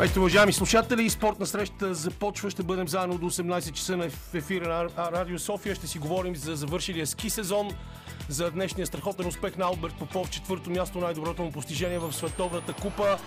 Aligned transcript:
Здравейте, 0.00 0.20
уважаеми 0.20 0.52
слушатели! 0.52 1.10
Спортна 1.10 1.46
среща 1.46 1.94
започва. 1.94 2.50
Ще 2.50 2.62
бъдем 2.62 2.88
заедно 2.88 3.18
до 3.18 3.30
18 3.30 3.72
часа 3.72 3.96
на 3.96 4.08
ефира 4.34 4.68
на 4.96 5.12
Радио 5.12 5.38
София. 5.38 5.74
Ще 5.74 5.86
си 5.86 5.98
говорим 5.98 6.36
за 6.36 6.56
завършилия 6.56 7.06
ски 7.06 7.30
сезон, 7.30 7.70
за 8.28 8.50
днешния 8.50 8.86
страхотен 8.86 9.26
успех 9.26 9.56
на 9.56 9.64
Алберт 9.64 9.94
Попов, 9.98 10.30
четвърто 10.30 10.70
място, 10.70 10.98
най-доброто 10.98 11.42
му 11.42 11.52
постижение 11.52 11.98
в 11.98 12.12
Световната 12.12 12.72
купа, 12.72 13.18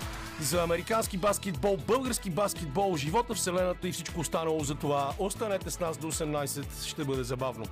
за 0.41 0.63
американски 0.63 1.17
баскетбол, 1.17 1.77
български 1.87 2.29
баскетбол, 2.29 2.97
живота, 2.97 3.33
вселената 3.33 3.87
и 3.87 3.91
всичко 3.91 4.19
останало 4.19 4.63
за 4.63 4.75
това. 4.75 5.13
Останете 5.19 5.71
с 5.71 5.79
нас 5.79 5.97
до 5.97 6.11
18, 6.11 6.87
ще 6.87 7.03
бъде 7.03 7.23
забавно. 7.23 7.65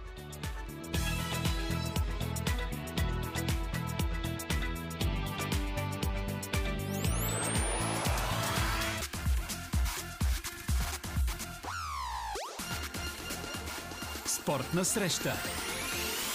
Спортна 14.52 14.86
среща 14.86 15.34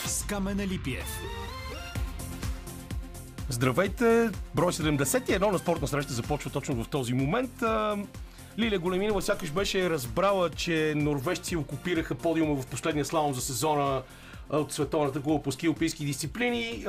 с 0.06 0.22
Камена 0.26 0.66
Липиев. 0.66 1.20
Здравейте! 3.48 4.30
Брой 4.54 4.72
71 4.72 5.50
на 5.50 5.58
спортна 5.58 5.88
среща 5.88 6.12
започва 6.12 6.50
точно 6.50 6.84
в 6.84 6.88
този 6.88 7.14
момент. 7.14 7.50
Лилия 8.58 8.78
Големинова 8.78 9.22
сякаш 9.22 9.50
беше 9.50 9.90
разбрала, 9.90 10.50
че 10.50 10.92
норвежци 10.96 11.56
окупираха 11.56 12.14
подиума 12.14 12.54
в 12.54 12.66
последния 12.66 13.04
слалом 13.04 13.34
за 13.34 13.40
сезона 13.40 14.02
от 14.50 14.72
Световната 14.72 15.20
куба 15.20 15.42
по 15.42 15.52
ски 15.52 15.74
дисциплини. 16.04 16.86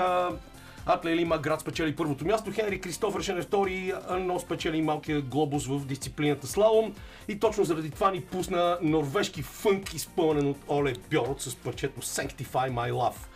Атле 0.89 1.15
Лима 1.15 1.37
град 1.37 1.61
спечели 1.61 1.95
първото 1.95 2.25
място, 2.25 2.51
Хенри 2.51 2.81
Кристофър 2.81 3.21
Шен 3.21 3.37
е 3.37 3.41
втори, 3.41 3.93
но 4.19 4.39
спечели 4.39 4.81
малкия 4.81 5.21
глобус 5.21 5.67
в 5.67 5.85
дисциплината 5.85 6.47
слалом. 6.47 6.93
И 7.27 7.39
точно 7.39 7.63
заради 7.63 7.89
това 7.89 8.11
ни 8.11 8.21
пусна 8.21 8.77
норвежки 8.81 9.41
фънк, 9.41 9.93
изпълнен 9.93 10.47
от 10.47 10.57
Оле 10.69 10.93
Бьорот 11.11 11.41
с 11.41 11.55
парчето 11.55 12.01
Sanctify 12.01 12.71
My 12.71 12.91
Love. 12.91 13.26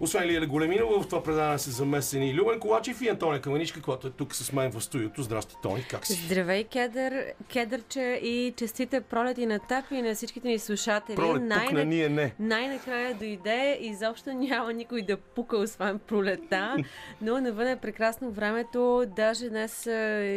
Освен 0.00 0.24
Лиля 0.28 0.46
Големинова, 0.46 1.02
в 1.02 1.08
това 1.08 1.22
предаване 1.22 1.58
са 1.58 1.70
замесени 1.70 2.34
Любен 2.34 2.60
Ковачев 2.60 3.02
и 3.02 3.08
Антония 3.08 3.40
Каменичка, 3.40 3.82
която 3.82 4.06
е 4.06 4.10
тук 4.10 4.34
с 4.34 4.52
мен 4.52 4.70
в 4.70 4.80
студиото. 4.80 5.22
Здрасти, 5.22 5.54
Тони, 5.62 5.84
как 5.90 6.06
си? 6.06 6.12
Здравей, 6.12 6.64
Кедър, 6.64 7.24
Кедърче 7.52 8.20
и 8.22 8.54
честите 8.56 9.00
пролети 9.00 9.46
на 9.46 9.58
теб 9.58 9.84
и 9.90 10.02
на 10.02 10.14
всичките 10.14 10.48
ни 10.48 10.58
слушатели. 10.58 11.16
Пролет, 11.16 11.42
Най- 11.42 11.72
на 11.72 11.84
ние 11.84 12.08
не. 12.08 12.34
Най-накрая 12.38 13.14
дойде 13.14 13.78
и 13.80 13.86
изобщо 13.86 14.32
няма 14.32 14.72
никой 14.72 15.02
да 15.02 15.16
пука, 15.16 15.56
освен 15.56 15.98
пролета, 15.98 16.76
но 17.22 17.40
навън 17.40 17.68
е 17.68 17.76
прекрасно 17.76 18.30
времето. 18.30 19.04
Даже 19.16 19.48
днес 19.48 19.86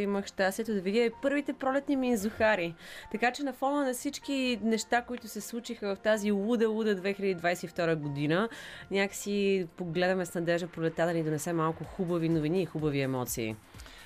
имах 0.04 0.26
щастието 0.26 0.74
да 0.74 0.82
видя 0.82 1.00
и 1.00 1.12
първите 1.22 1.54
пролетни 1.54 1.96
минзухари. 1.96 2.76
Така 3.12 3.32
че 3.32 3.44
на 3.44 3.54
фона 3.54 3.86
на 3.86 3.94
всички 3.94 4.60
неща, 4.64 5.02
които 5.02 5.28
се 5.28 5.42
случиха 5.42 5.96
в 5.96 6.00
тази 6.00 6.32
луда-луда 6.32 7.02
2022 7.02 7.96
година, 7.96 8.50
някакси 8.92 9.49
погледаме 9.78 10.26
с 10.26 10.36
надежда 10.36 10.68
пролета 10.68 11.06
да 11.06 11.14
ни 11.14 11.24
донесе 11.24 11.54
малко 11.54 11.84
хубави 11.84 12.30
новини 12.30 12.62
и 12.62 12.66
хубави 12.66 13.02
емоции. 13.02 13.56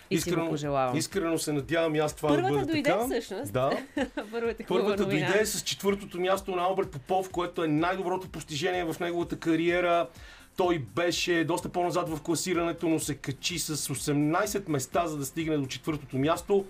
И 0.10 0.16
искрено, 0.16 0.42
си 0.42 0.46
го 0.46 0.50
пожелавам. 0.50 0.98
Искрено 0.98 1.38
се 1.38 1.54
надявам 1.54 1.96
и 1.96 2.00
аз 2.00 2.16
това 2.16 2.30
Първата 2.30 2.54
да 2.54 2.60
бъде 2.60 2.72
дойде 2.72 2.90
така. 2.90 3.06
всъщност. 3.06 3.54
Да. 3.54 3.72
Първата, 4.32 4.64
Първата 4.68 5.04
новина. 5.04 5.28
дойде 5.28 5.46
с 5.46 5.62
четвъртото 5.62 6.20
място 6.20 6.56
на 6.56 6.62
Алберт 6.64 6.92
Попов, 6.92 7.30
което 7.30 7.64
е 7.64 7.68
най-доброто 7.68 8.30
постижение 8.30 8.84
в 8.84 8.96
неговата 9.00 9.40
кариера. 9.40 10.08
Той 10.58 10.80
беше 10.80 11.44
доста 11.44 11.70
по-назад 11.70 12.10
в 12.10 12.22
класирането, 12.22 12.90
но 12.90 13.00
се 13.00 13.16
качи 13.16 13.60
с 13.60 13.76
18 13.78 14.70
места, 14.70 15.08
за 15.08 15.18
да 15.18 15.26
стигне 15.26 15.58
до 15.58 15.66
четвъртото 15.66 16.18
място. 16.18 16.66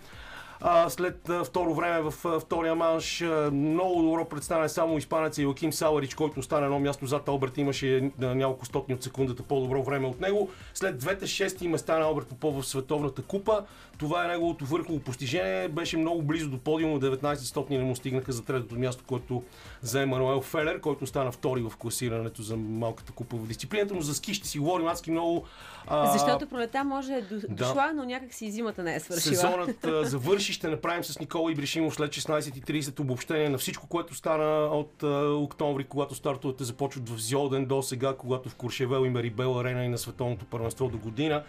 След 0.89 1.29
второ 1.45 1.73
време 1.73 2.01
в 2.01 2.39
втория 2.39 2.75
манш 2.75 3.23
много 3.51 4.01
добро 4.01 4.25
представяне 4.25 4.69
само 4.69 4.97
испанеца 4.97 5.41
Йоаким 5.41 5.73
Саларич, 5.73 6.15
който 6.15 6.39
остана 6.39 6.65
едно 6.65 6.79
място 6.79 7.05
зад 7.05 7.27
Алберт, 7.27 7.57
имаше 7.57 8.11
няколко 8.19 8.65
стотни 8.65 8.95
от 8.95 9.03
секундата 9.03 9.43
по-добро 9.43 9.83
време 9.83 10.07
от 10.07 10.21
него. 10.21 10.49
След 10.73 10.97
двете 10.97 11.27
шести 11.27 11.67
места 11.67 11.99
на 11.99 12.05
Алберт 12.05 12.27
Попов 12.27 12.61
в 12.61 12.67
Световната 12.67 13.21
купа, 13.21 13.65
това 13.97 14.25
е 14.25 14.27
неговото 14.27 14.65
върхово 14.65 14.99
постижение. 14.99 15.67
Беше 15.67 15.97
много 15.97 16.21
близо 16.21 16.49
до 16.49 16.57
подиума, 16.57 16.99
19 16.99 17.35
стотни 17.35 17.77
не 17.77 17.83
му 17.83 17.95
стигнаха 17.95 18.31
за 18.31 18.43
третото 18.43 18.75
място, 18.75 19.03
което 19.07 19.43
за 19.81 20.01
Емануел 20.01 20.41
Фелер, 20.41 20.79
който 20.79 21.07
стана 21.07 21.31
втори 21.31 21.61
в 21.61 21.77
класирането 21.77 22.41
за 22.41 22.57
малката 22.57 23.11
купа 23.11 23.37
в 23.37 23.47
дисциплината, 23.47 23.93
но 23.93 24.01
за 24.01 24.13
ски 24.13 24.33
ще 24.33 24.47
си 24.47 24.59
говорим 24.59 24.87
адски 24.87 25.11
много. 25.11 25.45
А... 25.87 26.11
Защото 26.11 26.47
пролета 26.47 26.83
може 26.83 27.13
е 27.13 27.21
дошла, 27.49 27.73
да. 27.73 27.93
но 27.95 28.03
някак 28.03 28.33
си 28.33 28.51
зимата 28.51 28.83
не 28.83 28.95
е 28.95 28.99
свършила. 28.99 29.35
Сезонът 29.35 29.85
а, 29.85 30.05
ще 30.53 30.67
направим 30.67 31.03
с 31.03 31.19
Никола 31.19 31.51
Ибришимов 31.51 31.93
след 31.93 32.11
16.30 32.11 32.99
обобщение 32.99 33.49
на 33.49 33.57
всичко, 33.57 33.87
което 33.87 34.15
стана 34.15 34.65
от 34.65 35.03
а, 35.03 35.29
октомври, 35.29 35.83
когато 35.83 36.15
стартовете 36.15 36.63
започват 36.63 37.09
в 37.09 37.17
Зиоден 37.17 37.65
до 37.65 37.81
сега, 37.81 38.15
когато 38.17 38.49
в 38.49 38.55
Куршевел 38.55 39.05
и 39.05 39.09
Марибел 39.09 39.59
Арена 39.59 39.85
и 39.85 39.89
на 39.89 39.97
Световното 39.97 40.45
първенство 40.45 40.89
до 40.89 40.97
година 40.97 41.43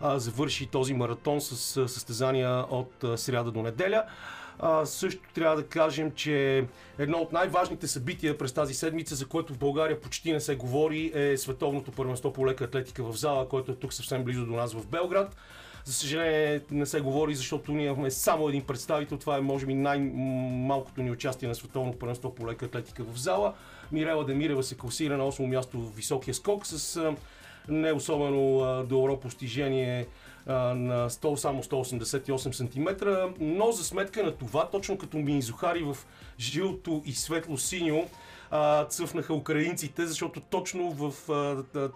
а, 0.00 0.18
завърши 0.18 0.66
този 0.66 0.94
маратон 0.94 1.40
с 1.40 1.76
а, 1.76 1.88
състезания 1.88 2.64
от 2.70 3.04
а, 3.04 3.18
сряда 3.18 3.50
до 3.50 3.62
неделя. 3.62 4.04
А, 4.58 4.86
също 4.86 5.32
трябва 5.34 5.56
да 5.56 5.66
кажем, 5.66 6.12
че 6.14 6.64
едно 6.98 7.18
от 7.18 7.32
най-важните 7.32 7.88
събития 7.88 8.38
през 8.38 8.52
тази 8.52 8.74
седмица, 8.74 9.14
за 9.14 9.26
което 9.26 9.54
в 9.54 9.58
България 9.58 10.00
почти 10.00 10.32
не 10.32 10.40
се 10.40 10.56
говори, 10.56 11.12
е 11.14 11.36
Световното 11.36 11.92
първенство 11.92 12.32
по 12.32 12.46
лека 12.46 12.64
атлетика 12.64 13.04
в 13.04 13.16
зала, 13.16 13.48
което 13.48 13.72
е 13.72 13.74
тук 13.74 13.92
съвсем 13.92 14.24
близо 14.24 14.46
до 14.46 14.52
нас 14.52 14.74
в 14.74 14.86
Белград. 14.86 15.36
За 15.84 15.92
съжаление 15.92 16.60
не 16.70 16.86
се 16.86 17.00
говори, 17.00 17.34
защото 17.34 17.72
ние 17.72 17.86
имаме 17.86 18.10
само 18.10 18.48
един 18.48 18.62
представител. 18.62 19.18
Това 19.18 19.36
е, 19.36 19.40
може 19.40 19.66
би, 19.66 19.74
най-малкото 19.74 21.02
ни 21.02 21.10
участие 21.10 21.48
на 21.48 21.54
Световно 21.54 21.92
първенство 21.92 22.34
по 22.34 22.46
лека 22.46 22.64
атлетика 22.64 23.04
в 23.04 23.18
зала. 23.18 23.54
Мирела 23.92 24.24
Демирева 24.24 24.62
се 24.62 24.76
класира 24.76 25.16
на 25.16 25.24
8 25.32 25.46
място 25.46 25.78
в 25.78 25.96
високия 25.96 26.34
скок 26.34 26.66
с 26.66 27.12
не 27.68 27.92
особено 27.92 28.84
добро 28.84 29.20
постижение 29.20 30.06
на 30.46 31.10
100, 31.10 31.36
само 31.36 31.62
188 31.62 32.52
см, 32.52 33.06
но 33.40 33.72
за 33.72 33.84
сметка 33.84 34.22
на 34.22 34.32
това, 34.32 34.68
точно 34.68 34.98
като 34.98 35.16
Минизухари 35.16 35.82
в 35.82 35.96
жилто 36.38 37.02
и 37.04 37.12
светло-синьо, 37.12 38.08
цъфнаха 38.88 39.34
украинците, 39.34 40.06
защото 40.06 40.40
точно 40.40 40.90
в 40.90 41.12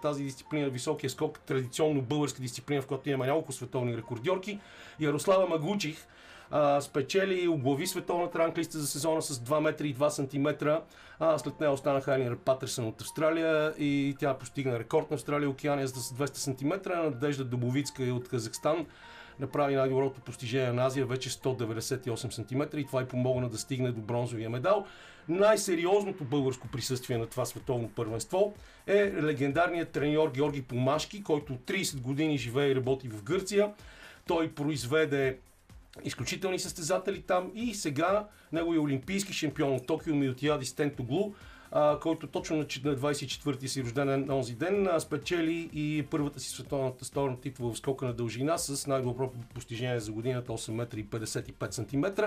тази 0.01 0.23
дисциплина, 0.23 0.69
високия 0.69 1.09
скок, 1.09 1.39
традиционно 1.39 2.01
българска 2.01 2.41
дисциплина, 2.41 2.81
в 2.81 2.87
която 2.87 3.09
имаме 3.09 3.25
няколко 3.25 3.51
световни 3.51 3.97
рекордьорки, 3.97 4.59
Ярослава 4.99 5.47
Магучих 5.47 6.07
а, 6.51 6.81
спечели, 6.81 7.47
оглави 7.47 7.87
световната 7.87 8.39
ранглиста 8.39 8.79
за 8.79 8.87
сезона 8.87 9.21
с 9.21 9.39
2 9.39 9.59
метра 9.59 9.87
и 9.87 9.95
2 9.95 10.09
сантиметра. 10.09 10.81
След 11.37 11.59
нея 11.59 11.71
останаха 11.71 12.11
Айнер 12.11 12.37
Патърсън 12.37 12.87
от 12.87 13.01
Австралия 13.01 13.73
и 13.77 14.15
тя 14.19 14.33
постигна 14.33 14.79
рекорд 14.79 15.11
на 15.11 15.15
Австралия 15.15 15.49
Океания 15.49 15.87
с 15.87 15.93
200 15.93 16.35
см. 16.35 16.89
Надежда 16.89 17.43
Добовицка 17.43 18.07
е 18.07 18.11
от 18.11 18.29
Казахстан 18.29 18.85
направи 19.39 19.75
най-доброто 19.75 20.21
постижение 20.21 20.73
на 20.73 20.85
Азия, 20.85 21.05
вече 21.05 21.29
198 21.29 22.31
см 22.31 22.77
и 22.77 22.85
това 22.85 23.01
и 23.01 23.05
помогна 23.05 23.49
да 23.49 23.57
стигне 23.57 23.91
до 23.91 24.01
бронзовия 24.01 24.49
медал. 24.49 24.85
Най-сериозното 25.29 26.23
българско 26.23 26.67
присъствие 26.67 27.17
на 27.17 27.25
това 27.25 27.45
световно 27.45 27.89
първенство 27.89 28.53
е 28.87 29.13
легендарният 29.23 29.89
треньор 29.89 30.31
Георги 30.31 30.61
Помашки, 30.61 31.23
който 31.23 31.53
30 31.53 32.01
години 32.01 32.37
живее 32.37 32.69
и 32.69 32.75
работи 32.75 33.07
в 33.09 33.23
Гърция. 33.23 33.71
Той 34.27 34.51
произведе 34.51 35.37
изключителни 36.03 36.59
състезатели 36.59 37.21
там 37.21 37.51
и 37.55 37.75
сега 37.75 38.27
неговия 38.51 38.81
олимпийски 38.81 39.33
шампион 39.33 39.75
от 39.75 39.87
Токио 39.87 40.15
Миотияди 40.15 40.65
Стентоглу, 40.65 41.33
който 42.01 42.27
точно 42.27 42.57
на 42.57 42.65
24-ти 42.65 43.67
си 43.67 43.83
рожден 43.83 44.25
на 44.25 44.35
онзи 44.35 44.55
ден 44.55 44.89
спечели 44.99 45.69
и 45.73 46.05
първата 46.11 46.39
си 46.39 46.49
световната 46.49 47.05
сторона 47.05 47.37
титла 47.37 47.73
в 47.73 47.77
скока 47.77 48.05
на 48.05 48.13
дължина 48.13 48.57
с 48.57 48.87
най-добро 48.87 49.33
постижение 49.53 49.99
за 49.99 50.11
годината 50.11 50.51
8 50.51 50.71
метра 50.71 50.99
и 50.99 51.05
55 51.05 51.71
см. 51.71 52.23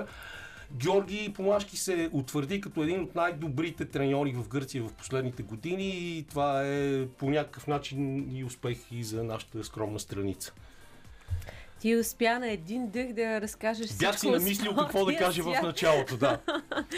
Георги 0.76 1.32
Помашки 1.34 1.76
се 1.76 2.10
утвърди 2.12 2.60
като 2.60 2.82
един 2.82 3.00
от 3.00 3.14
най-добрите 3.14 3.84
треньори 3.84 4.32
в 4.32 4.48
Гърция 4.48 4.82
в 4.82 4.92
последните 4.92 5.42
години 5.42 5.88
и 5.88 6.26
това 6.30 6.62
е 6.66 7.06
по 7.06 7.30
някакъв 7.30 7.66
начин 7.66 8.28
и 8.36 8.44
успех 8.44 8.78
и 8.92 9.04
за 9.04 9.24
нашата 9.24 9.64
скромна 9.64 10.00
страница. 10.00 10.52
Ти 11.80 11.96
успя 11.96 12.38
на 12.38 12.50
един 12.50 12.88
дъх 12.88 13.12
да 13.12 13.40
разкажеш 13.40 13.86
всичко. 13.86 14.00
Бях 14.00 14.20
си 14.20 14.30
намислил 14.30 14.76
какво 14.76 15.04
да 15.04 15.16
кажа 15.16 15.42
в 15.42 15.62
началото, 15.62 16.16
да. 16.16 16.40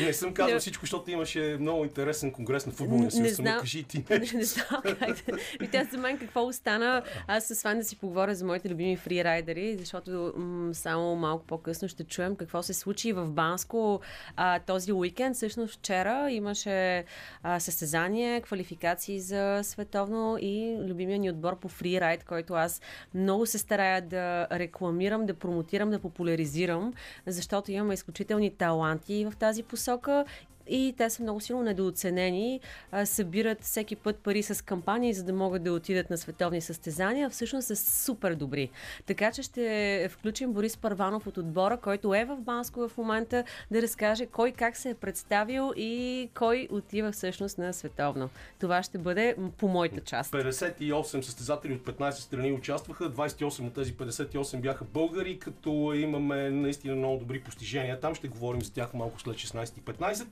Не 0.01 0.13
съм 0.13 0.35
казал 0.35 0.59
всичко, 0.59 0.83
защото 0.83 1.11
имаше 1.11 1.57
много 1.61 1.85
интересен 1.85 2.33
конгрес 2.33 2.67
на 2.67 2.73
футболния 2.73 3.11
съюз. 3.11 3.33
знам, 3.33 3.61
кажи 3.61 3.83
ти 3.83 4.05
не, 4.11 4.19
не 4.19 4.45
знам 4.45 4.83
как 4.83 4.99
да... 4.99 5.39
И 5.63 5.69
тя 5.73 5.85
за 5.85 5.99
мен 5.99 6.19
какво 6.19 6.47
остана? 6.47 7.03
Аз 7.27 7.45
с 7.45 7.63
Ван 7.63 7.79
да 7.79 7.85
си 7.85 7.97
поговоря 7.97 8.35
за 8.35 8.45
моите 8.45 8.71
любими 8.71 8.97
фрирайдери, 8.97 9.77
защото 9.77 10.33
м- 10.37 10.75
само 10.75 11.17
малко 11.17 11.47
по-късно 11.47 11.89
ще 11.89 12.05
чуем 12.05 12.37
какво 12.37 12.63
се 12.63 12.75
случи 12.75 13.13
в 13.13 13.31
Банско 13.31 14.01
а, 14.37 14.59
този 14.59 14.93
уикенд. 14.93 15.37
Всъщност 15.37 15.75
вчера 15.75 16.31
имаше 16.31 17.05
а, 17.43 17.61
състезание, 17.61 18.41
квалификации 18.41 19.21
за 19.21 19.61
световно 19.63 20.39
и 20.41 20.77
любимия 20.89 21.19
ни 21.19 21.31
отбор 21.31 21.59
по 21.59 21.69
фрирайд, 21.69 22.25
който 22.25 22.55
аз 22.55 22.81
много 23.15 23.47
се 23.47 23.59
старая 23.59 24.03
да 24.03 24.47
рекламирам 24.53 24.72
рекламирам, 24.73 25.27
да 25.27 25.35
промотирам, 25.35 25.91
да 25.91 25.99
популяризирам, 25.99 26.93
защото 27.27 27.73
имаме 27.73 27.95
изключителни 27.95 28.51
таланти 28.51 29.25
в 29.31 29.37
тази 29.37 29.63
посока 29.63 30.25
и 30.67 30.95
те 30.99 31.11
са 31.11 31.23
много 31.23 31.41
силно 31.41 31.63
недооценени. 31.63 32.61
Събират 33.05 33.63
всеки 33.63 33.97
път 33.97 34.17
пари 34.17 34.43
с 34.43 34.65
кампании, 34.65 35.15
за 35.15 35.25
да 35.25 35.33
могат 35.33 35.63
да 35.63 35.73
отидат 35.73 36.11
на 36.11 36.19
световни 36.19 36.61
състезания. 36.61 37.31
Всъщност 37.31 37.67
са 37.67 37.77
супер 37.77 38.35
добри. 38.35 38.71
Така 39.07 39.33
че 39.33 39.43
ще 39.43 40.09
включим 40.13 40.53
Борис 40.53 40.77
Парванов 40.77 41.27
от 41.27 41.37
отбора, 41.37 41.77
който 41.77 42.15
е 42.15 42.25
в 42.25 42.37
Банско 42.37 42.89
в 42.89 42.99
момента, 42.99 43.45
да 43.71 43.83
разкаже 43.83 44.27
кой 44.27 44.53
как 44.53 44.77
се 44.77 44.91
е 44.91 44.95
представил 44.95 45.73
и 45.77 46.29
кой 46.35 46.69
отива 46.71 47.13
всъщност 47.13 47.59
на 47.59 47.73
световно. 47.73 48.31
Това 48.61 48.83
ще 48.83 48.99
бъде 48.99 49.37
по 49.59 49.69
моята 49.69 50.01
част. 50.01 50.33
58 50.33 51.21
състезатели 51.21 51.73
от 51.73 51.83
15 51.83 52.11
страни 52.11 52.53
участваха, 52.53 53.11
28 53.11 53.67
от 53.67 53.75
тези 53.75 53.95
58 53.95 54.61
бяха 54.61 54.85
българи, 54.85 55.39
като 55.39 55.93
имаме 55.95 56.51
наистина 56.51 56.97
много 56.97 57.19
добри 57.19 57.41
постижения. 57.41 58.01
Там 58.01 58.15
ще 58.15 58.29
говорим 58.29 58.63
за 58.63 58.73
тях 58.73 58.95
малко 58.95 59.21
след 59.21 59.37
16.15. 59.37 60.27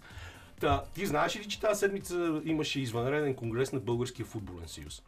Та, 0.61 0.83
ти 0.95 1.07
знаеш 1.07 1.37
ли, 1.37 1.49
че 1.49 1.61
тази 1.61 1.79
седмица 1.79 2.41
имаше 2.45 2.81
извънреден 2.81 3.35
конгрес 3.35 3.73
на 3.73 3.81
Българския 3.81 4.27
футболен 4.27 4.69
съюз? 4.69 5.03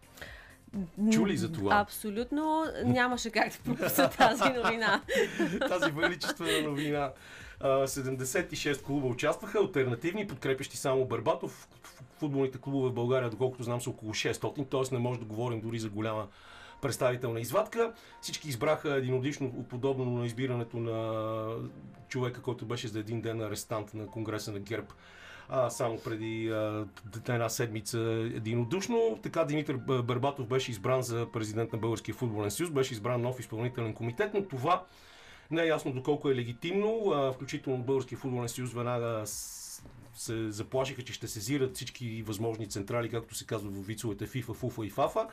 Чули 1.12 1.36
за 1.36 1.52
това? 1.52 1.74
Абсолютно 1.74 2.64
нямаше 2.84 3.30
как 3.30 3.52
да 3.52 3.58
пропуса 3.64 4.10
тази 4.10 4.52
новина. 4.52 5.02
тази 5.68 5.90
величествена 5.90 6.68
новина. 6.68 7.10
76 7.60 8.82
клуба 8.82 9.06
участваха, 9.06 9.58
альтернативни, 9.58 10.26
подкрепящи 10.26 10.76
само 10.76 11.04
Барбатов. 11.04 11.68
Футболните 12.18 12.58
клубове 12.58 12.90
в 12.90 12.92
България, 12.92 13.30
доколкото 13.30 13.62
знам, 13.62 13.80
са 13.80 13.90
около 13.90 14.12
600, 14.12 14.70
т.е. 14.70 14.94
не 14.94 15.00
може 15.00 15.20
да 15.20 15.26
говорим 15.26 15.60
дори 15.60 15.78
за 15.78 15.88
голяма 15.88 16.26
представителна 16.82 17.40
извадка. 17.40 17.92
Всички 18.20 18.48
избраха 18.48 18.94
единодишно, 18.94 19.64
подобно 19.70 20.04
на 20.04 20.26
избирането 20.26 20.76
на 20.76 21.68
човека, 22.08 22.42
който 22.42 22.66
беше 22.66 22.88
за 22.88 22.98
един 22.98 23.20
ден 23.20 23.40
арестант 23.40 23.94
на 23.94 24.06
Конгреса 24.06 24.52
на 24.52 24.58
ГЕРБ 24.58 24.86
а, 25.52 25.70
само 25.70 25.98
преди 25.98 26.50
а, 26.50 26.86
една 27.28 27.48
седмица 27.48 27.98
единодушно. 28.34 29.18
Така 29.22 29.44
Димитър 29.44 29.76
Барбатов 29.76 30.46
беше 30.46 30.70
избран 30.70 31.02
за 31.02 31.26
президент 31.32 31.72
на 31.72 31.78
Българския 31.78 32.14
футболен 32.14 32.50
съюз, 32.50 32.70
беше 32.70 32.94
избран 32.94 33.22
нов 33.22 33.40
изпълнителен 33.40 33.94
комитет, 33.94 34.34
но 34.34 34.44
това 34.44 34.84
не 35.50 35.62
е 35.62 35.66
ясно 35.66 35.92
доколко 35.92 36.30
е 36.30 36.34
легитимно. 36.34 37.10
А, 37.10 37.32
включително 37.32 37.78
Българския 37.78 38.18
футболен 38.18 38.48
съюз 38.48 38.72
веднага 38.72 39.22
се 40.14 40.50
заплашиха, 40.50 41.02
че 41.02 41.12
ще 41.12 41.28
сезират 41.28 41.76
всички 41.76 42.22
възможни 42.22 42.68
централи, 42.68 43.08
както 43.08 43.34
се 43.34 43.46
казва 43.46 43.70
в 43.70 43.86
вицовете 43.86 44.26
FIFA, 44.26 44.44
FUFA 44.44 44.84
и 44.84 44.90
ФАФА. 44.90 45.28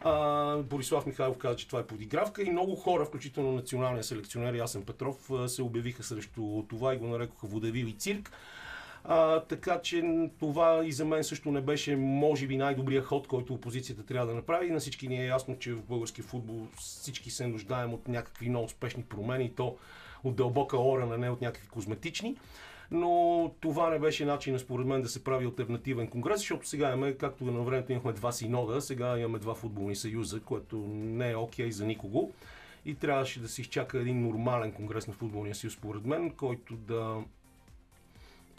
А, 0.00 0.56
Борислав 0.56 1.06
Михайлов 1.06 1.38
каза, 1.38 1.56
че 1.56 1.66
това 1.66 1.80
е 1.80 1.86
подигравка 1.86 2.42
и 2.42 2.50
много 2.50 2.76
хора, 2.76 3.04
включително 3.04 3.52
националния 3.52 4.04
селекционер 4.04 4.54
Ясен 4.54 4.82
Петров, 4.82 5.30
се 5.46 5.62
обявиха 5.62 6.02
срещу 6.02 6.64
това 6.68 6.94
и 6.94 6.98
го 6.98 7.06
нарекоха 7.06 7.46
водевил 7.46 7.86
и 7.86 7.92
цирк. 7.92 8.32
А, 9.04 9.40
така 9.40 9.80
че 9.82 10.28
това 10.38 10.82
и 10.84 10.92
за 10.92 11.04
мен 11.04 11.24
също 11.24 11.52
не 11.52 11.60
беше, 11.60 11.96
може 11.96 12.46
би, 12.46 12.56
най-добрият 12.56 13.04
ход, 13.04 13.26
който 13.26 13.54
опозицията 13.54 14.02
трябва 14.02 14.26
да 14.26 14.34
направи. 14.34 14.70
На 14.70 14.80
всички 14.80 15.08
ни 15.08 15.22
е 15.22 15.26
ясно, 15.26 15.58
че 15.58 15.72
в 15.72 15.82
български 15.82 16.22
футбол 16.22 16.66
всички 16.76 17.30
се 17.30 17.46
нуждаем 17.46 17.94
от 17.94 18.08
някакви 18.08 18.48
много 18.48 18.64
успешни 18.64 19.02
промени, 19.02 19.52
то 19.56 19.76
от 20.24 20.36
дълбока 20.36 20.78
орана, 20.78 21.18
не 21.18 21.30
от 21.30 21.40
някакви 21.40 21.68
козметични. 21.68 22.36
Но 22.90 23.50
това 23.60 23.90
не 23.90 23.98
беше 23.98 24.24
начин, 24.24 24.58
според 24.58 24.86
мен, 24.86 25.02
да 25.02 25.08
се 25.08 25.24
прави 25.24 25.44
альтернативен 25.44 26.06
конгрес, 26.06 26.38
защото 26.38 26.68
сега 26.68 26.88
имаме, 26.88 27.12
както 27.12 27.44
на 27.44 27.60
времето 27.60 27.92
имахме 27.92 28.12
два 28.12 28.32
синода, 28.32 28.80
сега 28.80 29.18
имаме 29.18 29.38
два 29.38 29.54
футболни 29.54 29.96
съюза, 29.96 30.40
което 30.40 30.76
не 30.92 31.30
е 31.30 31.36
окей 31.36 31.66
okay 31.66 31.70
за 31.70 31.86
никого. 31.86 32.32
И 32.84 32.94
трябваше 32.94 33.40
да 33.40 33.48
се 33.48 33.60
изчака 33.60 33.98
един 33.98 34.22
нормален 34.22 34.72
конгрес 34.72 35.06
на 35.06 35.12
футболния 35.14 35.54
съюз, 35.54 35.74
според 35.74 36.04
мен, 36.04 36.30
който 36.30 36.76
да 36.76 37.16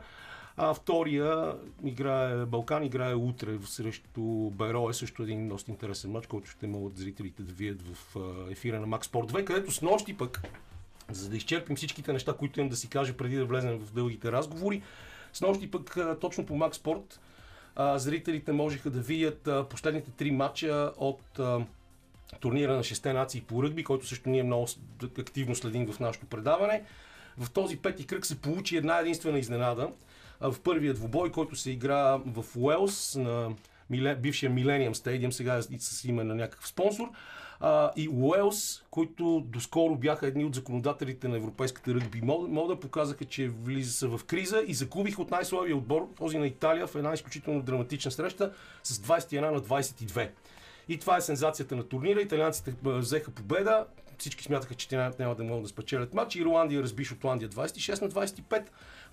А 0.58 0.74
втория 0.74 1.56
играе, 1.84 2.46
Балкан 2.46 2.84
играе 2.84 3.16
утре 3.16 3.58
срещу 3.66 4.50
Беро. 4.50 4.90
Е 4.90 4.94
също 4.94 5.24
един 5.24 5.50
доста 5.50 5.72
интересен 5.72 6.12
матч, 6.12 6.28
който 6.28 6.50
ще 6.50 6.68
могат 6.68 6.98
зрителите 6.98 7.44
да 7.44 7.54
видят 7.54 7.82
в 7.82 8.16
ефира 8.52 8.80
на 8.80 8.88
Макс 8.88 9.08
Спорт 9.08 9.32
2, 9.32 9.46
където 9.46 9.72
с 9.72 9.82
нощи 9.82 10.18
пък 10.18 10.42
за 11.12 11.30
да 11.30 11.38
изчерпим 11.38 11.76
всичките 11.76 12.14
неща, 12.14 12.34
които 12.34 12.60
имам 12.60 12.70
да 12.70 12.76
си 12.76 12.90
кажа 12.90 13.18
преди 13.18 13.36
да 13.36 13.46
влезем 13.46 13.80
в 13.80 13.94
дългите 13.94 14.32
разговори. 14.32 14.82
С 15.34 15.42
нощи 15.42 15.72
пък 15.72 15.98
точно 16.22 16.46
по 16.46 16.54
Sport 16.54 17.18
зрителите 17.98 18.52
можеха 18.52 18.90
да 18.90 19.00
видят 19.00 19.50
последните 19.70 20.12
три 20.12 20.32
матча 20.32 20.92
от 20.98 21.40
турнира 22.40 22.76
на 22.76 22.84
6 22.84 23.14
нации 23.14 23.42
по 23.42 23.64
ръгби, 23.64 23.84
който 23.84 24.08
също 24.08 24.30
ние 24.30 24.44
много 24.44 24.68
активно 25.20 25.56
следим 25.56 25.92
в 25.92 26.00
нашето 26.00 26.26
предаване. 26.26 26.84
В 27.38 27.52
този 27.52 27.78
пети 27.78 28.08
кръг 28.08 28.26
се 28.26 28.42
получи 28.42 28.78
една 28.78 29.00
единствена 29.00 29.40
изненада. 29.40 29.92
В 30.42 30.56
първия 30.64 30.94
двубой, 30.94 31.32
който 31.32 31.56
се 31.56 31.72
игра 31.72 32.18
в 32.26 32.46
Уелс 32.58 33.16
на 33.16 33.56
бившия 34.18 34.52
Millennium 34.52 34.94
Stadium, 34.94 35.30
сега 35.30 35.58
е 35.58 35.62
с 35.80 36.04
име 36.04 36.24
на 36.24 36.36
някакъв 36.36 36.68
спонсор 36.68 37.10
а, 37.60 37.92
и 37.96 38.10
Уелс, 38.10 38.84
които 38.92 39.44
доскоро 39.46 39.96
бяха 39.96 40.28
едни 40.28 40.46
от 40.46 40.56
законодателите 40.56 41.28
на 41.28 41.38
европейската 41.38 41.94
ръгби 41.94 42.22
мода, 42.22 42.80
показаха, 42.80 43.26
че 43.26 43.48
влиза 43.48 43.92
са 43.92 44.08
в 44.08 44.26
криза 44.26 44.64
и 44.68 44.74
загубиха 44.74 45.22
от 45.22 45.32
най-слабия 45.32 45.78
отбор, 45.78 46.10
този 46.18 46.38
на 46.38 46.48
Италия, 46.48 46.88
в 46.88 46.96
една 46.96 47.14
изключително 47.14 47.62
драматична 47.62 48.12
среща 48.12 48.54
с 48.84 49.00
21 49.00 49.52
на 49.52 49.62
22. 49.62 50.30
И 50.90 50.98
това 50.98 51.18
е 51.18 51.22
сензацията 51.22 51.76
на 51.76 51.84
турнира. 51.84 52.22
Италианците 52.22 52.74
взеха 52.84 53.32
победа. 53.32 53.86
Всички 54.18 54.44
смятаха, 54.44 54.76
че 54.76 54.90
те 54.90 55.12
няма 55.20 55.36
да 55.36 55.44
могат 55.44 55.64
да 55.64 55.70
спечелят 55.70 56.14
матч. 56.14 56.36
Ирландия 56.36 56.84
разби 56.84 57.04
Шотландия 57.04 57.50
26 57.50 58.02
на 58.02 58.10
25, 58.10 58.64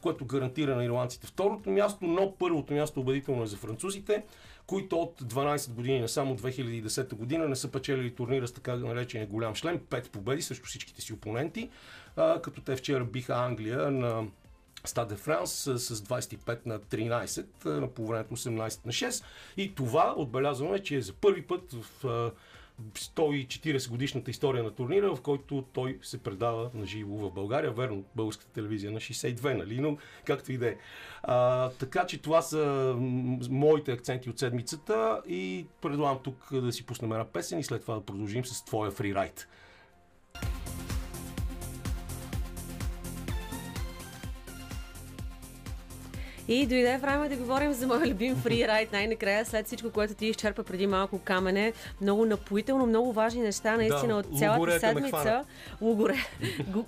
което 0.00 0.24
гарантира 0.24 0.76
на 0.76 0.84
ирландците 0.84 1.26
второто 1.26 1.70
място, 1.70 2.04
но 2.04 2.34
първото 2.38 2.72
място 2.74 3.00
убедително 3.00 3.42
е 3.42 3.46
за 3.46 3.56
французите 3.56 4.22
които 4.66 4.96
от 4.96 5.20
12 5.22 5.70
години 5.70 6.00
на 6.00 6.08
само 6.08 6.36
2010 6.36 7.14
година 7.14 7.48
не 7.48 7.56
са 7.56 7.70
печелили 7.70 8.14
турнира 8.14 8.48
с 8.48 8.52
така 8.52 8.76
наречения 8.76 9.26
голям 9.26 9.54
шлем, 9.54 9.78
5 9.78 10.08
победи 10.08 10.42
срещу 10.42 10.66
всичките 10.66 11.02
си 11.02 11.12
опоненти, 11.12 11.70
а, 12.16 12.42
като 12.42 12.60
те 12.60 12.76
вчера 12.76 13.04
биха 13.04 13.34
Англия 13.34 13.90
на 13.90 14.26
Стаде 14.84 15.16
Франс 15.16 15.52
с 15.52 15.78
25 15.78 16.66
на 16.66 16.80
13, 16.80 17.88
по 17.88 18.06
времето 18.06 18.36
18 18.36 18.86
на 18.86 18.92
6. 18.92 19.24
И 19.56 19.74
това 19.74 20.14
отбелязваме, 20.16 20.78
че 20.78 20.96
е 20.96 21.02
за 21.02 21.12
първи 21.12 21.42
път 21.42 21.72
в 21.72 22.04
140 22.82 23.90
годишната 23.90 24.30
история 24.30 24.64
на 24.64 24.70
турнира, 24.70 25.14
в 25.16 25.20
който 25.20 25.64
той 25.72 25.98
се 26.02 26.18
предава 26.18 26.70
на 26.74 26.86
живо 26.86 27.14
в 27.16 27.30
България. 27.30 27.72
Верно, 27.72 28.04
българската 28.16 28.52
телевизия 28.52 28.92
на 28.92 29.00
62, 29.00 29.54
нали? 29.54 29.80
Но 29.80 29.96
както 30.24 30.52
и 30.52 30.58
да 30.58 30.68
е. 30.68 30.76
Така 31.78 32.06
че 32.06 32.22
това 32.22 32.42
са 32.42 32.94
моите 33.50 33.92
акценти 33.92 34.30
от 34.30 34.38
седмицата 34.38 35.22
и 35.28 35.66
предлагам 35.80 36.18
тук 36.24 36.60
да 36.60 36.72
си 36.72 36.86
пуснем 36.86 37.12
една 37.12 37.24
песен 37.24 37.58
и 37.58 37.64
след 37.64 37.82
това 37.82 37.94
да 37.94 38.04
продължим 38.04 38.44
с 38.44 38.64
твоя 38.64 38.90
фрирайт. 38.90 39.48
И 46.48 46.66
дойде 46.66 46.98
време 46.98 47.28
да 47.28 47.36
говорим 47.36 47.72
за 47.72 47.86
моя 47.86 48.06
любим 48.06 48.36
фрирайд. 48.36 48.92
Най-накрая, 48.92 49.44
след 49.44 49.66
всичко, 49.66 49.90
което 49.90 50.14
ти 50.14 50.26
изчерпа 50.26 50.64
преди 50.64 50.86
малко 50.86 51.18
камене, 51.18 51.72
много 52.00 52.26
напоително, 52.26 52.86
много 52.86 53.12
важни 53.12 53.40
неща, 53.40 53.76
наистина 53.76 54.08
Да, 54.08 54.16
от 54.16 54.38
цялата 54.38 54.80
седмица. 54.80 55.44
Лугоре. 55.80 56.14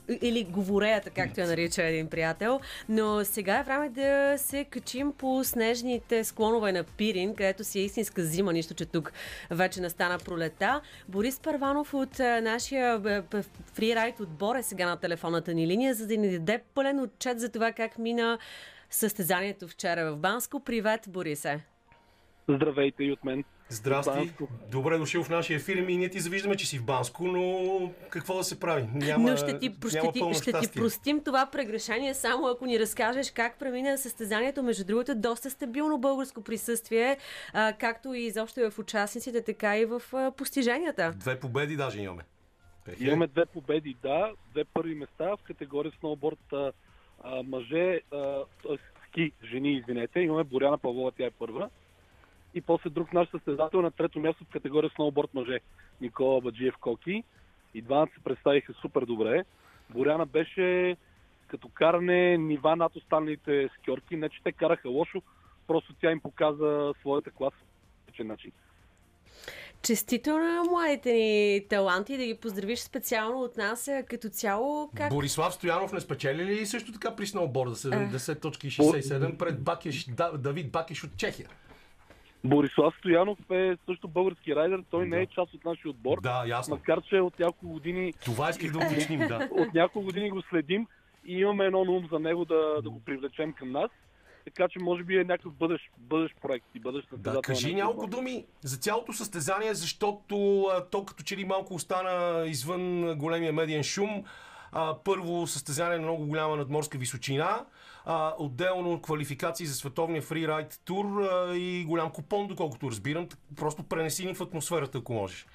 Или 0.23 0.45
говореята, 0.45 1.11
както 1.11 1.41
я 1.41 1.47
нарича 1.47 1.83
един 1.83 2.07
приятел. 2.07 2.61
Но 2.89 3.25
сега 3.25 3.59
е 3.59 3.63
време 3.63 3.89
да 3.89 4.35
се 4.39 4.65
качим 4.65 5.13
по 5.13 5.45
снежните 5.45 6.25
склонове 6.25 6.73
на 6.73 6.85
Пирин, 6.85 7.35
където 7.35 7.65
си 7.65 7.79
е 7.79 7.85
истинска 7.85 8.25
зима, 8.25 8.53
нищо, 8.53 8.75
че 8.75 8.87
тук 8.87 9.13
вече 9.51 9.81
настана 9.81 10.19
пролета. 10.19 10.81
Борис 11.09 11.41
Парванов 11.41 11.95
от 11.95 12.21
а, 12.21 12.41
нашия 12.41 12.99
б- 12.99 13.23
б- 13.31 13.43
фрирайд 13.75 14.21
отбор 14.21 14.57
е 14.57 14.63
сега 14.63 14.87
на 14.87 14.97
телефонната 14.97 15.55
ни 15.55 15.67
линия, 15.67 15.95
за 15.95 16.07
да 16.07 16.17
ни 16.17 16.31
даде 16.31 16.61
пълен 16.75 17.01
отчет 17.01 17.41
за 17.41 17.49
това 17.49 17.73
как 17.73 17.99
мина 17.99 18.39
състезанието 18.97 19.69
вчера 19.69 20.13
в 20.13 20.17
Банско. 20.17 20.61
Привет, 20.61 21.01
Борисе! 21.09 21.65
Здравейте 22.49 23.05
и 23.05 23.13
от 23.13 23.25
мен. 23.25 23.45
Здрасти. 23.69 24.11
Банско. 24.11 24.49
Добре 24.71 24.99
дошъл 24.99 25.25
в 25.25 25.29
нашия 25.29 25.57
ефир. 25.57 25.77
И 25.77 25.97
ние 25.97 26.09
ти 26.09 26.21
завиждаме, 26.21 26.57
че 26.57 26.67
си 26.67 26.79
в 26.79 26.85
Банско, 26.85 27.25
но 27.25 27.93
какво 28.11 28.37
да 28.37 28.45
се 28.45 28.61
прави? 28.61 28.89
Няма, 28.95 29.31
Но 29.31 29.37
ще 29.37 29.59
ти, 29.59 29.75
ще, 29.89 29.99
няма 29.99 30.13
ти, 30.13 30.19
пълно 30.19 30.35
ще 30.35 30.53
ти 30.53 30.71
простим 30.75 31.25
това 31.25 31.47
прегрешение, 31.47 32.15
само 32.15 32.47
ако 32.47 32.67
ни 32.67 32.79
разкажеш 32.79 33.31
как 33.31 33.59
премина 33.59 33.99
състезанието. 33.99 34.63
Между 34.63 34.85
другото, 34.85 35.15
доста 35.15 35.51
стабилно 35.51 35.99
българско 35.99 36.43
присъствие, 36.43 37.17
а, 37.53 37.73
както 37.73 38.15
и 38.15 38.21
изобщо 38.21 38.61
и 38.61 38.71
в 38.71 38.79
участниците, 38.79 39.43
така 39.43 39.79
и 39.79 39.85
в 39.85 40.03
а, 40.13 40.31
постиженията. 40.31 41.13
Две 41.17 41.41
победи 41.41 41.77
даже 41.77 42.01
имаме. 42.01 42.23
Имаме 42.99 43.27
две 43.27 43.47
победи, 43.47 43.97
да, 44.03 44.33
две 44.51 44.65
първи 44.65 44.95
места 44.95 45.37
в 45.37 45.39
категория 45.43 45.93
сноуборд 46.01 46.55
а, 47.27 47.43
мъже, 47.43 48.01
а, 48.13 48.45
ски, 49.09 49.33
жени, 49.45 49.73
извинете. 49.73 50.21
Имаме 50.21 50.45
Боряна 50.45 50.79
Павлова, 50.79 51.13
тя 51.13 51.27
е 51.27 51.31
първа. 51.31 51.71
И 52.55 52.61
после 52.61 52.91
друг 52.91 53.13
наш 53.13 53.29
състезател 53.29 53.83
на 53.83 53.91
трето 53.91 54.21
място 54.21 54.45
в 54.45 54.53
категория 54.53 54.91
сноуборд 54.91 55.35
мъже, 55.35 55.61
Никола 56.01 56.41
Баджиев 56.41 56.77
Коки. 56.77 57.25
И 57.75 57.83
двамата 57.83 58.11
се 58.15 58.25
представиха 58.25 58.73
супер 58.73 59.05
добре. 59.05 59.45
Боряна 59.91 60.27
беше 60.27 60.97
като 61.47 61.69
каране 61.69 62.39
нива 62.39 62.77
над 62.77 62.97
останалите 62.97 63.69
скьорки. 63.79 64.17
Не, 64.17 64.29
че 64.29 64.43
те 64.43 64.53
караха 64.53 64.89
лошо, 64.89 65.23
просто 65.67 65.95
тя 66.01 66.11
им 66.11 66.21
показа 66.21 66.93
своята 67.01 67.31
класа 67.31 67.57
начин. 68.25 68.53
Честито 69.87 70.39
на 70.39 70.63
младите 70.71 71.13
ни 71.13 71.63
таланти, 71.71 72.17
да 72.17 72.27
ги 72.27 72.35
поздравиш 72.35 72.79
специално 72.79 73.41
от 73.43 73.57
нас 73.57 73.91
като 74.09 74.29
цяло. 74.29 74.91
Как... 74.97 75.11
Борислав 75.11 75.55
Стоянов 75.55 75.93
не 75.93 76.01
спечели 76.01 76.45
ли 76.45 76.67
също 76.67 76.93
така 76.93 77.17
при 77.17 77.27
сноуборда 77.27 77.75
70.67 77.77 79.37
пред 79.37 79.63
Бакеш, 79.63 80.05
Да- 80.05 80.39
Давид 80.39 80.73
Бакеш 80.73 81.05
от 81.05 81.17
Чехия? 81.17 81.49
Борислав 82.45 82.95
Стоянов 82.99 83.39
е 83.51 83.77
също 83.87 84.09
български 84.09 84.57
райдер. 84.57 84.83
Той 84.91 85.07
не 85.07 85.17
е 85.17 85.27
Да. 85.27 85.33
част 85.33 85.55
от 85.55 85.65
нашия 85.65 85.91
отбор. 85.91 86.21
Да, 86.21 86.45
ясно. 86.47 86.75
Макар, 86.75 87.03
че 87.03 87.17
от 87.21 87.39
няколко 87.39 87.69
години, 87.69 88.13
Това 88.25 88.51
исках 88.51 88.73
да 88.73 88.79
уточним, 88.79 89.21
да. 89.21 89.49
от 89.51 89.75
няколко 89.75 90.07
години 90.07 90.31
го 90.31 90.43
следим 90.43 90.87
и 91.27 91.39
имаме 91.39 91.65
едно 91.65 91.85
на 91.85 91.93
ум 91.93 92.09
за 92.13 92.19
него 92.19 92.45
да, 92.45 92.83
да 92.83 92.91
го 92.91 93.01
привлечем 93.05 93.53
към 93.53 93.73
нас. 93.73 93.91
Така 94.47 94.69
че 94.69 94.79
може 94.79 95.05
би 95.05 95.17
е 95.17 95.25
някакъв 95.25 95.53
бъдещ, 95.55 95.85
бъдещ 95.99 96.35
проект 96.43 96.67
и 96.75 96.81
бъдещ 96.81 97.09
Да, 97.17 97.41
кажи 97.43 97.75
няколко 97.75 98.07
думи 98.07 98.47
за 98.61 98.77
цялото 98.77 99.13
състезание, 99.13 99.75
защото 99.75 100.63
а, 100.63 100.85
то 100.85 101.05
като 101.05 101.23
че 101.23 101.37
ли 101.37 101.45
малко 101.45 101.75
остана 101.75 102.45
извън 102.47 103.15
големия 103.19 103.53
медиен 103.53 103.83
шум. 103.83 104.25
А, 104.73 104.97
първо 105.05 105.47
състезание 105.47 105.97
на 105.99 106.03
много 106.03 106.27
голяма 106.27 106.57
надморска 106.57 106.99
височина, 106.99 107.65
а, 108.05 108.35
отделно 108.39 109.03
квалификации 109.03 109.67
за 109.67 109.75
световния 109.75 110.23
фрирайд 110.23 110.81
тур 110.85 111.23
а, 111.23 111.57
и 111.57 111.85
голям 111.85 112.11
купон, 112.11 112.47
доколкото 112.47 112.91
разбирам. 112.91 113.29
Просто 113.57 113.83
пренеси 113.83 114.27
ни 114.27 114.35
в 114.35 114.41
атмосферата, 114.41 114.99
ако 114.99 115.13
можеш. 115.13 115.47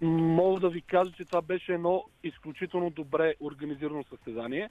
Мога 0.00 0.60
да 0.60 0.68
ви 0.68 0.82
кажа, 0.82 1.12
че 1.12 1.24
това 1.24 1.42
беше 1.42 1.72
едно 1.72 2.04
изключително 2.22 2.90
добре 2.90 3.34
организирано 3.40 4.04
състезание. 4.04 4.70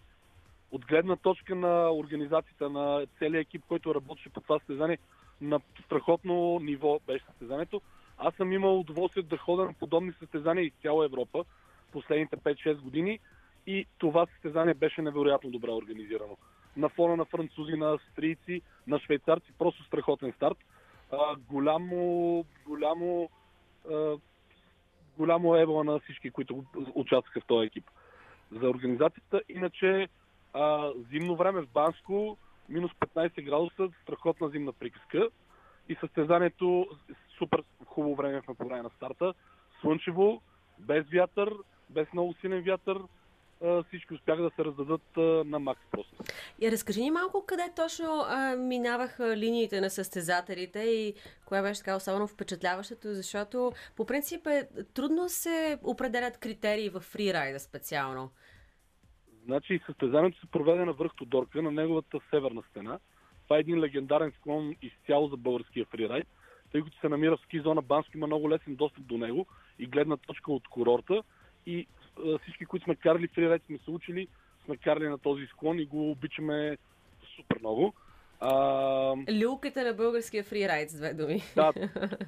От 0.72 0.86
гледна 0.86 1.16
точка 1.16 1.56
на 1.56 1.92
организацията 1.94 2.70
на 2.70 3.06
целият 3.20 3.48
екип, 3.48 3.64
който 3.68 3.96
работеше 3.96 4.30
по 4.30 4.42
това 4.42 4.60
състезание, 4.60 4.98
на 5.42 5.60
страхотно 5.86 6.60
ниво 6.60 7.00
беше 7.08 7.26
състезанието. 7.26 7.82
Аз 8.18 8.36
съм 8.36 8.52
имал 8.52 8.80
удоволствие 8.80 9.24
да 9.24 9.38
ходя 9.38 9.66
на 9.66 9.74
подобни 9.74 10.14
състезания 10.20 10.66
из 10.66 10.74
цяла 10.82 11.06
Европа 11.06 11.46
последните 11.92 12.38
5-6 12.38 12.76
години 12.76 13.20
и 13.68 13.86
това 13.98 14.26
състезание 14.26 14.74
беше 14.74 15.02
невероятно 15.02 15.52
добре 15.52 15.72
организирано. 15.72 16.38
На 16.78 16.90
фона 16.90 17.16
на 17.16 17.26
французи, 17.26 17.74
на 17.74 17.94
австрийци, 17.94 18.62
на 18.88 19.00
швейцарци, 19.00 19.52
просто 19.58 19.84
страхотен 19.84 20.34
старт. 20.36 20.58
А, 21.12 21.36
голямо, 21.36 22.46
голямо 22.66 23.30
а, 23.92 24.18
голямо 25.18 25.56
ебла 25.56 25.84
на 25.84 26.00
всички, 26.00 26.32
които 26.32 26.64
участваха 26.94 27.42
в 27.42 27.46
този 27.46 27.66
екип. 27.66 27.86
За 28.52 28.70
организацията, 28.70 29.42
иначе 29.50 30.08
а, 30.56 30.94
зимно 31.12 31.36
време 31.36 31.62
в 31.62 31.68
Банско, 31.74 32.38
минус 32.70 32.92
15 33.16 33.46
градуса, 33.46 33.90
страхотна 34.04 34.50
зимна 34.50 34.74
приказка 34.74 35.30
и 35.90 35.96
състезанието 35.96 36.88
супер 37.38 37.64
хубаво 37.86 38.16
време 38.16 38.42
в 38.42 38.56
по 38.58 38.68
време 38.68 38.82
на 38.82 38.90
старта. 38.90 39.34
Слънчево, 39.82 40.42
без 40.80 41.06
вятър, 41.14 41.54
без 41.90 42.14
много 42.14 42.34
силен 42.42 42.62
вятър, 42.62 43.02
всички 43.88 44.14
успяха 44.14 44.42
да 44.42 44.52
се 44.56 44.66
раздадат 44.66 45.18
на 45.48 45.60
макс 45.60 45.82
просто. 45.92 46.16
И 46.60 46.72
разкажи 46.72 47.02
ни 47.02 47.12
малко 47.12 47.46
къде 47.46 47.72
точно 47.76 48.24
а, 48.28 48.56
минаваха 48.56 49.38
линиите 49.38 49.82
на 49.82 49.90
състезателите 49.90 50.80
и 50.80 51.14
кое 51.46 51.62
беше 51.62 51.80
така 51.80 51.96
особено 51.96 52.28
впечатляващото, 52.28 53.14
защото 53.14 53.72
по 53.96 54.06
принцип 54.06 54.48
е 54.48 54.68
трудно 54.94 55.30
се 55.30 55.80
определят 55.84 56.38
критерии 56.38 56.90
в 56.90 57.00
фрирайда 57.00 57.60
специално. 57.60 58.32
Значи 59.46 59.80
състезанието 59.86 60.40
се 60.40 60.48
проведе 60.48 60.86
на 60.86 60.94
връх 60.94 61.12
Тодорка, 61.18 61.62
на 61.62 61.72
неговата 61.72 62.20
северна 62.30 62.64
стена. 62.70 63.00
Това 63.44 63.58
е 63.58 63.60
един 63.60 63.80
легендарен 63.80 64.32
склон 64.32 64.76
изцяло 64.82 65.28
за 65.28 65.38
българския 65.38 65.86
фрирайд, 65.86 66.28
тъй 66.72 66.82
като 66.82 67.00
се 67.00 67.10
намира 67.10 67.38
в 67.38 67.42
ски 67.42 67.60
зона 67.60 67.82
Банско, 67.82 68.18
има 68.18 68.28
много 68.28 68.50
лесен 68.50 68.76
достъп 68.76 69.04
до 69.04 69.18
него 69.18 69.46
и 69.80 69.86
гледна 69.86 70.18
точка 70.18 70.52
от 70.52 70.68
курорта. 70.68 71.24
И 71.66 71.88
а, 72.26 72.38
всички, 72.38 72.66
които 72.66 72.84
сме 72.84 72.96
карали 72.96 73.28
фрирайд, 73.28 73.62
сме 73.66 73.78
се 73.78 73.92
учили, 73.92 74.28
сме 74.66 74.78
карали 74.78 75.10
на 75.10 75.18
този 75.18 75.46
склон 75.46 75.80
и 75.80 75.86
го 75.86 76.12
обичаме 76.12 76.78
супер 77.36 77.60
много. 77.60 77.94
А, 78.40 79.16
Люлката 79.44 79.84
на 79.84 79.94
българския 79.94 80.44
фрирайд, 80.44 80.90
с 80.90 80.98
две 80.98 81.14
думи. 81.14 81.42
да, 81.56 81.74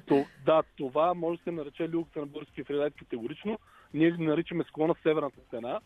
то, 0.06 0.24
да, 0.44 0.62
това 0.76 1.14
може 1.14 1.38
да 1.38 1.44
се 1.44 1.50
нарече 1.50 1.88
люлката 1.88 2.20
на 2.20 2.26
българския 2.26 2.64
фрирайд 2.64 2.94
категорично. 2.98 3.58
Ние 3.94 4.10
ги 4.10 4.22
наричаме 4.22 4.64
склона 4.64 4.94
Северната 5.02 5.40
стена. 5.46 5.80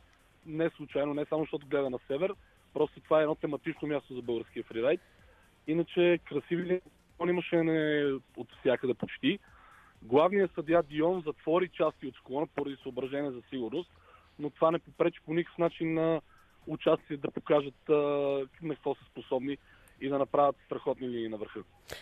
Не 0.47 0.71
случайно, 0.71 1.15
не 1.15 1.25
само 1.25 1.43
защото 1.43 1.67
гледа 1.67 1.91
на 1.91 1.99
север, 2.07 2.35
просто 2.75 3.01
това 3.01 3.19
е 3.19 3.23
едно 3.23 3.35
тематично 3.35 3.89
място 3.89 4.15
за 4.15 4.23
българския 4.23 4.65
фрирайд. 4.65 5.01
Иначе 5.67 6.19
красиви 6.29 6.81
склон 7.23 7.29
имаше 7.29 7.63
не 7.63 8.05
от 8.37 8.49
всякъде 8.61 8.95
почти. 8.95 9.39
Главният 10.03 10.51
съдия 10.55 10.83
Дион 10.83 11.23
затвори 11.27 11.69
части 11.69 12.07
от 12.07 12.15
склона 12.15 12.47
поради 12.47 12.77
съображение 12.83 13.31
за 13.31 13.43
сигурност, 13.51 13.91
но 14.39 14.51
това 14.51 14.71
не 14.71 14.79
попречи 14.79 15.21
по 15.27 15.35
никакъв 15.35 15.59
начин 15.59 15.95
на 15.95 16.21
участие 16.67 17.17
да 17.17 17.31
покажат 17.31 17.89
а, 17.89 17.93
на 18.63 18.75
какво 18.75 18.95
са 18.95 19.05
способни 19.11 19.59
и 20.01 20.09
да 20.09 20.19
направят 20.19 20.57
страхотни 20.67 21.09
линии 21.09 21.29
на 21.29 21.37
върха. 21.37 21.61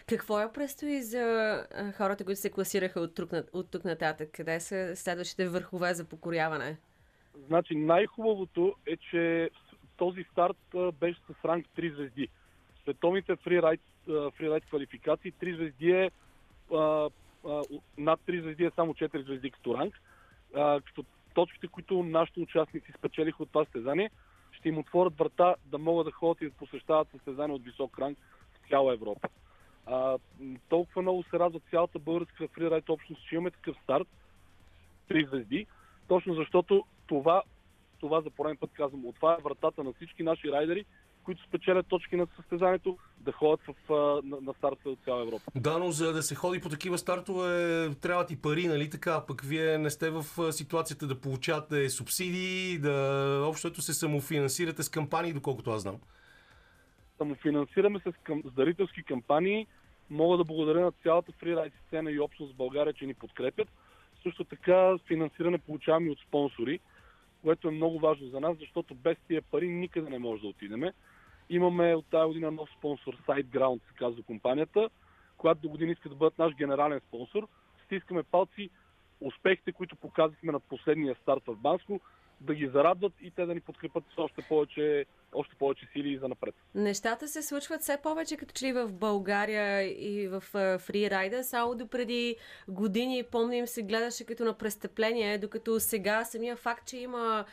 Какво 0.09 0.41
я 0.41 0.53
предстои 0.53 1.03
за 1.03 1.67
хората, 1.97 2.25
които 2.25 2.41
се 2.41 2.51
класираха 2.51 3.01
от 3.01 3.15
тук, 3.15 3.31
от 3.53 3.71
тук 3.71 3.85
нататък? 3.85 4.29
Къде 4.33 4.61
са 4.61 4.97
следващите 4.97 5.49
върхове 5.49 5.95
за 5.95 6.05
покоряване? 6.05 6.77
Значи 7.35 7.75
най-хубавото 7.75 8.75
е, 8.87 8.97
че 8.97 9.51
този 9.97 10.25
старт 10.33 10.57
беше 11.01 11.21
с 11.21 11.45
ранг 11.45 11.67
3 11.77 11.95
звезди. 11.95 12.29
Световните 12.83 13.37
фрирайд, 13.37 13.81
фрирайд 14.37 14.65
квалификации 14.65 15.33
3 15.33 15.57
звезди 15.57 15.91
е 15.91 16.11
над 17.99 18.21
3 18.21 18.41
звезди 18.41 18.65
е 18.65 18.71
само 18.77 18.95
4 18.95 19.25
звезди 19.25 19.51
като 19.51 19.79
ранг. 19.79 20.01
А, 20.57 20.81
като 20.81 21.05
точките, 21.35 21.69
които 21.69 22.03
нашите 22.03 22.41
участници 22.41 22.93
спечелиха 22.99 23.43
от 23.43 23.49
това 23.49 23.65
състезание, 23.65 24.11
ще 24.53 24.69
им 24.69 24.79
отворят 24.79 25.19
врата 25.19 25.55
да 25.67 25.79
могат 25.79 26.07
да 26.07 26.13
ходят 26.13 26.43
и 26.43 26.45
да 26.45 26.51
посещават 26.51 27.09
състезания 27.11 27.55
от 27.55 27.65
висок 27.65 27.99
ранг 27.99 28.19
в 28.53 28.69
цяла 28.69 28.95
Европа. 28.95 29.29
А, 29.87 30.19
толкова 30.69 31.03
много 31.03 31.23
се 31.23 31.39
радва 31.39 31.61
цялата 31.71 31.99
българска 31.99 32.49
фрирайд 32.49 32.89
общност, 32.89 33.29
че 33.29 33.35
имаме 33.35 33.51
такъв 33.51 33.77
старт, 33.83 34.09
3 35.09 35.29
звезди, 35.29 35.67
точно 36.09 36.35
защото 36.35 36.85
това, 37.11 37.43
това 38.01 38.21
за 38.21 38.31
пореден 38.31 38.57
път 38.57 38.71
казвам, 38.73 39.07
отваря 39.07 39.43
вратата 39.45 39.85
на 39.85 39.93
всички 39.93 40.23
наши 40.23 40.53
райдери, 40.53 40.85
които 41.25 41.43
спечелят 41.45 41.87
точки 41.87 42.17
на 42.17 42.27
състезанието, 42.37 42.99
да 43.19 43.33
ходят 43.33 43.61
в, 43.69 43.75
на, 44.25 44.41
на 44.41 44.55
старта 44.55 44.91
от 44.91 44.99
цяла 45.05 45.23
Европа. 45.23 45.45
Да, 45.55 45.79
но 45.79 45.91
за 45.91 46.13
да 46.13 46.23
се 46.23 46.35
ходи 46.35 46.61
по 46.61 46.69
такива 46.69 46.99
стартове, 46.99 47.51
трябват 48.01 48.31
и 48.31 48.43
пари, 48.43 48.67
нали 48.69 48.91
така? 48.91 49.25
Пък 49.27 49.43
вие 49.43 49.79
не 49.79 49.91
сте 49.91 50.11
в 50.11 50.53
ситуацията 50.53 51.07
да 51.07 51.21
получавате 51.21 51.89
субсидии, 51.89 52.79
да 52.79 53.45
общото 53.49 53.83
се 53.83 53.95
самофинансирате 53.95 54.83
с 54.83 54.89
кампании, 54.89 55.33
доколкото 55.33 55.71
аз 55.71 55.83
знам. 55.83 55.99
самофинансираме 57.19 58.01
се 58.01 58.13
с, 58.13 58.15
към, 58.23 58.43
с 58.45 58.53
дарителски 58.53 59.03
кампании. 59.03 59.67
Мога 60.11 60.37
да 60.37 60.45
благодаря 60.45 60.81
на 60.81 60.93
цялата 60.93 61.33
фрирайд 61.33 61.73
сцена 61.87 62.11
и 62.11 62.21
общност 62.21 62.53
в 62.53 62.57
България, 62.57 62.93
че 62.93 63.07
ни 63.07 63.15
подкрепят. 63.15 63.69
Също 64.23 64.45
така 64.45 64.99
финансиране 65.07 65.59
получаваме 65.59 66.11
от 66.11 66.19
спонсори, 66.29 66.81
което 67.43 67.69
е 67.69 67.71
много 67.71 67.99
важно 67.99 68.29
за 68.29 68.41
нас, 68.41 68.59
защото 68.59 68.95
без 68.95 69.17
тия 69.29 69.43
пари 69.43 69.69
никъде 69.69 70.11
не 70.11 70.19
може 70.19 70.43
да 70.43 70.49
отидеме. 70.49 70.93
Имаме 71.51 71.95
от 71.95 72.07
тази 72.11 72.27
година 72.27 72.51
нов 72.51 72.69
спонсор, 72.79 73.17
SiteGround, 73.17 73.81
се 73.89 73.95
казва 73.95 74.23
компанията, 74.23 74.91
която 75.37 75.61
до 75.61 75.69
година 75.69 75.93
иска 75.93 76.09
да 76.09 76.15
бъдат 76.15 76.39
наш 76.39 76.55
генерален 76.55 77.01
спонсор. 77.01 77.49
Стискаме 77.85 78.23
палци 78.23 78.71
успехите, 79.21 79.73
които 79.73 79.97
показахме 79.97 80.53
на 80.53 80.61
последния 80.61 81.17
старт 81.23 81.43
в 81.47 81.57
Банско, 81.57 82.01
да 82.41 82.55
ги 82.55 82.67
зарадват 82.67 83.13
и 83.21 83.31
те 83.31 83.47
да 83.47 83.55
ни 83.55 83.61
подкрепят 83.61 84.05
с 84.15 84.19
още 84.19 84.43
повече, 84.43 85.07
още 85.33 85.55
повече 85.59 85.87
сили 85.93 86.19
за 86.19 86.29
напред. 86.29 86.55
Нещата 86.75 87.29
се 87.29 87.43
случват 87.43 87.81
все 87.81 87.97
повече, 88.03 88.37
като 88.37 88.53
че 88.53 88.67
ли 88.67 88.73
в 88.73 88.93
България 88.93 89.83
и 89.83 90.29
в 90.29 90.41
фрирайда. 90.79 91.45
Само 91.45 91.75
до 91.75 91.87
преди 91.87 92.37
години, 92.69 93.25
помним, 93.31 93.67
се 93.67 93.83
гледаше 93.83 94.25
като 94.25 94.45
на 94.45 94.55
престъпление, 94.55 95.39
докато 95.39 95.81
сега 95.81 96.25
самия 96.25 96.57
факт, 96.57 96.89
че 96.89 96.97
има 96.97 97.45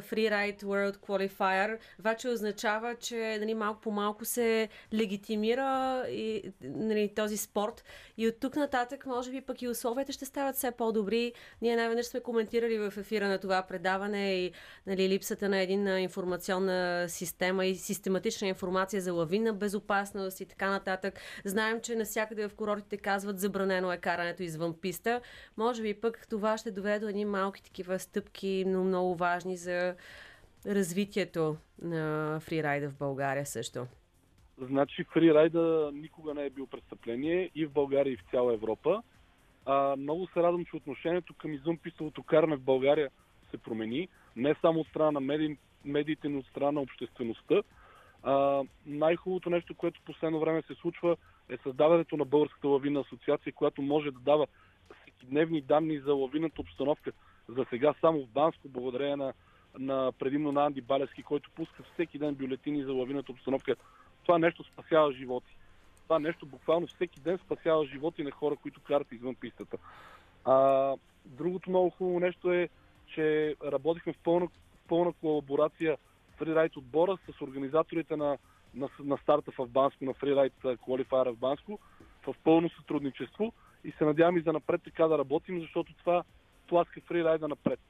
фрирайд 0.00 0.62
World 0.62 0.96
Qualifier, 0.96 1.78
вече 1.98 2.28
означава, 2.28 2.94
че 2.94 3.38
нали, 3.40 3.54
малко 3.54 3.80
по 3.80 3.90
малко 3.90 4.24
се 4.24 4.68
легитимира 4.94 6.04
и, 6.08 6.52
нали, 6.62 7.14
този 7.14 7.36
спорт. 7.36 7.84
И 8.16 8.28
от 8.28 8.40
тук 8.40 8.56
нататък, 8.56 9.06
може 9.06 9.30
би 9.30 9.40
пък 9.40 9.62
и 9.62 9.68
условията 9.68 10.12
ще 10.12 10.24
стават 10.24 10.56
все 10.56 10.70
по-добри. 10.70 11.32
Ние 11.62 11.76
най-веднъж 11.76 12.06
сме 12.06 12.20
коментирали 12.20 12.78
в 12.78 12.94
ефира 12.96 13.28
на 13.28 13.38
това 13.38 13.62
предаване 13.62 14.34
и 14.34 14.52
нали, 14.86 15.08
липсата 15.08 15.48
на 15.48 15.58
един 15.58 15.98
информационна 15.98 16.87
система 17.08 17.66
и 17.66 17.74
систематична 17.74 18.48
информация 18.48 19.02
за 19.02 19.12
лавинна 19.12 19.52
безопасност 19.52 20.40
и 20.40 20.46
така 20.46 20.70
нататък. 20.70 21.20
Знаем, 21.44 21.80
че 21.80 21.96
навсякъде 21.96 22.48
в 22.48 22.54
курортите 22.54 22.96
казват 22.96 23.38
забранено 23.38 23.92
е 23.92 23.96
карането 23.96 24.42
извън 24.42 24.74
писта. 24.80 25.20
Може 25.56 25.82
би 25.82 25.94
пък 25.94 26.26
това 26.30 26.58
ще 26.58 26.70
доведе 26.70 26.98
до 26.98 27.08
едни 27.08 27.24
малки 27.24 27.62
такива 27.62 27.98
стъпки, 27.98 28.64
но 28.66 28.84
много 28.84 29.14
важни 29.14 29.56
за 29.56 29.94
развитието 30.66 31.56
на 31.82 32.38
фрирайда 32.40 32.90
в 32.90 32.98
България 32.98 33.46
също. 33.46 33.86
Значи 34.60 35.04
фрирайда 35.04 35.90
никога 35.94 36.34
не 36.34 36.46
е 36.46 36.50
бил 36.50 36.66
престъпление 36.66 37.50
и 37.54 37.66
в 37.66 37.72
България, 37.72 38.12
и 38.12 38.16
в 38.16 38.30
цяла 38.30 38.54
Европа. 38.54 39.02
А, 39.66 39.96
много 39.96 40.26
се 40.26 40.42
радвам, 40.42 40.64
че 40.64 40.76
отношението 40.76 41.34
към 41.34 41.52
извънпистовото 41.52 42.22
каране 42.22 42.56
в 42.56 42.60
България 42.60 43.10
се 43.50 43.58
промени, 43.58 44.08
не 44.36 44.54
само 44.60 44.80
от 44.80 44.86
страна 44.86 45.10
на 45.10 45.20
меди, 45.20 45.56
медиите, 45.84 46.28
но 46.28 46.38
от 46.38 46.46
страна 46.46 46.72
на 46.72 46.80
обществеността. 46.80 47.62
А, 48.22 48.62
най-хубавото 48.86 49.50
нещо, 49.50 49.74
което 49.74 50.00
последно 50.04 50.40
време 50.40 50.62
се 50.62 50.74
случва, 50.74 51.16
е 51.48 51.56
създаването 51.56 52.16
на 52.16 52.24
Българската 52.24 52.68
лавина 52.68 53.00
асоциация, 53.00 53.52
която 53.52 53.82
може 53.82 54.10
да 54.10 54.18
дава 54.18 54.46
дневни 55.24 55.60
данни 55.60 55.98
за 55.98 56.14
лавината 56.14 56.60
обстановка. 56.60 57.12
За 57.48 57.66
сега 57.70 57.94
само 58.00 58.22
в 58.22 58.28
Банско, 58.28 58.68
благодарение 58.68 59.16
на, 59.16 59.32
на 59.78 60.12
предимно 60.18 60.52
на 60.52 60.66
Анди 60.66 60.80
Балевски, 60.80 61.22
който 61.22 61.50
пуска 61.50 61.82
всеки 61.92 62.18
ден 62.18 62.34
бюлетини 62.34 62.84
за 62.84 62.92
лавината 62.92 63.32
обстановка. 63.32 63.76
Това 64.22 64.38
нещо 64.38 64.64
спасява 64.64 65.12
животи. 65.12 65.56
Това 66.02 66.18
нещо 66.18 66.46
буквално 66.46 66.86
всеки 66.86 67.20
ден 67.20 67.38
спасява 67.38 67.86
животи 67.86 68.22
на 68.22 68.30
хора, 68.30 68.56
които 68.56 68.80
карат 68.80 69.12
извън 69.12 69.34
пистата. 69.34 69.76
А, 70.44 70.94
другото 71.24 71.70
много 71.70 71.90
хубаво 71.90 72.20
нещо 72.20 72.52
е 72.52 72.68
че 73.14 73.56
работихме 73.64 74.12
в 74.12 74.18
пълна, 74.24 74.48
пълна 74.88 75.12
колаборация 75.12 75.96
фрирайд 76.36 76.76
отбора 76.76 77.18
с 77.26 77.40
организаторите 77.40 78.16
на, 78.16 78.38
на, 78.74 78.88
на 79.04 79.18
старта 79.18 79.52
в 79.58 79.66
Банско, 79.66 80.04
на 80.04 80.14
фрирайд 80.14 80.52
квалифайра 80.84 81.32
в 81.32 81.36
Банско, 81.36 81.78
в 82.26 82.34
пълно 82.44 82.70
сътрудничество 82.70 83.52
и 83.84 83.92
се 83.92 84.04
надявам 84.04 84.36
и 84.36 84.40
за 84.40 84.52
напред 84.52 84.80
така 84.84 85.06
да 85.06 85.18
работим, 85.18 85.60
защото 85.60 85.94
това 85.94 86.22
тласка 86.68 87.00
фрирайда 87.00 87.48
напред. 87.48 87.80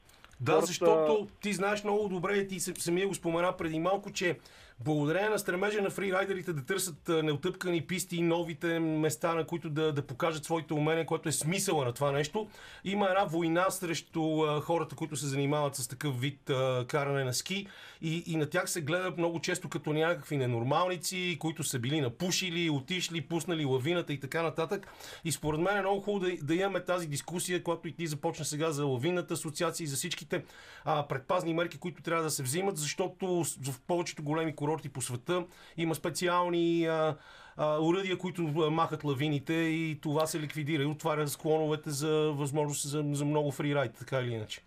Да, 0.41 0.53
Хората... 0.53 0.67
защото 0.67 1.29
ти 1.43 1.53
знаеш 1.53 1.85
много 1.85 2.09
добре, 2.09 2.37
и 2.37 2.49
ти 2.49 2.61
самия 2.61 3.09
го 3.09 3.15
спомена 3.15 3.57
преди 3.57 3.79
малко, 3.79 4.13
че 4.13 4.39
благодарение 4.81 5.29
на 5.29 5.39
стремежа 5.39 5.83
на 5.83 5.91
фрирайдерите 5.91 6.53
да 6.53 6.65
търсят 6.65 7.09
неотъпкани 7.09 7.87
писти 7.87 8.17
и 8.17 8.23
новите 8.23 8.79
места, 8.79 9.35
на 9.35 9.47
които 9.47 9.71
да, 9.71 9.93
да 9.93 10.03
покажат 10.03 10.45
своите 10.45 10.75
умения, 10.75 11.07
което 11.07 11.29
е 11.29 11.33
смисъла 11.33 11.85
на 11.85 11.93
това 11.93 12.13
нещо, 12.13 12.49
има 12.85 13.09
една 13.09 13.25
война 13.25 13.71
срещу 13.71 14.43
а, 14.43 14.61
хората, 14.61 14.97
които 14.97 15.17
се 15.17 15.27
занимават 15.27 15.77
с 15.77 15.89
такъв 15.89 16.21
вид 16.21 16.51
а, 16.51 16.85
каране 16.89 17.25
на 17.25 17.35
ски 17.35 17.67
и, 18.03 18.23
и 18.27 18.37
на 18.37 18.47
тях 18.47 18.71
се 18.71 18.81
гледат 18.81 19.19
много 19.19 19.41
често 19.41 19.69
като 19.69 19.93
някакви 19.93 20.37
ненормалници, 20.37 21.37
които 21.41 21.65
са 21.65 21.79
били 21.79 22.01
напушили, 22.01 22.71
отишли, 22.71 23.21
пуснали 23.21 23.65
лавината 23.65 24.13
и 24.13 24.21
така 24.21 24.43
нататък. 24.43 24.87
И 25.25 25.33
според 25.33 25.61
мен 25.61 25.77
е 25.77 25.81
много 25.81 26.01
хубаво 26.01 26.27
да, 26.27 26.37
да 26.43 26.55
имаме 26.55 26.85
тази 26.85 27.07
дискусия, 27.07 27.63
която 27.63 27.89
и 27.89 27.93
ти 27.93 28.07
започна 28.07 28.45
сега 28.45 28.71
за 28.71 28.85
лавината 28.85 29.35
асоциации, 29.35 29.87
за 29.87 29.97
всичките 30.29 30.45
а, 30.85 31.09
предпазни 31.09 31.55
мерки, 31.55 31.79
които 31.79 32.03
трябва 32.03 32.23
да 32.23 32.31
се 32.31 32.43
взимат, 32.43 32.77
защото 32.77 33.45
в 33.45 33.81
повечето 33.87 34.23
големи 34.23 34.57
курорти 34.57 34.89
по 34.89 35.01
света 35.01 35.47
има 35.77 35.95
специални 35.95 36.87
а, 36.87 37.17
а, 37.57 37.79
уръдия, 37.81 38.19
които 38.19 38.43
махат 38.71 39.05
лавините 39.05 39.55
и 39.55 39.99
това 40.03 40.27
се 40.27 40.41
ликвидира 40.41 40.83
и 40.83 40.87
отваря 40.87 41.29
склоновете 41.29 41.91
за 41.91 42.33
възможност 42.33 42.89
за, 42.89 43.05
за 43.13 43.25
много 43.25 43.51
фрирайд, 43.51 43.93
така 43.99 44.21
или 44.21 44.33
иначе. 44.33 44.61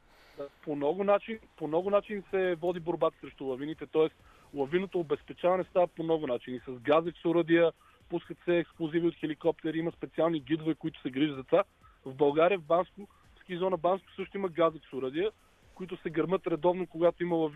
По 0.64 0.76
много, 0.76 1.04
начин, 1.04 1.40
по 1.58 1.68
много 1.68 1.90
начин 1.90 2.24
се 2.30 2.56
води 2.56 2.80
борбата 2.80 3.18
срещу 3.22 3.46
лавините, 3.46 3.86
т.е. 3.86 4.10
лавиното 4.58 5.00
обезпечаване 5.00 5.64
става 5.64 5.88
по 5.88 6.04
много 6.04 6.28
начини. 6.28 6.60
С 6.60 6.72
газеx 6.72 7.26
уръдия, 7.26 7.72
пускат 8.10 8.38
се 8.46 8.58
експлозиви 8.58 9.08
от 9.08 9.16
хеликоптери, 9.16 9.78
има 9.78 9.92
специални 9.92 10.40
гидове, 10.40 10.76
които 10.76 11.02
се 11.02 11.10
грижат 11.10 11.36
за 11.36 11.44
това. 11.44 11.64
В 12.06 12.14
България, 12.14 12.60
в 12.60 12.64
Банско, 12.64 13.08
ски 13.42 13.58
зона 13.58 13.78
Банско 13.78 14.08
също 14.16 14.38
има 14.38 14.50
газеx 14.50 14.94
уръдия, 14.94 15.32
които 15.76 15.98
се 15.98 16.10
гърмат 16.10 16.48
редовно, 16.48 16.88
когато 16.88 17.24
има 17.24 17.52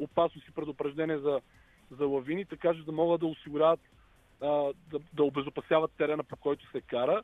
опасност 0.00 0.48
и 0.48 0.54
предупреждение 0.54 1.18
за, 1.18 1.40
за 1.90 2.06
лавини, 2.06 2.44
така 2.44 2.74
че 2.74 2.84
да 2.84 2.92
могат 2.92 3.20
да 3.20 3.26
осигуряват, 3.26 3.80
да, 4.40 4.72
да 5.12 5.24
обезопасяват 5.24 5.92
терена, 5.98 6.24
по 6.24 6.36
който 6.36 6.70
се 6.70 6.80
кара. 6.80 7.22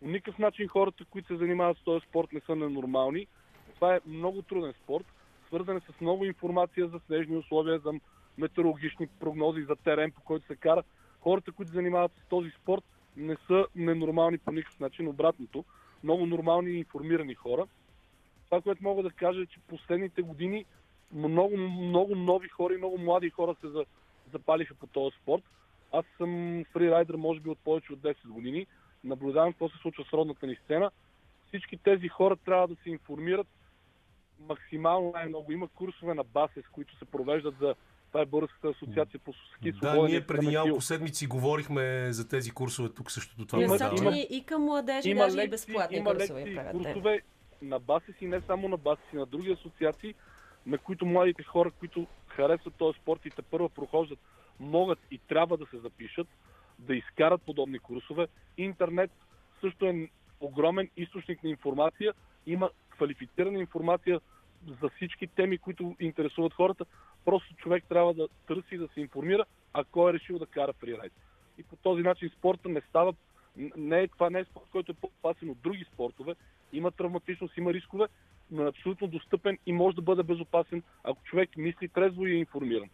По 0.00 0.08
никакъв 0.08 0.38
начин 0.38 0.68
хората, 0.68 1.04
които 1.04 1.28
се 1.28 1.36
занимават 1.36 1.78
с 1.78 1.84
този 1.84 2.06
спорт, 2.06 2.32
не 2.32 2.40
са 2.40 2.56
ненормални. 2.56 3.26
Това 3.74 3.94
е 3.94 4.00
много 4.06 4.42
труден 4.42 4.74
спорт, 4.82 5.06
свързан 5.46 5.76
е 5.76 5.80
с 5.80 6.00
много 6.00 6.24
информация 6.24 6.88
за 6.88 7.00
снежни 7.06 7.36
условия, 7.36 7.78
за 7.78 7.92
метеорологични 8.38 9.06
прогнози, 9.06 9.62
за 9.62 9.76
терен, 9.76 10.12
по 10.12 10.20
който 10.20 10.46
се 10.46 10.56
кара. 10.56 10.82
Хората, 11.20 11.52
които 11.52 11.72
занимават 11.72 12.12
с 12.12 12.28
този 12.28 12.50
спорт, 12.50 12.84
не 13.16 13.36
са 13.46 13.66
ненормални 13.76 14.38
по 14.38 14.52
никакъв 14.52 14.80
начин, 14.80 15.08
обратното. 15.08 15.64
Много 16.04 16.26
нормални 16.26 16.70
и 16.70 16.78
информирани 16.78 17.34
хора. 17.34 17.66
Това, 18.50 18.62
което 18.62 18.82
мога 18.82 19.02
да 19.02 19.10
кажа 19.10 19.42
е, 19.42 19.46
че 19.46 19.60
последните 19.68 20.22
години 20.22 20.64
много, 21.12 21.56
много 21.56 22.14
нови 22.16 22.48
хора 22.48 22.74
и 22.74 22.76
много 22.76 22.98
млади 22.98 23.30
хора 23.30 23.56
се 23.60 23.66
запалиха 24.32 24.74
по 24.74 24.86
този 24.86 25.16
спорт. 25.22 25.42
Аз 25.92 26.04
съм 26.18 26.64
фрирайдер, 26.72 27.14
може 27.14 27.40
би, 27.40 27.50
от 27.50 27.58
повече 27.58 27.92
от 27.92 27.98
10 27.98 28.14
години. 28.26 28.66
Наблюдавам 29.04 29.52
какво 29.52 29.68
се 29.68 29.78
случва 29.82 30.04
с 30.04 30.12
родната 30.12 30.46
ни 30.46 30.56
сцена. 30.64 30.90
Всички 31.48 31.76
тези 31.76 32.08
хора 32.08 32.36
трябва 32.36 32.68
да 32.68 32.76
се 32.82 32.90
информират 32.90 33.46
максимално 34.48 35.10
най-много. 35.14 35.52
Има 35.52 35.68
курсове 35.68 36.14
на 36.14 36.24
БАСЕС, 36.24 36.64
които 36.72 36.98
се 36.98 37.04
провеждат 37.04 37.54
за 37.60 37.74
това 38.08 38.20
е 38.20 38.26
Българската 38.26 38.68
асоциация 38.68 39.20
по 39.24 39.32
ски 39.32 39.72
Да, 39.72 40.02
ние 40.02 40.26
преди 40.26 40.46
няколко 40.46 40.80
седмици 40.80 41.26
говорихме 41.26 42.12
за 42.12 42.28
тези 42.28 42.50
курсове 42.50 42.88
тук 42.88 43.10
също 43.10 43.46
това. 43.46 43.62
Има, 43.62 43.76
има, 43.98 44.16
и 44.16 44.44
към 44.46 44.62
младежи, 44.62 45.10
има 45.10 45.24
даже 45.24 45.36
лекции, 45.36 45.46
и 45.46 45.50
безплатни 45.50 45.96
има 45.96 46.14
курсове. 46.14 46.40
Лекции, 46.40 46.72
курсове 46.72 47.22
на 47.62 47.78
БАСЕС 47.78 48.14
и 48.20 48.26
не 48.26 48.40
само 48.40 48.68
на 48.68 48.76
БАСЕС, 48.76 49.04
и 49.12 49.16
на 49.16 49.26
други 49.26 49.52
асоциации, 49.52 50.14
на 50.66 50.78
които 50.78 51.06
младите 51.06 51.42
хора, 51.42 51.70
които 51.70 52.06
харесват 52.26 52.74
този 52.74 52.98
спорт 52.98 53.26
и 53.26 53.30
те 53.30 53.42
първа 53.42 53.68
прохождат, 53.68 54.18
могат 54.60 54.98
и 55.10 55.18
трябва 55.18 55.56
да 55.56 55.66
се 55.66 55.78
запишат, 55.78 56.26
да 56.78 56.96
изкарат 56.96 57.42
подобни 57.42 57.78
курсове. 57.78 58.28
Интернет 58.56 59.10
също 59.60 59.86
е 59.86 60.08
огромен 60.40 60.90
източник 60.96 61.44
на 61.44 61.50
информация. 61.50 62.14
Има 62.46 62.70
квалифицирана 62.90 63.58
информация 63.58 64.20
за 64.82 64.88
всички 64.88 65.26
теми, 65.26 65.58
които 65.58 65.96
интересуват 66.00 66.54
хората. 66.54 66.84
Просто 67.24 67.54
човек 67.54 67.84
трябва 67.88 68.14
да 68.14 68.28
търси 68.46 68.78
да 68.78 68.88
се 68.88 69.00
информира, 69.00 69.44
ако 69.72 70.08
е 70.08 70.12
решил 70.12 70.38
да 70.38 70.46
кара 70.46 70.72
фрирайд. 70.72 71.12
И 71.58 71.62
по 71.62 71.76
този 71.76 72.02
начин 72.02 72.30
спорта 72.38 72.68
не 72.68 72.80
става 72.80 73.14
не 73.56 74.00
е, 74.00 74.08
това 74.08 74.30
не 74.30 74.38
е 74.38 74.44
спорт, 74.44 74.64
който 74.72 74.92
е 74.92 74.94
по-опасен 74.94 75.50
от 75.50 75.60
други 75.60 75.84
спортове. 75.92 76.34
Има 76.72 76.90
травматичност, 76.90 77.56
има 77.56 77.72
рискове, 77.72 78.06
но 78.50 78.62
е 78.62 78.68
абсолютно 78.68 79.06
достъпен 79.06 79.58
и 79.66 79.72
може 79.72 79.96
да 79.96 80.02
бъде 80.02 80.22
безопасен, 80.22 80.82
ако 81.04 81.22
човек 81.22 81.56
мисли 81.56 81.88
трезво 81.88 82.26
и 82.26 82.32
е 82.32 82.38
информиран. 82.38 82.88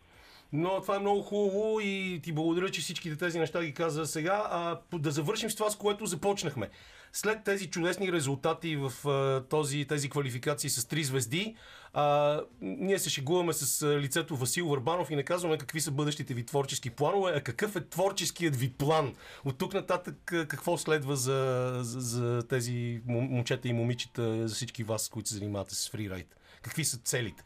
Но 0.52 0.80
това 0.80 0.96
е 0.96 0.98
много 0.98 1.22
хубаво 1.22 1.80
и 1.80 2.20
ти 2.22 2.32
благодаря, 2.32 2.70
че 2.70 2.80
всичките 2.80 3.16
тези 3.16 3.38
неща 3.38 3.64
ги 3.64 3.74
каза 3.74 4.06
сега. 4.06 4.46
А, 4.50 4.80
да 4.98 5.10
завършим 5.10 5.50
с 5.50 5.54
това, 5.54 5.70
с 5.70 5.76
което 5.76 6.06
започнахме. 6.06 6.68
След 7.12 7.44
тези 7.44 7.66
чудесни 7.70 8.12
резултати 8.12 8.76
в 8.76 9.08
а, 9.08 9.44
този, 9.48 9.84
тези 9.84 10.10
квалификации 10.10 10.70
с 10.70 10.88
три 10.88 11.04
звезди, 11.04 11.56
а, 11.92 12.40
ние 12.60 12.98
се 12.98 13.10
шегуваме 13.10 13.52
с 13.52 13.86
лицето 14.00 14.36
Васил 14.36 14.68
Върбанов 14.68 15.10
и 15.10 15.16
не 15.16 15.22
казваме 15.22 15.58
какви 15.58 15.80
са 15.80 15.90
бъдещите 15.90 16.34
ви 16.34 16.46
творчески 16.46 16.90
планове, 16.90 17.32
а 17.36 17.40
какъв 17.40 17.76
е 17.76 17.80
творческият 17.80 18.56
ви 18.56 18.72
план. 18.72 19.14
От 19.44 19.58
тук 19.58 19.74
нататък 19.74 20.16
какво 20.24 20.78
следва 20.78 21.16
за, 21.16 21.70
за, 21.82 22.00
за 22.00 22.48
тези 22.48 23.00
момчета 23.06 23.68
и 23.68 23.72
момичета, 23.72 24.48
за 24.48 24.54
всички 24.54 24.84
вас, 24.84 25.08
които 25.08 25.28
се 25.28 25.34
занимавате 25.34 25.74
с 25.74 25.88
фрирайд? 25.90 26.36
Какви 26.62 26.84
са 26.84 26.98
целите? 26.98 27.44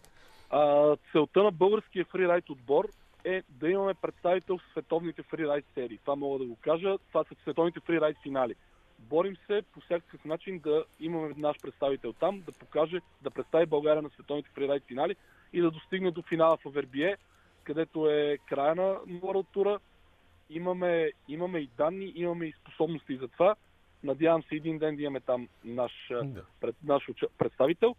А, 0.51 0.97
целта 1.13 1.43
на 1.43 1.51
българския 1.51 2.05
фрирайд 2.05 2.51
отбор 2.51 2.89
е 3.25 3.43
да 3.49 3.71
имаме 3.71 3.95
представител 3.95 4.59
в 4.59 4.71
световните 4.71 5.23
фрирайд 5.23 5.65
серии. 5.75 5.99
Това 5.99 6.17
мога 6.17 6.39
да 6.39 6.45
го 6.45 6.57
кажа. 6.61 6.99
Това 7.09 7.25
са 7.25 7.35
световните 7.43 7.81
фрирайд 7.81 8.17
финали. 8.23 8.55
Борим 8.99 9.37
се 9.47 9.63
по 9.73 9.81
всякакъв 9.81 10.25
начин 10.25 10.59
да 10.59 10.85
имаме 11.01 11.35
наш 11.37 11.57
представител 11.63 12.13
там, 12.13 12.41
да 12.41 12.53
покаже, 12.53 13.01
да 13.23 13.31
представи 13.31 13.67
България 13.67 14.03
на 14.03 14.11
световните 14.11 14.51
фрирайд 14.55 14.83
финали 14.87 15.17
и 15.53 15.61
да 15.61 15.71
достигне 15.71 16.11
до 16.11 16.23
финала 16.23 16.57
в 16.57 16.67
Авербие, 16.67 17.17
където 17.65 18.11
е 18.11 18.39
края 18.49 18.75
на 18.75 18.95
World 18.95 19.47
тура. 19.53 19.79
Имаме, 20.51 21.11
имаме 21.29 21.59
и 21.59 21.71
данни, 21.77 22.13
имаме 22.17 22.47
и 22.47 22.53
способности 22.53 23.17
за 23.17 23.29
това. 23.29 23.55
Надявам 24.05 24.43
се 24.43 24.55
един 24.55 24.79
ден 24.79 24.97
да 24.97 25.03
имаме 25.03 25.21
там 25.21 25.49
наш, 25.65 25.93
Да. 26.11 26.45
пред, 26.61 26.77
наш 26.85 27.07
представител. 27.39 27.97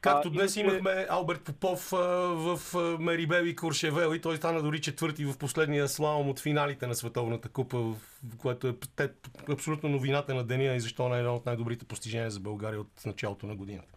Както 0.00 0.28
А, 0.28 0.30
днес 0.30 0.56
иначе- 0.56 0.70
имахме 0.76 1.06
Алберт 1.10 1.44
Попов 1.44 1.92
а, 1.92 1.96
в 2.34 2.58
Мерибел 2.98 3.44
и 3.44 3.56
Куршевел 3.56 4.14
и 4.14 4.20
той 4.20 4.36
стана 4.36 4.62
дори 4.62 4.80
четвърти 4.80 5.24
в 5.24 5.38
последния 5.38 5.88
слалом 5.88 6.28
от 6.30 6.40
финалите 6.40 6.86
на 6.86 6.94
Световната 6.94 7.48
купа, 7.48 7.78
в 7.78 7.96
което 8.38 8.66
е 8.68 8.74
те, 8.96 9.10
абсолютно 9.50 9.88
новината 9.88 10.34
на 10.34 10.44
деня 10.44 10.74
и 10.74 10.80
защо 10.80 11.08
не 11.08 11.16
е 11.16 11.18
едно 11.18 11.34
от 11.34 11.46
най-добрите 11.46 11.84
постижения 11.84 12.30
за 12.30 12.40
България 12.40 12.80
от 12.80 13.06
началото 13.06 13.46
на 13.46 13.56
годината. 13.56 13.88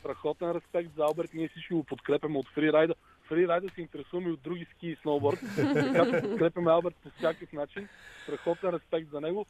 страхотен 0.00 0.50
респект 0.50 0.90
за 0.96 1.02
Алберт. 1.04 1.30
Ние 1.34 1.48
всички 1.48 1.74
го 1.74 1.84
подкрепяме 1.84 2.38
от 2.38 2.48
фрирайда. 2.48 2.94
Фрирайда 3.28 3.68
се 3.74 3.80
интересуваме 3.80 4.30
от 4.30 4.40
други 4.40 4.66
ски 4.76 4.88
и 4.88 4.96
сноуборд. 5.02 5.38
така 5.56 6.10
че 6.10 6.28
подкрепяме 6.28 6.70
Алберт 6.70 6.94
по 7.02 7.10
всякакъв 7.18 7.52
начин. 7.52 7.88
Страхотен 8.22 8.70
респект 8.70 9.10
за 9.10 9.20
него. 9.20 9.46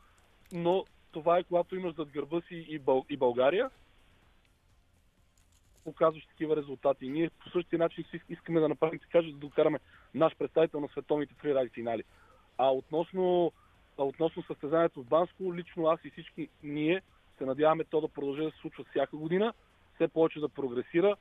Но 0.53 0.85
това 1.13 1.39
е 1.39 1.43
когато 1.43 1.77
имаш 1.77 1.95
зад 1.95 2.09
гърба 2.09 2.41
си 2.49 2.67
и, 2.69 2.79
Бъл... 2.79 3.05
и 3.11 3.17
България, 3.17 3.71
показваш 5.87 6.27
такива 6.27 6.57
резултати. 6.57 7.09
Ние 7.09 7.31
по 7.31 7.51
същия 7.51 7.79
начин 7.79 8.05
искаме 8.29 8.61
да 8.61 8.69
направим 8.69 8.99
така, 8.99 9.23
че 9.23 9.33
да 9.33 9.39
докараме 9.39 9.79
наш 10.15 10.37
представител 10.37 10.81
на 10.81 10.89
световните 10.89 11.35
фрирайд 11.35 11.73
финали. 11.73 12.05
А 12.59 12.71
относно, 12.71 13.53
а 13.99 14.05
относно 14.05 14.43
състезанието 14.43 15.03
в 15.03 15.07
Банско, 15.07 15.55
лично 15.55 15.87
аз 15.87 16.01
и 16.05 16.11
всички 16.11 16.49
ние 16.63 17.03
се 17.39 17.47
надяваме 17.47 17.85
то 17.85 18.01
да 18.01 18.09
продължи 18.09 18.43
да 18.43 18.51
се 18.51 18.59
случва 18.59 18.85
всяка 18.91 19.17
година, 19.17 19.53
все 19.95 20.09
повече 20.09 20.41
да 20.41 20.49
прогресира. 20.49 21.17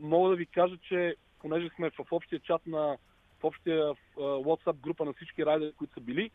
Мога 0.00 0.30
да 0.30 0.36
ви 0.36 0.46
кажа, 0.46 0.76
че 0.88 1.16
понеже 1.40 1.70
сме 1.76 1.90
в 1.90 2.12
общия 2.12 2.40
чат 2.40 2.66
на 2.66 2.96
в 3.40 3.44
общия 3.44 3.84
а, 3.88 3.94
WhatsApp 4.20 4.76
група 4.76 5.04
на 5.04 5.12
всички 5.12 5.46
райдери, 5.46 5.72
които 5.72 5.94
са 5.94 6.00
били 6.00 6.30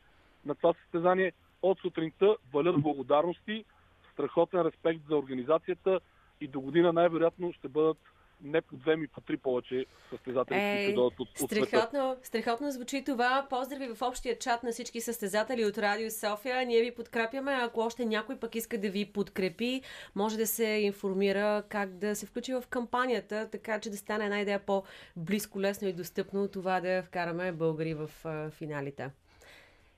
на 0.46 0.56
това 0.56 0.74
състезание, 0.74 1.34
от 1.62 1.80
сутринта 1.80 2.36
валят 2.54 2.82
благодарности, 2.82 3.66
страхотен 4.14 4.62
респект 4.62 5.02
за 5.10 5.18
организацията 5.18 6.00
и 6.44 6.48
до 6.48 6.62
година 6.62 6.94
най-вероятно 6.94 7.54
ще 7.54 7.68
бъдат 7.68 7.98
не 8.44 8.62
по 8.62 8.76
две, 8.76 8.96
ми 8.96 9.08
по 9.08 9.22
три 9.22 9.38
повече 9.38 9.86
състезатели, 10.10 10.56
които 10.56 10.66
Ей, 10.66 10.84
ще 10.84 10.94
дойдат 10.94 11.20
от, 11.20 11.30
от 11.30 11.50
света. 11.50 11.66
Страхотно, 11.66 12.18
страхотно 12.24 12.72
звучи 12.72 13.04
това. 13.04 13.48
Поздрави 13.50 13.94
в 13.96 14.02
общия 14.02 14.40
чат 14.40 14.64
на 14.64 14.72
всички 14.72 15.02
състезатели 15.02 15.66
от 15.66 15.78
Радио 15.78 16.12
София. 16.12 16.66
Ние 16.66 16.82
ви 16.82 16.96
подкрепяме. 16.96 17.52
Ако 17.52 17.80
още 17.80 18.06
някой 18.06 18.40
пък 18.40 18.56
иска 18.56 18.78
да 18.78 18.90
ви 18.90 19.06
подкрепи, 19.06 19.82
може 20.16 20.38
да 20.38 20.48
се 20.48 20.66
информира 20.66 21.64
как 21.70 21.90
да 21.90 22.16
се 22.16 22.26
включи 22.26 22.54
в 22.54 22.64
кампанията, 22.70 23.50
така 23.52 23.80
че 23.80 23.90
да 23.90 23.98
стане 23.98 24.26
една 24.26 24.42
идея 24.42 24.60
по-близко, 24.60 25.62
лесно 25.62 25.88
и 25.88 25.94
достъпно 25.94 26.48
това 26.48 26.82
да 26.82 27.04
вкараме 27.04 27.52
българи 27.52 27.94
в 27.94 28.10
а, 28.24 28.50
финалите. 28.50 29.10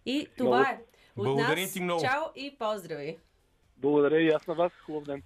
И 0.06 0.28
това 0.38 0.58
Много- 0.58 0.72
е. 0.72 0.84
От 1.18 1.24
Благодарим 1.24 1.64
нас, 1.64 1.74
ти 1.74 1.82
много. 1.82 2.02
Чао 2.02 2.24
и 2.36 2.56
поздрави! 2.60 3.18
Благодаря 3.78 4.22
и 4.22 4.30
аз 4.30 4.48
на 4.48 4.54
вас. 4.54 4.72
Хубав 4.86 5.04
ден. 5.04 5.24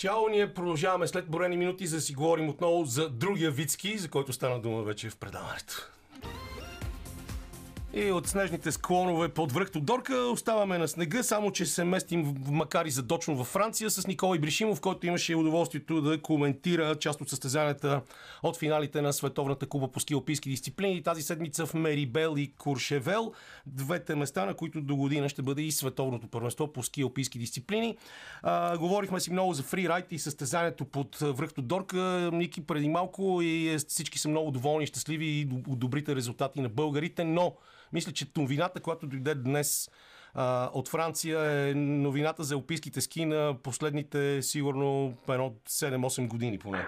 Чао, 0.00 0.28
ние 0.28 0.54
продължаваме 0.54 1.06
след 1.06 1.30
броени 1.30 1.56
минути, 1.56 1.86
за 1.86 1.96
да 1.96 2.00
си 2.00 2.14
говорим 2.14 2.48
отново 2.48 2.84
за 2.84 3.10
другия 3.10 3.50
вид 3.50 3.70
ски, 3.70 3.98
за 3.98 4.08
който 4.08 4.32
стана 4.32 4.60
дума 4.60 4.82
вече 4.82 5.10
в 5.10 5.16
предаването. 5.16 5.90
И 7.94 8.12
от 8.12 8.26
снежните 8.26 8.72
склонове 8.72 9.28
под 9.28 9.52
връх 9.52 9.70
Тодорка 9.70 10.16
оставаме 10.16 10.78
на 10.78 10.88
снега, 10.88 11.22
само 11.22 11.52
че 11.52 11.66
се 11.66 11.84
местим, 11.84 12.34
макар 12.48 12.86
и 12.86 12.90
задочно 12.90 13.36
във 13.36 13.46
Франция, 13.46 13.90
с 13.90 14.06
Николай 14.06 14.38
Бришимов, 14.38 14.80
който 14.80 15.06
имаше 15.06 15.36
удоволствието 15.36 16.02
да 16.02 16.22
коментира 16.22 16.94
част 16.94 17.20
от 17.20 17.28
състезанията 17.28 18.02
от 18.42 18.56
финалите 18.56 19.02
на 19.02 19.12
Световната 19.12 19.66
куба 19.66 19.88
по 19.88 20.00
ски 20.00 20.14
алпийски 20.14 20.50
дисциплини. 20.50 21.02
Тази 21.02 21.22
седмица 21.22 21.66
в 21.66 21.74
Мерибел 21.74 22.34
и 22.36 22.52
Куршевел, 22.52 23.32
двете 23.66 24.14
места, 24.14 24.44
на 24.46 24.54
които 24.54 24.80
до 24.80 24.96
година 24.96 25.28
ще 25.28 25.42
бъде 25.42 25.62
и 25.62 25.72
Световното 25.72 26.28
първенство 26.28 26.72
по 26.72 26.82
ски 26.82 27.02
алпийски 27.02 27.38
дисциплини. 27.38 27.96
А, 28.42 28.78
говорихме 28.78 29.20
си 29.20 29.32
много 29.32 29.52
за 29.52 29.62
фрирайд 29.62 30.12
и 30.12 30.18
състезанието 30.18 30.84
под 30.84 31.16
връх 31.20 31.52
Тодорка. 31.52 32.30
Ники 32.32 32.66
преди 32.66 32.88
малко 32.88 33.42
и 33.42 33.68
е, 33.68 33.78
всички 33.78 34.18
са 34.18 34.28
много 34.28 34.50
доволни 34.50 34.86
щастливи 34.86 35.26
и 35.26 35.44
добрите 35.68 36.16
резултати 36.16 36.60
на 36.60 36.68
българите, 36.68 37.24
но 37.24 37.54
мисля, 37.92 38.12
че 38.12 38.26
новината, 38.36 38.80
която 38.80 39.06
дойде 39.06 39.34
днес 39.34 39.90
а, 40.34 40.70
от 40.74 40.88
Франция 40.88 41.40
е 41.40 41.74
новината 41.74 42.42
за 42.42 42.54
алпийските 42.54 43.00
ски 43.00 43.24
на 43.24 43.56
последните 43.62 44.42
сигурно 44.42 45.14
едно 45.28 45.50
7-8 45.68 46.28
години 46.28 46.58
поне. 46.58 46.86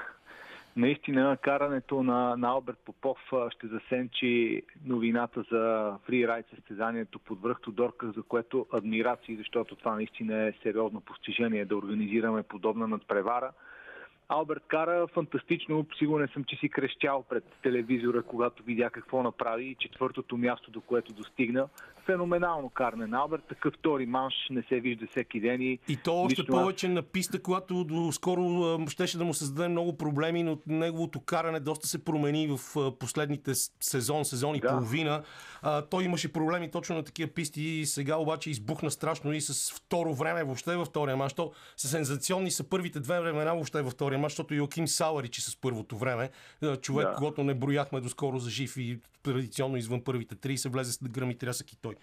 Наистина, 0.77 1.37
карането 1.43 2.03
на, 2.03 2.37
на 2.37 2.49
Алберт 2.49 2.79
Попов 2.85 3.19
ще 3.51 3.67
засенчи 3.67 4.63
новината 4.85 5.45
за 5.51 5.95
фрирайд 6.07 6.47
състезанието 6.55 7.19
под 7.19 7.43
връх 7.43 7.61
Тодорка, 7.61 8.13
за 8.17 8.23
което 8.23 8.67
адмирации, 8.73 9.37
защото 9.37 9.77
това 9.77 9.95
наистина 9.95 10.43
е 10.43 10.53
сериозно 10.63 11.01
постижение 11.01 11.65
да 11.65 11.77
организираме 11.77 12.43
подобна 12.43 12.89
надпревара. 12.89 13.53
Алберт 14.33 14.63
кара 14.69 15.07
фантастично, 15.15 15.87
сигурен 15.99 16.29
съм, 16.33 16.45
че 16.45 16.57
си 16.57 16.69
крещял 16.69 17.25
пред 17.29 17.45
телевизора, 17.63 18.23
когато 18.23 18.63
видя 18.63 18.91
какво 18.91 19.23
направи 19.23 19.65
и 19.65 19.77
четвъртото 19.79 20.37
място, 20.37 20.71
до 20.71 20.81
което 20.81 21.13
достигна. 21.13 21.69
Феноменално 22.07 22.71
каране 22.71 23.07
на 23.07 23.19
Алберт, 23.19 23.43
такъв 23.49 23.75
втори 23.75 24.07
манш 24.07 24.35
не 24.51 24.63
се 24.63 24.81
вижда 24.81 25.07
всеки 25.11 25.41
ден 25.41 25.63
и 25.63 25.79
И 25.89 25.97
то 25.97 26.23
още 26.23 26.41
лично 26.41 26.59
повече 26.59 26.89
на 26.89 27.03
писта, 27.03 27.43
която 27.43 27.85
доскоро 27.85 28.63
а, 28.63 28.91
щеше 28.91 29.19
да 29.19 29.25
му 29.25 29.35
създаде 29.35 29.69
много 29.69 29.97
проблеми, 29.97 30.43
но 30.43 30.59
неговото 30.67 31.21
каране 31.21 31.61
доста 31.61 31.87
се 31.87 32.05
промени 32.05 32.49
в 32.49 32.91
последните 32.99 33.55
сезон, 33.81 34.25
сезон 34.25 34.55
и 34.55 34.61
Да. 34.61 34.69
половина. 34.69 35.23
А, 35.63 35.83
той 35.83 36.05
имаше 36.05 36.33
проблеми 36.33 36.71
точно 36.71 36.97
на 36.97 37.03
такива 37.03 37.31
писти 37.31 37.63
и 37.63 37.87
сега 37.87 38.17
обаче 38.17 38.51
избухна 38.51 38.91
страшно 38.91 39.33
и 39.33 39.41
с 39.41 39.75
второ 39.75 40.15
време 40.15 40.45
въобще 40.45 40.77
във 40.77 40.89
втория 40.89 41.17
мач. 41.17 41.33
То 41.33 41.53
са 41.77 41.89
сензационни 41.89 42.51
са 42.51 42.69
първите 42.69 43.01
две 43.01 43.21
времена 43.21 43.53
въобще 43.53 43.83
във 43.83 43.93
втория 43.93 44.19
мач, 44.23 44.33
защото 44.33 44.55
Йоаким 44.55 44.89
Саларич 44.89 45.39
е 45.39 45.41
с 45.41 45.61
първото 45.61 45.97
време. 45.97 46.31
А, 46.63 46.77
Човек, 46.77 47.07
Да. 47.07 47.15
когато 47.15 47.45
не 47.45 47.55
брояхме 47.55 48.01
доскоро 48.01 48.39
за 48.39 48.51
жив 48.51 48.77
и 48.77 48.99
традиционно 49.23 49.77
извън 49.77 50.05
първите 50.05 50.35
три, 50.35 50.57
се 50.57 50.69
влезе 50.69 50.93
с 50.93 51.09
гръм 51.09 51.31
и 51.31 51.39
трясък 51.39 51.73
и 51.73 51.77
той. 51.83 51.95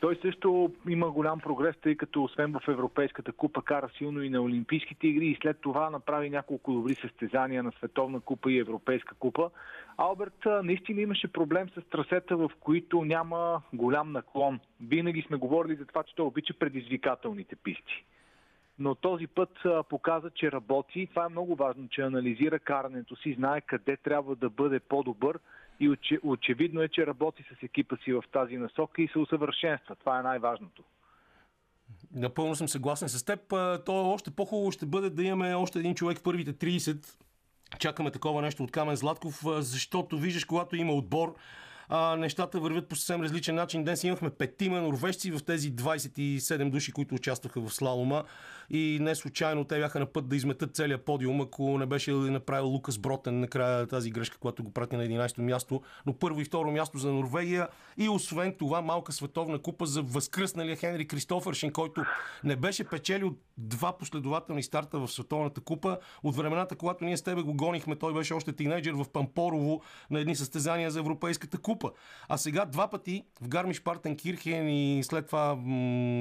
Той 0.00 0.18
също 0.22 0.72
има 0.88 1.10
голям 1.10 1.40
прогрес, 1.40 1.76
тъй 1.82 1.96
като 1.96 2.24
освен 2.24 2.52
в 2.52 2.68
Европейската 2.68 3.32
купа 3.32 3.62
кара 3.62 3.88
силно 3.98 4.22
и 4.22 4.30
на 4.30 4.42
Олимпийските 4.42 5.06
игри 5.06 5.26
и 5.26 5.38
след 5.42 5.60
това 5.60 5.90
направи 5.90 6.30
няколко 6.30 6.72
добри 6.72 6.94
състезания 6.94 7.62
на 7.62 7.72
Световна 7.72 8.20
купа 8.20 8.52
и 8.52 8.58
Европейска 8.58 9.14
купа. 9.14 9.50
Алберт 9.96 10.46
наистина 10.62 11.00
имаше 11.00 11.28
проблем 11.28 11.68
с 11.68 11.82
трасета, 11.90 12.36
в 12.36 12.50
които 12.60 13.04
няма 13.04 13.62
голям 13.72 14.12
наклон. 14.12 14.60
Винаги 14.80 15.22
сме 15.22 15.36
говорили 15.36 15.76
за 15.76 15.86
това, 15.86 16.02
че 16.02 16.14
той 16.14 16.26
обича 16.26 16.54
предизвикателните 16.54 17.56
писти. 17.56 18.04
Но 18.78 18.94
този 18.94 19.26
път 19.26 19.50
показа, 19.88 20.30
че 20.30 20.52
работи. 20.52 21.06
Това 21.06 21.24
е 21.24 21.28
много 21.28 21.54
важно, 21.54 21.88
че 21.88 22.00
анализира 22.02 22.58
карането 22.58 23.16
си, 23.16 23.34
знае 23.34 23.60
къде 23.60 23.96
трябва 23.96 24.36
да 24.36 24.50
бъде 24.50 24.80
по-добър 24.80 25.38
и 25.80 25.88
оче, 25.88 26.18
очевидно 26.22 26.82
е, 26.82 26.88
че 26.88 27.06
работи 27.06 27.42
с 27.42 27.62
екипа 27.62 27.96
си 28.04 28.12
в 28.12 28.22
тази 28.32 28.56
насока 28.56 29.02
и 29.02 29.08
се 29.08 29.18
усъвършенства. 29.18 29.96
Това 29.96 30.18
е 30.18 30.22
най-важното. 30.22 30.82
Напълно 32.14 32.54
съм 32.54 32.68
съгласен 32.68 33.08
с 33.08 33.24
теб. 33.24 33.40
То 33.86 34.10
още 34.10 34.30
по-хубаво 34.30 34.72
ще 34.72 34.86
бъде 34.86 35.10
да 35.10 35.22
имаме 35.22 35.54
още 35.54 35.78
един 35.78 35.94
човек 35.94 36.18
в 36.18 36.22
първите 36.22 36.52
30. 36.52 37.18
Чакаме 37.78 38.10
такова 38.10 38.42
нещо 38.42 38.62
от 38.62 38.70
Камен 38.70 38.96
Златков, 38.96 39.42
защото 39.44 40.18
виждаш, 40.18 40.44
когато 40.44 40.76
има 40.76 40.92
отбор, 40.92 41.34
а, 41.88 42.16
нещата 42.16 42.60
вървят 42.60 42.88
по 42.88 42.96
съвсем 42.96 43.22
различен 43.22 43.54
начин. 43.54 43.84
Днес 43.84 44.04
имахме 44.04 44.30
петима 44.30 44.80
норвежци 44.80 45.30
в 45.30 45.40
тези 45.44 45.72
27 45.72 46.70
души, 46.70 46.92
които 46.92 47.14
участваха 47.14 47.60
в 47.60 47.74
слалома 47.74 48.24
и 48.70 48.98
не 49.00 49.14
случайно 49.14 49.64
те 49.64 49.78
бяха 49.78 49.98
на 49.98 50.06
път 50.06 50.28
да 50.28 50.36
изметат 50.36 50.76
целият 50.76 51.04
подиум, 51.04 51.40
ако 51.40 51.78
не 51.78 51.86
беше 51.86 52.12
направил 52.12 52.66
Лукас 52.66 52.98
Бротен 52.98 53.40
накрая 53.40 53.86
тази 53.86 54.10
грешка, 54.10 54.38
която 54.38 54.64
го 54.64 54.72
прати 54.72 54.96
на 54.96 55.04
11-то 55.04 55.42
място, 55.42 55.82
но 56.06 56.12
първо 56.12 56.40
и 56.40 56.44
второ 56.44 56.70
място 56.70 56.98
за 56.98 57.12
Норвегия 57.12 57.68
и 57.96 58.08
освен 58.08 58.54
това 58.58 58.82
малка 58.82 59.12
световна 59.12 59.58
купа 59.58 59.86
за 59.86 60.02
възкръсналия 60.02 60.76
Хенри 60.76 61.08
Кристофършин, 61.08 61.72
който 61.72 62.04
не 62.44 62.56
беше 62.56 62.84
печелил 62.84 63.34
два 63.58 63.98
последователни 63.98 64.62
старта 64.62 64.98
в 64.98 65.08
световната 65.08 65.60
купа. 65.60 65.98
От 66.22 66.36
времената, 66.36 66.76
когато 66.76 67.04
ние 67.04 67.16
с 67.16 67.22
тебе 67.22 67.42
го 67.42 67.54
гонихме, 67.54 67.96
той 67.96 68.14
беше 68.14 68.34
още 68.34 68.52
тинейджер 68.52 68.92
в 68.92 69.06
Пампорово 69.12 69.80
на 70.10 70.20
едни 70.20 70.36
състезания 70.36 70.90
за 70.90 70.98
Европейската 70.98 71.58
купа. 71.58 71.77
А 72.28 72.38
сега 72.38 72.64
два 72.64 72.88
пъти 72.88 73.24
в 73.42 73.48
Гармиш 73.48 73.82
Партен 73.82 74.16
Кирхен 74.16 74.68
и 74.68 75.02
след 75.04 75.26
това 75.26 75.54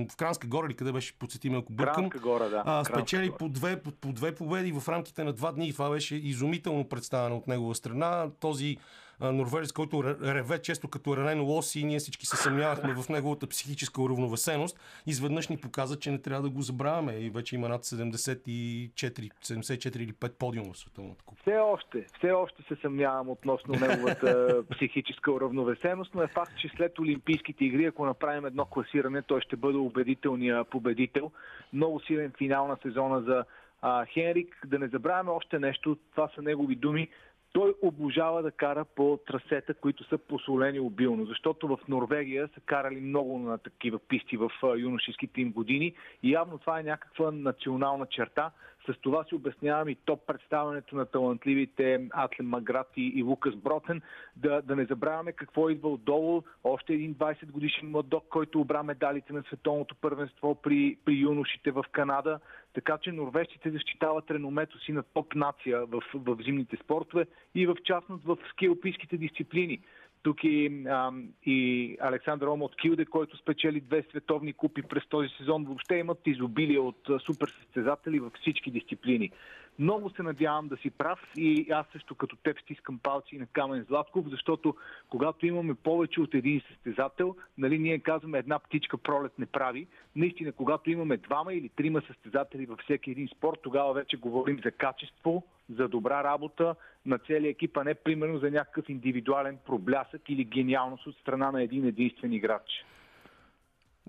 в 0.10 0.15
Кранска 0.17 0.48
гора, 0.48 0.67
или 0.67 0.76
къде 0.76 0.91
беше 0.91 1.20
подсетим, 1.20 1.56
ако 1.56 1.74
бъркам, 1.74 2.10
гора, 2.22 2.50
да. 2.50 2.63
а, 2.65 2.86
спечели 2.86 3.32
по 3.39 3.50
две, 3.50 3.82
по, 3.82 3.91
по 3.91 4.13
две 4.13 4.36
победи 4.36 4.72
в 4.72 4.89
рамките 4.89 5.24
на 5.24 5.34
два 5.34 5.52
дни. 5.52 5.74
Това 5.74 5.89
беше 5.89 6.15
изумително 6.15 6.89
представено 6.89 7.38
от 7.38 7.48
негова 7.48 7.76
страна. 7.76 8.28
Този 8.39 8.78
норвежец, 9.21 9.71
който 9.71 10.03
реве 10.03 10.62
често 10.62 10.88
като 10.88 11.17
ранен 11.17 11.41
лос 11.41 11.75
и 11.75 11.84
ние 11.84 11.99
всички 11.99 12.25
се 12.25 12.38
съмнявахме 12.38 12.93
в 12.93 13.10
неговата 13.10 13.47
психическа 13.47 14.01
уравновесеност, 14.01 14.80
изведнъж 15.08 15.47
ни 15.47 15.58
показа, 15.58 15.99
че 15.99 16.12
не 16.12 16.21
трябва 16.21 16.43
да 16.43 16.49
го 16.49 16.62
забравяме 16.62 17.13
и 17.13 17.30
вече 17.30 17.56
има 17.56 17.69
над 17.69 17.84
74, 17.84 18.89
74 18.91 19.97
или 19.97 20.13
5 20.13 20.32
подиума 20.32 20.73
в 20.73 20.77
световната 20.77 21.23
купа. 21.23 21.41
Все 21.41 21.58
още, 21.58 22.06
все 22.17 22.32
още 22.32 22.63
се 22.63 22.75
съмнявам 22.82 23.30
относно 23.30 23.73
неговата 23.73 24.62
психическа 24.71 25.32
уравновесеност, 25.32 26.15
но 26.15 26.23
е 26.23 26.27
факт, 26.27 26.51
че 26.62 26.71
след 26.77 26.99
Олимпийските 26.99 27.65
игри, 27.65 27.86
ако 27.86 28.06
направим 28.06 28.45
едно 28.45 28.65
класиране, 28.65 29.21
той 29.21 29.41
ще 29.41 29.56
бъде 29.56 29.77
убедителният 29.77 30.69
победител. 30.69 31.32
Много 31.73 31.99
силен 31.99 32.34
финал 32.38 32.67
на 32.67 32.77
сезона 32.84 33.21
за 33.21 33.45
а, 33.82 34.06
Хенрик. 34.06 34.60
Да 34.65 34.80
не 34.80 34.88
забравяме 34.88 35.32
още 35.32 35.60
нещо, 35.60 35.97
това 36.12 36.30
са 36.36 36.41
негови 36.41 36.75
думи. 36.75 37.10
Той 37.53 37.73
обожава 37.81 38.41
да 38.43 38.51
кара 38.51 38.86
по 38.86 39.19
трасета, 39.27 39.73
които 39.73 40.03
са 40.03 40.17
посолени 40.17 40.79
обилно, 40.79 41.25
защото 41.25 41.67
в 41.67 41.79
Норвегия 41.88 42.49
са 42.53 42.60
карали 42.60 42.99
много 42.99 43.39
на 43.39 43.57
такива 43.57 43.99
писти 43.99 44.38
в 44.38 44.51
юношеските 44.77 45.41
им 45.41 45.51
години 45.51 45.93
и 46.23 46.31
явно 46.31 46.57
това 46.57 46.79
е 46.79 46.83
някаква 46.83 47.31
национална 47.31 48.05
черта. 48.05 48.51
С 48.88 48.93
това 49.01 49.23
си 49.23 49.36
обяснявам 49.36 49.89
и 49.89 49.95
топ 49.95 50.27
представянето 50.27 50.95
на 50.95 51.05
талантливите 51.05 52.07
Атлен 52.13 52.47
Маграт 52.47 52.88
и, 52.97 53.13
и 53.15 53.23
Лукас 53.23 53.55
Бротен. 53.55 54.01
Да, 54.36 54.62
да 54.62 54.75
не 54.75 54.86
забравяме 54.86 55.31
какво 55.31 55.69
идва 55.69 55.89
отдолу. 55.89 56.41
Още 56.63 56.93
един 56.93 57.15
20 57.15 57.51
годишен 57.51 57.91
младок, 57.91 58.25
който 58.29 58.62
обра 58.62 58.83
медалите 58.83 59.33
на 59.33 59.43
световното 59.43 59.95
първенство 59.95 60.55
при, 60.55 60.97
при 61.05 61.13
юношите 61.13 61.71
в 61.71 61.86
Канада. 61.91 62.39
Така 62.78 62.98
че 63.02 63.12
норвежците 63.12 63.72
защитават 63.72 64.32
реномето 64.32 64.80
си 64.80 64.92
на 64.92 65.04
топ 65.04 65.36
нация 65.36 65.86
в, 65.86 66.02
в 66.13 66.38
зимните 66.44 66.78
спортове 66.84 67.26
и 67.56 67.68
в 67.68 67.76
частност 67.84 68.24
в 68.24 68.38
скиопийските 68.50 69.18
дисциплини. 69.18 69.80
Тук 70.24 70.44
и, 70.44 70.84
а, 70.90 71.12
и 71.46 71.98
Александър 72.02 72.48
Омот 72.48 72.76
Килде, 72.76 73.06
който 73.06 73.38
спечели 73.38 73.82
две 73.82 74.04
световни 74.10 74.54
купи 74.54 74.82
през 74.82 75.08
този 75.10 75.30
сезон. 75.30 75.66
Въобще 75.66 75.96
имат 75.96 76.28
изобилие 76.28 76.80
от 76.80 77.10
супер 77.26 77.54
състезатели 77.60 78.20
във 78.20 78.34
всички 78.34 78.72
дисциплини. 78.72 79.32
Много 79.80 80.10
се 80.10 80.24
надявам 80.24 80.68
да 80.68 80.78
си 80.78 80.90
прав 80.90 81.20
и 81.38 81.68
аз 81.72 81.86
също 81.92 82.16
като 82.16 82.36
теб 82.36 82.60
стискам 82.60 83.00
палци 83.00 83.38
на 83.38 83.46
Камен 83.46 83.84
Златков, 83.84 84.26
защото 84.30 84.76
когато 85.10 85.46
имаме 85.46 85.76
повече 85.76 86.22
от 86.22 86.34
един 86.34 86.62
състезател, 86.70 87.36
нали, 87.58 87.80
ние 87.80 88.00
казваме 88.00 88.38
една 88.38 88.60
птичка 88.60 88.98
пролет 88.98 89.40
не 89.40 89.46
прави. 89.46 89.88
Наистина, 90.16 90.52
когато 90.52 90.90
имаме 90.92 91.18
двама 91.18 91.54
или 91.54 91.70
трима 91.70 92.02
състезатели 92.08 92.66
във 92.66 92.80
всеки 92.80 93.12
един 93.12 93.28
спорт, 93.28 93.60
тогава 93.63 93.94
вече 93.94 94.18
говорим 94.18 94.60
за 94.63 94.72
качество, 94.72 95.44
за 95.70 95.88
добра 95.88 96.24
работа 96.24 96.76
на 97.06 97.18
целия 97.18 97.50
екип, 97.50 97.78
а 97.78 97.84
не 97.84 97.94
примерно 97.94 98.40
за 98.40 98.52
някакъв 98.52 98.90
индивидуален 98.90 99.58
проблясък 99.66 100.30
или 100.30 100.44
гениалност 100.44 101.08
от 101.08 101.16
страна 101.16 101.52
на 101.52 101.63
един 101.63 101.86
единствен 101.86 102.34
играч. 102.34 102.86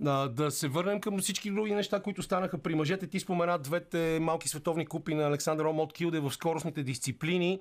Да, 0.01 0.29
да 0.29 0.51
се 0.51 0.69
върнем 0.69 1.01
към 1.01 1.19
всички 1.19 1.51
други 1.51 1.75
неща, 1.75 2.01
които 2.01 2.23
станаха 2.23 2.59
при 2.59 2.75
мъжете. 2.75 3.07
Ти 3.07 3.21
спомена 3.21 3.59
двете 3.59 4.19
малки 4.23 4.49
световни 4.49 4.87
купи 4.87 5.15
на 5.15 5.27
Александър 5.27 5.65
Омот 5.65 5.93
Килде 5.93 6.21
в 6.21 6.33
скоростните 6.33 6.83
дисциплини. 6.83 7.61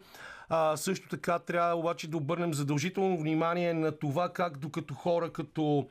А, 0.50 0.78
също 0.78 1.10
така 1.10 1.40
трябва 1.40 1.76
обаче 1.76 2.08
да 2.08 2.18
обърнем 2.18 2.54
задължително 2.54 3.18
внимание 3.18 3.74
на 3.74 3.92
това 3.92 4.30
как 4.30 4.58
докато 4.58 4.94
хора 4.94 5.30
като 5.30 5.88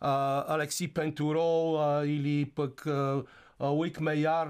а, 0.00 0.44
Алекси 0.54 0.94
Пентурол 0.94 1.80
а, 1.80 2.06
или 2.06 2.50
пък 2.54 2.86
а, 2.86 3.22
Уик 3.70 4.00
Мейяр, 4.00 4.48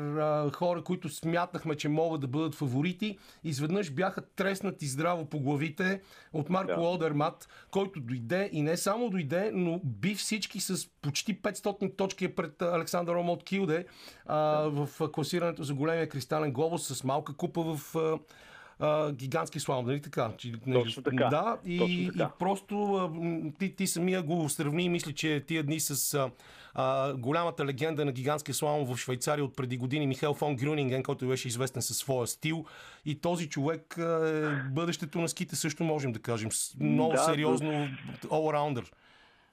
хора, 0.51 0.85
които 0.85 1.09
смятахме, 1.09 1.77
че 1.77 1.89
могат 1.89 2.21
да 2.21 2.27
бъдат 2.27 2.55
фаворити, 2.55 3.19
изведнъж 3.45 3.93
бяха 3.93 4.23
треснати 4.37 4.87
здраво 4.87 5.25
по 5.25 5.41
главите 5.41 6.01
от 6.33 6.51
Марко 6.51 6.81
да. 6.81 6.87
Одермат, 6.87 7.49
който 7.71 8.01
дойде 8.01 8.51
и 8.53 8.63
не 8.63 8.77
само 8.77 9.11
дойде, 9.11 9.51
но 9.55 9.81
би 9.85 10.15
всички 10.15 10.61
с 10.61 10.91
почти 11.03 11.43
500 11.43 11.97
точки 11.97 12.35
пред 12.35 12.63
Александър 12.63 13.15
Омот 13.15 13.45
Килде 13.45 13.87
да. 14.27 14.71
в 14.71 14.89
класирането 15.13 15.63
за 15.63 15.75
големия 15.75 16.09
кристален 16.09 16.53
глобус 16.53 16.87
с 16.87 17.05
малка 17.05 17.37
купа 17.37 17.77
в 17.77 17.97
а, 18.79 19.13
гигантски 19.13 19.61
слалом, 19.61 19.87
нали 19.87 20.01
така? 20.01 20.33
Точно 20.73 21.03
така. 21.03 21.25
Да, 21.25 21.57
и, 21.65 21.79
Точно 21.79 22.13
така. 22.13 22.35
и 22.35 22.39
просто 22.39 22.95
а, 22.95 23.11
ти, 23.59 23.77
ти 23.77 23.87
самия 23.87 24.23
го 24.23 24.49
сравни 24.49 24.85
и 24.85 24.89
мисли, 24.89 25.15
че 25.15 25.45
тия 25.47 25.63
дни 25.63 25.81
с 25.81 26.15
а, 26.15 26.31
а, 26.75 27.15
голямата 27.15 27.67
легенда 27.67 28.05
на 28.05 28.13
гигантския 28.13 28.55
слалом 28.55 28.95
в 28.95 28.99
Швейцария 28.99 29.45
от 29.45 29.57
преди 29.57 29.77
години, 29.77 30.07
Михаил 30.07 30.35
фон 30.35 30.57
Грюнинген, 30.57 31.03
който 31.03 31.29
беше 31.29 31.49
известен 31.49 31.83
със 31.83 31.97
своя 31.97 32.27
стил. 32.27 32.65
И 33.05 33.15
този 33.15 33.49
човек 33.49 33.95
е 33.99 34.49
бъдещето 34.71 35.21
на 35.21 35.29
ските 35.29 35.57
също 35.57 35.85
можем 35.85 36.13
да 36.13 36.19
кажем. 36.19 36.51
Много 36.81 37.13
Да, 37.13 37.19
сериозно 37.19 37.89
all-rounder. 38.25 38.91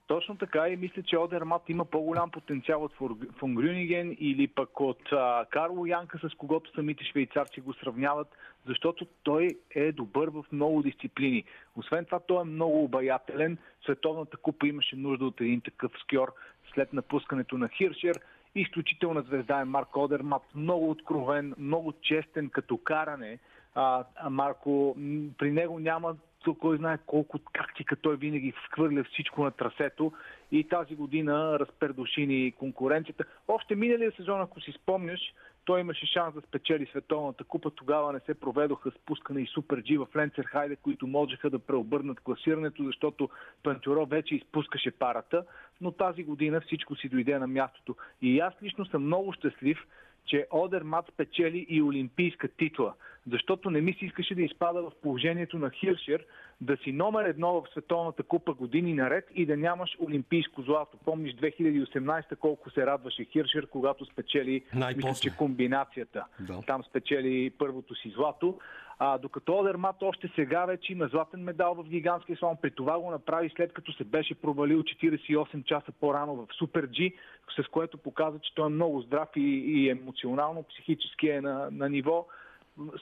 Точно 0.10 0.38
така 0.38 0.70
и 0.70 0.78
мисля, 0.78 1.04
че 1.04 1.18
Одермат 1.18 1.70
има 1.70 1.86
по-голям 1.86 2.32
потенциал 2.32 2.84
от 2.84 2.94
Фор- 2.94 3.34
фон 3.38 3.56
Грюниген 3.56 4.18
или 4.20 4.48
пък 4.48 4.80
от 4.80 5.12
а, 5.12 5.46
Карло 5.50 5.86
Янка, 5.86 6.20
с 6.30 6.36
когото 6.36 6.72
самите 6.72 7.04
швейцарци 7.04 7.62
го 7.62 7.74
сравняват, 7.74 8.28
защото 8.66 9.08
той 9.24 9.50
е 9.72 9.92
добър 9.92 10.30
в 10.30 10.46
много 10.52 10.82
дисциплини. 10.82 11.44
Освен 11.76 12.06
това, 12.06 12.20
той 12.20 12.42
е 12.42 12.46
много 12.46 12.84
обаятелен. 12.84 13.58
Световната 13.84 14.38
купа 14.38 14.68
имаше 14.68 14.96
нужда 14.96 15.26
от 15.26 15.42
един 15.42 15.62
такъв 15.62 15.92
скьор 16.00 16.34
след 16.74 16.94
напускането 16.94 17.58
на 17.58 17.70
Хиршер. 17.70 18.20
Изключителна 18.56 19.22
звезда 19.22 19.62
е 19.62 19.66
Марк 19.66 19.98
Одермат, 19.98 20.44
много 20.56 20.90
откровен, 20.90 21.54
много 21.58 21.94
честен 22.02 22.50
като 22.50 22.78
каране. 22.78 23.40
А, 23.76 24.04
а 24.16 24.30
Марко, 24.30 24.96
при 25.38 25.52
него 25.52 25.80
няма 25.80 26.16
кой 26.60 26.78
знае 26.78 26.98
колко 27.06 27.40
тактика 27.40 27.96
той 27.96 28.18
винаги 28.18 28.54
хвърля 28.72 29.04
всичко 29.04 29.44
на 29.44 29.52
трасето 29.52 30.14
и 30.52 30.68
тази 30.68 30.96
година 30.96 31.60
разпердушини 31.60 32.52
конкуренцията. 32.52 33.24
Още 33.48 33.76
миналия 33.76 34.12
сезон, 34.12 34.42
ако 34.42 34.62
си 34.62 34.72
спомняш, 34.72 35.22
той 35.66 35.80
имаше 35.80 36.06
шанс 36.06 36.34
да 36.34 36.42
спечели 36.42 36.86
световната 36.86 37.44
купа. 37.44 37.72
Тогава 37.72 38.14
не 38.14 38.20
се 38.20 38.34
проведоха 38.34 38.92
спускане 38.92 39.42
и 39.42 39.48
Супер 39.48 39.82
Джи 39.82 39.98
в 39.98 40.08
Ленцерхайде, 40.16 40.76
които 40.76 41.08
можеха 41.08 41.50
да 41.50 41.60
преобърнат 41.60 42.20
класирането, 42.20 42.84
защото 42.84 43.30
Пантюро 43.64 44.06
вече 44.06 44.36
изпускаше 44.36 44.92
парата. 44.92 45.46
Но 45.82 45.92
тази 45.92 46.24
година 46.24 46.62
всичко 46.62 46.96
си 46.96 47.10
дойде 47.10 47.40
на 47.40 47.48
мястото. 47.48 47.96
И 48.22 48.40
аз 48.40 48.54
лично 48.64 48.86
съм 48.86 49.06
много 49.06 49.34
щастлив, 49.34 49.86
че 50.30 50.48
Одермат 50.52 51.06
спечели 51.14 51.66
и 51.70 51.82
олимпийска 51.82 52.48
титла, 52.48 52.94
защото 53.32 53.70
не 53.70 53.82
ми 53.82 53.94
се 53.94 54.06
искаше 54.06 54.36
да 54.36 54.42
изпада 54.42 54.82
в 54.82 54.92
положението 55.02 55.60
на 55.60 55.70
Хиршер, 55.70 56.26
да 56.62 56.78
си 56.78 56.92
номер 56.92 57.26
едно 57.26 57.62
в 57.62 57.64
Световната 57.72 58.24
купа 58.24 58.54
години 58.54 58.94
наред 58.94 59.28
и 59.36 59.46
да 59.46 59.58
нямаш 59.58 59.98
олимпийско 60.00 60.62
злато. 60.62 60.98
Помниш 61.06 61.34
2018 61.36 62.36
колко 62.36 62.70
се 62.70 62.86
радваше 62.86 63.26
Хиршер, 63.26 63.68
когато 63.68 64.06
спечели, 64.06 64.64
мисля, 64.96 65.14
че 65.22 65.36
комбинацията. 65.36 66.26
Да. 66.40 66.62
Там 66.68 66.84
спечели 66.84 67.52
първото 67.58 67.96
си 67.96 68.10
злато. 68.10 68.60
А, 69.02 69.18
докато 69.18 69.60
Одермат 69.60 69.96
още 70.02 70.32
сега 70.36 70.66
вече 70.66 70.94
има 70.94 71.08
златен 71.08 71.44
медал 71.44 71.74
в 71.74 71.84
гигантския 71.84 72.38
слон. 72.38 72.58
При 72.62 72.72
това 72.72 73.00
го 73.00 73.12
направи 73.12 73.52
след 73.56 73.74
като 73.74 73.94
се 73.94 74.04
беше 74.04 74.36
провалил 74.36 74.84
48 74.84 75.64
часа 75.64 75.92
по-рано 76.00 76.36
в 76.36 76.48
Супер 76.60 76.88
G, 76.88 77.14
с 77.62 77.68
което 77.68 77.98
показа, 77.98 78.40
че 78.40 78.56
той 78.56 78.66
е 78.66 78.70
много 78.70 79.02
здрав 79.02 79.30
и, 79.36 79.42
и 79.42 79.90
емоционално, 79.90 80.64
психически 80.64 81.30
е 81.30 81.42
на, 81.42 81.70
на 81.72 81.90
ниво. 81.90 82.28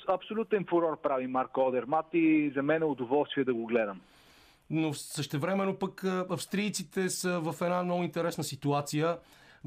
Абсолютен 0.08 0.66
фурор 0.70 1.02
прави 1.02 1.28
Марко 1.28 1.62
Одермат 1.62 2.06
и 2.14 2.52
за 2.56 2.64
мен 2.64 2.82
е 2.82 2.86
удоволствие 2.86 3.44
да 3.44 3.54
го 3.54 3.66
гледам. 3.66 4.02
но 4.70 4.94
същевременно 4.94 5.76
пък 5.80 6.04
австрийците 6.30 7.10
са 7.10 7.40
в 7.40 7.56
една 7.62 7.84
много 7.84 8.04
интересна 8.04 8.44
ситуация, 8.44 9.18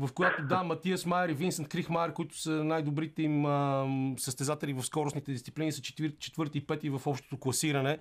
в 0.01 0.13
която 0.13 0.43
да, 0.43 0.63
Матиас 0.63 1.07
Майер 1.07 1.29
и 1.29 1.35
Винсент 1.35 1.69
Крихмайер, 1.69 2.13
които 2.13 2.39
са 2.39 2.51
най-добрите 2.65 3.23
им 3.23 3.47
а, 3.47 3.87
състезатели 4.19 4.73
в 4.73 4.83
скоростните 4.83 5.33
дисциплини, 5.33 5.73
са 5.73 5.83
четвърти, 5.83 6.17
четвърти 6.19 6.59
и 6.59 6.67
пети 6.67 6.91
в 6.91 7.03
общото 7.07 7.37
класиране. 7.37 7.99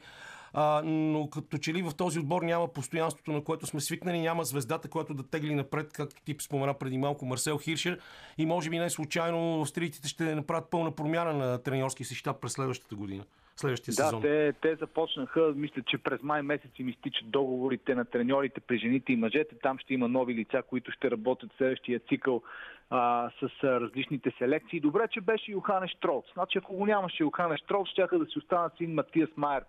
а, 0.53 0.81
но 0.85 1.29
като 1.29 1.57
че 1.57 1.73
ли 1.73 1.81
в 1.81 1.91
този 1.97 2.19
отбор 2.19 2.41
няма 2.41 2.67
постоянството, 2.67 3.31
на 3.31 3.43
което 3.43 3.67
сме 3.67 3.81
свикнали, 3.81 4.19
няма 4.19 4.43
звездата, 4.43 4.87
която 4.87 5.13
да 5.13 5.23
тегли 5.23 5.55
напред, 5.55 5.93
както 5.93 6.21
ти 6.21 6.35
спомена 6.39 6.73
преди 6.73 6.97
малко 6.97 7.25
Марсел 7.25 7.57
Хиршер 7.57 7.99
и 8.37 8.45
може 8.45 8.69
би 8.69 8.79
не 8.79 8.89
случайно 8.89 9.61
австрийците 9.61 10.07
ще 10.07 10.35
направят 10.35 10.69
пълна 10.69 10.91
промяна 10.91 11.33
на 11.33 11.57
треньорски 11.57 12.03
си 12.03 12.15
щаб 12.15 12.41
през 12.41 12.51
следващата 12.51 12.95
година 12.95 13.23
следващия 13.59 13.91
да, 13.91 14.03
сезон. 14.03 14.21
Те, 14.21 14.53
те 14.61 14.75
започнаха, 14.75 15.53
мисля, 15.55 15.81
че 15.81 15.97
през 15.97 16.21
май 16.21 16.41
месец 16.41 16.71
им 16.79 16.89
изтичат 16.89 17.31
договорите 17.31 17.95
на 17.95 18.05
треньорите 18.05 18.59
при 18.59 18.77
жените 18.77 19.13
и 19.13 19.15
мъжете. 19.15 19.55
Там 19.63 19.79
ще 19.79 19.93
има 19.93 20.07
нови 20.07 20.35
лица, 20.35 20.63
които 20.69 20.91
ще 20.91 21.11
работят 21.11 21.51
следващия 21.57 21.99
цикъл 21.99 22.41
а, 22.89 23.29
с 23.39 23.63
а, 23.63 23.67
различните 23.81 24.31
селекции. 24.37 24.79
Добре, 24.79 25.07
че 25.11 25.21
беше 25.21 25.51
Йохане 25.51 25.87
Штролц. 25.87 26.25
Значи, 26.33 26.57
ако 26.57 26.75
го 26.75 26.85
нямаше 26.85 27.23
Йохане 27.23 27.57
Штролц, 27.57 27.89
ще 27.89 28.07
да 28.11 28.25
си 28.25 28.39
останат 28.39 28.73
син 28.77 28.93
Матиас 28.93 29.29
Майер 29.35 29.63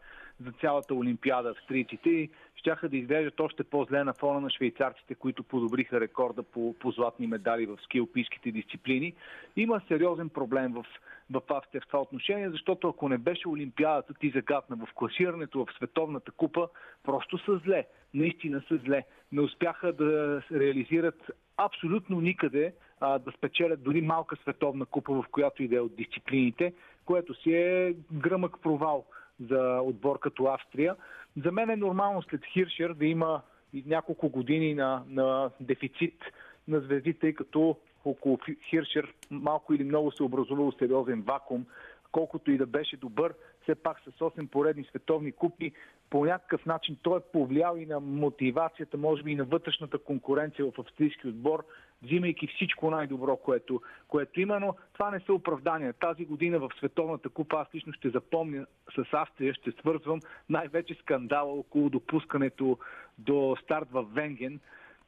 за 0.45 0.53
цялата 0.53 0.95
Олимпиада 0.95 1.51
австрийците 1.51 2.11
и 2.11 2.31
щяха 2.57 2.89
да 2.89 2.97
изглеждат 2.97 3.41
още 3.41 3.65
по-зле 3.65 4.05
на 4.05 4.13
фона 4.13 4.41
на 4.41 4.51
швейцарците, 4.51 5.15
които 5.15 5.43
подобриха 5.43 6.01
рекорда 6.01 6.43
по, 6.43 6.75
по 6.79 6.91
златни 6.91 7.27
медали 7.27 7.67
в 7.67 7.79
скилпийските 7.85 8.51
дисциплини. 8.51 9.15
Има 9.57 9.81
сериозен 9.89 10.29
проблем 10.29 10.73
в, 10.73 10.85
в 11.31 11.43
Австрия 11.51 11.81
в 11.81 11.87
това 11.87 12.01
отношение, 12.01 12.51
защото 12.51 12.89
ако 12.89 13.09
не 13.09 13.19
беше 13.19 13.49
Олимпиадата 13.49 14.15
ти 14.15 14.31
загадна 14.31 14.77
в 14.77 14.95
класирането 14.95 15.65
в 15.65 15.73
Световната 15.77 16.33
купа, 16.33 16.69
просто 17.05 17.39
са 17.39 17.61
зле. 17.65 17.87
Наистина 18.15 18.63
са 18.69 18.77
зле. 18.77 19.05
Не 19.33 19.41
успяха 19.41 19.93
да 19.93 20.43
реализират 20.53 21.31
абсолютно 21.57 22.21
никъде 22.21 22.75
а, 23.01 23.19
да 23.19 23.33
спечелят 23.33 23.83
дори 23.83 24.01
малка 24.01 24.37
световна 24.37 24.87
купа, 24.87 25.15
в 25.15 25.25
която 25.31 25.63
иде 25.63 25.81
от 25.81 25.97
дисциплините, 25.97 26.73
което 27.05 27.35
си 27.35 27.53
е 27.53 27.95
гръмък 28.13 28.63
провал 28.63 29.07
за 29.41 29.81
отбор 29.83 30.19
като 30.19 30.45
Австрия. 30.45 30.97
За 31.45 31.53
мен 31.53 31.71
е 31.71 31.77
нормално 31.77 32.23
след 32.23 32.41
Хиршер 32.45 32.95
да 32.95 33.07
има 33.07 33.43
няколко 33.87 34.29
години 34.29 34.75
на, 34.75 35.03
на 35.09 35.51
дефицит 35.61 36.23
на 36.69 36.81
звезди, 36.81 37.15
тъй 37.15 37.35
като 37.35 37.77
около 38.05 38.39
Хиршер 38.71 39.15
малко 39.31 39.75
или 39.75 39.85
много 39.85 40.13
се 40.13 40.23
образувал 40.23 40.73
сериозен 40.73 41.23
вакуум. 41.23 41.67
Колкото 42.13 42.51
и 42.51 42.59
да 42.59 42.67
беше 42.67 42.97
добър, 42.97 43.35
все 43.63 43.75
пак 43.75 44.01
с 44.01 44.19
8 44.19 44.49
поредни 44.49 44.85
световни 44.85 45.33
купи, 45.33 45.73
по 46.11 46.25
някакъв 46.25 46.67
начин 46.67 46.97
той 47.03 47.19
е 47.19 47.33
повлиял 47.33 47.77
и 47.77 47.87
на 47.87 48.01
мотивацията, 48.01 48.97
може 48.97 49.23
би 49.23 49.33
и 49.33 49.37
на 49.37 49.45
вътрешната 49.45 49.99
конкуренция 49.99 50.65
в 50.65 50.79
австрийски 50.79 51.29
отбор, 51.29 51.65
взимайки 52.03 52.47
всичко 52.47 52.91
най-добро, 52.91 53.37
което, 53.37 53.83
което 54.09 54.41
има, 54.41 54.61
но 54.61 54.75
това 54.93 55.11
не 55.11 55.21
са 55.21 55.33
оправдания. 55.33 55.93
Тази 55.93 56.25
година 56.25 56.59
в 56.59 56.71
Световната 56.79 57.29
купа 57.29 57.57
аз 57.57 57.75
лично 57.75 57.93
ще 57.93 58.11
запомня 58.11 58.67
с 58.95 59.05
Австрия, 59.13 59.55
ще 59.55 59.73
свързвам 59.73 60.21
най-вече 60.49 60.95
скандала 60.95 61.53
около 61.53 61.91
допускането 61.91 62.79
до 63.19 63.57
старт 63.63 63.89
в 63.91 64.03
Венген 64.03 64.61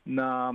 на 0.07 0.52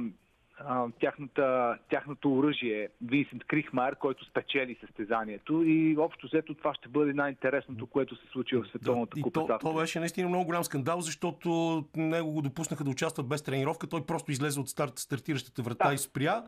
тяхната, 0.99 1.77
тяхното 1.89 2.33
оръжие 2.33 2.89
Винсент 3.01 3.43
Крихмайер, 3.43 3.95
който 3.95 4.25
спечели 4.25 4.77
състезанието 4.81 5.63
и 5.65 5.97
общо 5.97 6.27
взето 6.27 6.53
това 6.53 6.73
ще 6.73 6.89
бъде 6.89 7.13
най-интересното, 7.13 7.87
което 7.87 8.15
се 8.15 8.27
случи 8.31 8.55
в 8.55 8.65
Световната 8.69 9.15
да, 9.15 9.21
купа. 9.21 9.47
То, 9.47 9.57
то 9.61 9.73
беше 9.73 9.99
наистина 9.99 10.29
много 10.29 10.45
голям 10.45 10.63
скандал, 10.63 11.01
защото 11.01 11.83
него 11.95 12.31
го 12.31 12.41
допуснаха 12.41 12.83
да 12.83 12.89
участва 12.89 13.23
без 13.23 13.41
тренировка. 13.41 13.87
Той 13.87 14.05
просто 14.05 14.31
излезе 14.31 14.59
от 14.59 14.69
старт, 14.69 14.99
стартиращата 14.99 15.61
врата 15.61 15.87
да. 15.87 15.93
и 15.93 15.97
спря. 15.97 16.43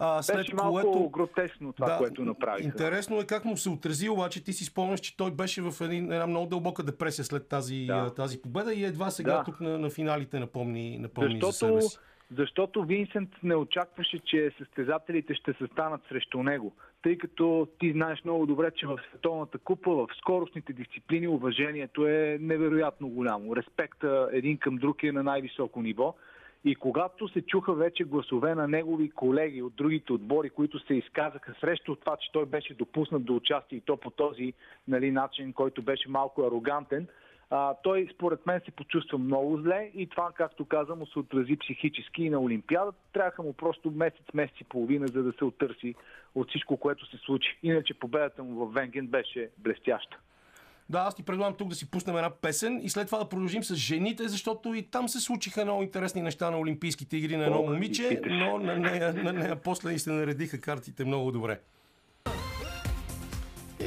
А, 0.00 0.22
след 0.22 0.36
Беше 0.36 0.54
малко 0.54 0.72
което... 0.72 1.08
гротесно 1.08 1.72
това, 1.72 1.88
да, 1.88 1.96
което 1.96 2.24
направиха. 2.24 2.68
Интересно 2.68 3.20
е 3.20 3.26
как 3.26 3.44
му 3.44 3.56
се 3.56 3.70
отрази, 3.70 4.08
обаче 4.08 4.44
ти 4.44 4.52
си 4.52 4.64
спомняш, 4.64 5.00
че 5.00 5.16
той 5.16 5.30
беше 5.30 5.62
в 5.62 5.74
един, 5.80 6.12
една 6.12 6.26
много 6.26 6.46
дълбока 6.46 6.82
депресия 6.82 7.24
след 7.24 7.48
тази, 7.48 7.84
да. 7.86 8.14
тази 8.14 8.42
победа 8.42 8.74
и 8.74 8.84
едва 8.84 9.10
сега 9.10 9.36
да. 9.36 9.44
тук 9.44 9.60
на, 9.60 9.78
на 9.78 9.90
финалите 9.90 10.40
напомни, 10.40 10.98
напомни 10.98 11.40
Защото... 11.42 11.52
за 11.52 11.58
себе 11.58 11.82
си. 11.82 11.98
Защото 12.36 12.84
Винсент 12.84 13.30
не 13.42 13.54
очакваше, 13.56 14.18
че 14.18 14.50
състезателите 14.58 15.34
ще 15.34 15.52
се 15.52 15.66
станат 15.66 16.00
срещу 16.08 16.42
него. 16.42 16.72
Тъй 17.02 17.18
като 17.18 17.68
ти 17.78 17.92
знаеш 17.92 18.24
много 18.24 18.46
добре, 18.46 18.70
че 18.70 18.86
в 18.86 19.00
Световната 19.08 19.58
купа, 19.58 19.90
в 19.90 20.08
скоростните 20.18 20.72
дисциплини, 20.72 21.28
уважението 21.28 22.06
е 22.06 22.38
невероятно 22.40 23.08
голямо. 23.08 23.56
Респекта 23.56 24.28
един 24.32 24.58
към 24.58 24.76
друг 24.76 25.02
е 25.02 25.12
на 25.12 25.22
най-високо 25.22 25.82
ниво. 25.82 26.14
И 26.64 26.74
когато 26.74 27.28
се 27.28 27.42
чуха 27.42 27.74
вече 27.74 28.04
гласове 28.04 28.54
на 28.54 28.68
негови 28.68 29.10
колеги 29.10 29.62
от 29.62 29.74
другите 29.76 30.12
отбори, 30.12 30.50
които 30.50 30.78
се 30.78 30.94
изказаха 30.94 31.54
срещу 31.60 31.96
това, 31.96 32.16
че 32.16 32.32
той 32.32 32.46
беше 32.46 32.74
допуснат 32.74 33.24
до 33.24 33.36
участие 33.36 33.78
и 33.78 33.80
то 33.80 33.96
по 33.96 34.10
този 34.10 34.52
нали, 34.88 35.10
начин, 35.10 35.52
който 35.52 35.82
беше 35.82 36.08
малко 36.08 36.42
арогантен, 36.42 37.06
а, 37.50 37.74
той 37.82 38.08
според 38.14 38.46
мен 38.46 38.60
се 38.64 38.70
почувства 38.70 39.18
много 39.18 39.60
зле 39.60 39.90
и 39.94 40.06
това, 40.06 40.32
както 40.34 40.64
казвам, 40.64 40.98
му 40.98 41.06
се 41.06 41.18
отрази 41.18 41.56
психически 41.56 42.22
и 42.22 42.30
на 42.30 42.40
Олимпиада. 42.40 42.92
Трябваха 43.12 43.42
му 43.42 43.52
просто 43.52 43.90
месец, 43.90 44.26
месец 44.34 44.56
и 44.60 44.64
половина, 44.64 45.08
за 45.08 45.22
да 45.22 45.32
се 45.32 45.44
отърси 45.44 45.94
от 46.34 46.48
всичко, 46.48 46.76
което 46.76 47.06
се 47.06 47.16
случи. 47.16 47.58
Иначе 47.62 47.94
победата 47.94 48.42
му 48.42 48.66
в 48.66 48.74
Венген 48.74 49.06
беше 49.06 49.50
блестяща. 49.58 50.18
Да, 50.90 50.98
аз 50.98 51.14
ти 51.14 51.22
предлагам 51.22 51.54
тук 51.54 51.68
да 51.68 51.74
си 51.74 51.90
пуснем 51.90 52.16
една 52.16 52.30
песен 52.30 52.80
и 52.82 52.88
след 52.88 53.06
това 53.06 53.18
да 53.18 53.28
продължим 53.28 53.64
с 53.64 53.74
жените, 53.74 54.28
защото 54.28 54.74
и 54.74 54.82
там 54.82 55.08
се 55.08 55.20
случиха 55.20 55.64
много 55.64 55.82
интересни 55.82 56.22
неща 56.22 56.50
на 56.50 56.58
Олимпийските 56.58 57.16
игри 57.16 57.36
на 57.36 57.44
едно 57.44 57.62
момиче, 57.62 58.20
но 58.30 58.58
на 58.58 58.76
нея, 58.76 59.14
на 59.14 59.32
нея 59.32 59.56
после 59.56 59.92
и 59.92 59.98
се 59.98 60.10
наредиха 60.10 60.60
картите 60.60 61.04
много 61.04 61.32
добре. 61.32 61.60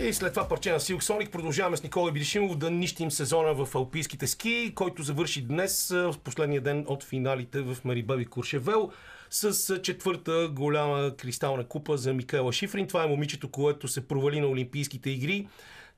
И 0.04 0.14
след 0.14 0.34
това 0.34 0.48
парче 0.48 0.72
на 0.72 0.80
Silk 0.80 1.00
Sonic 1.00 1.30
продължаваме 1.30 1.78
с 1.78 1.84
Никола 1.84 2.12
Бидишимов 2.12 2.58
да 2.58 2.72
нищим 2.72 3.12
сезона 3.12 3.54
в 3.54 3.76
алпийските 3.76 4.28
ски, 4.28 4.72
който 4.76 5.04
завърши 5.04 5.42
днес 5.42 5.90
в 5.90 6.16
последния 6.24 6.62
ден 6.62 6.86
от 6.88 7.04
финалите 7.04 7.62
в 7.62 7.78
Марибаби 7.86 8.26
Куршевел 8.26 8.92
с 9.30 9.80
четвърта 9.80 10.50
голяма 10.54 11.12
кристална 11.18 11.64
купа 11.64 11.98
за 11.98 12.14
Микаела 12.14 12.54
Шифрин. 12.54 12.88
Това 12.88 13.04
е 13.04 13.08
момичето, 13.08 13.52
което 13.52 13.88
се 13.88 14.08
провали 14.08 14.40
на 14.42 14.48
Олимпийските 14.48 15.10
игри. 15.10 15.48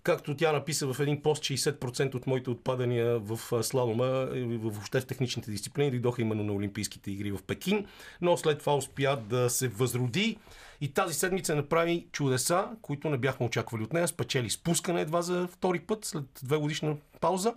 Както 0.03 0.37
тя 0.37 0.51
написа 0.51 0.93
в 0.93 0.99
един 0.99 1.21
пост, 1.21 1.43
60% 1.43 2.15
от 2.15 2.27
моите 2.27 2.49
отпадания 2.49 3.19
в 3.19 3.63
слалома, 3.63 4.27
въобще 4.63 5.01
в 5.01 5.05
техничните 5.05 5.51
дисциплини, 5.51 5.91
дойдоха 5.91 6.21
именно 6.21 6.43
на 6.43 6.53
Олимпийските 6.53 7.11
игри 7.11 7.31
в 7.31 7.39
Пекин, 7.47 7.85
но 8.21 8.37
след 8.37 8.59
това 8.59 8.75
успя 8.75 9.17
да 9.29 9.49
се 9.49 9.67
възроди 9.67 10.37
и 10.81 10.87
тази 10.87 11.13
седмица 11.13 11.55
направи 11.55 12.05
чудеса, 12.11 12.67
които 12.81 13.09
не 13.09 13.17
бяхме 13.17 13.45
очаквали 13.45 13.83
от 13.83 13.93
нея. 13.93 14.07
Спечели 14.07 14.49
спускане 14.49 15.01
едва 15.01 15.21
за 15.21 15.47
втори 15.47 15.79
път, 15.79 16.05
след 16.05 16.23
две 16.43 16.57
годишна 16.57 16.95
пауза. 17.21 17.53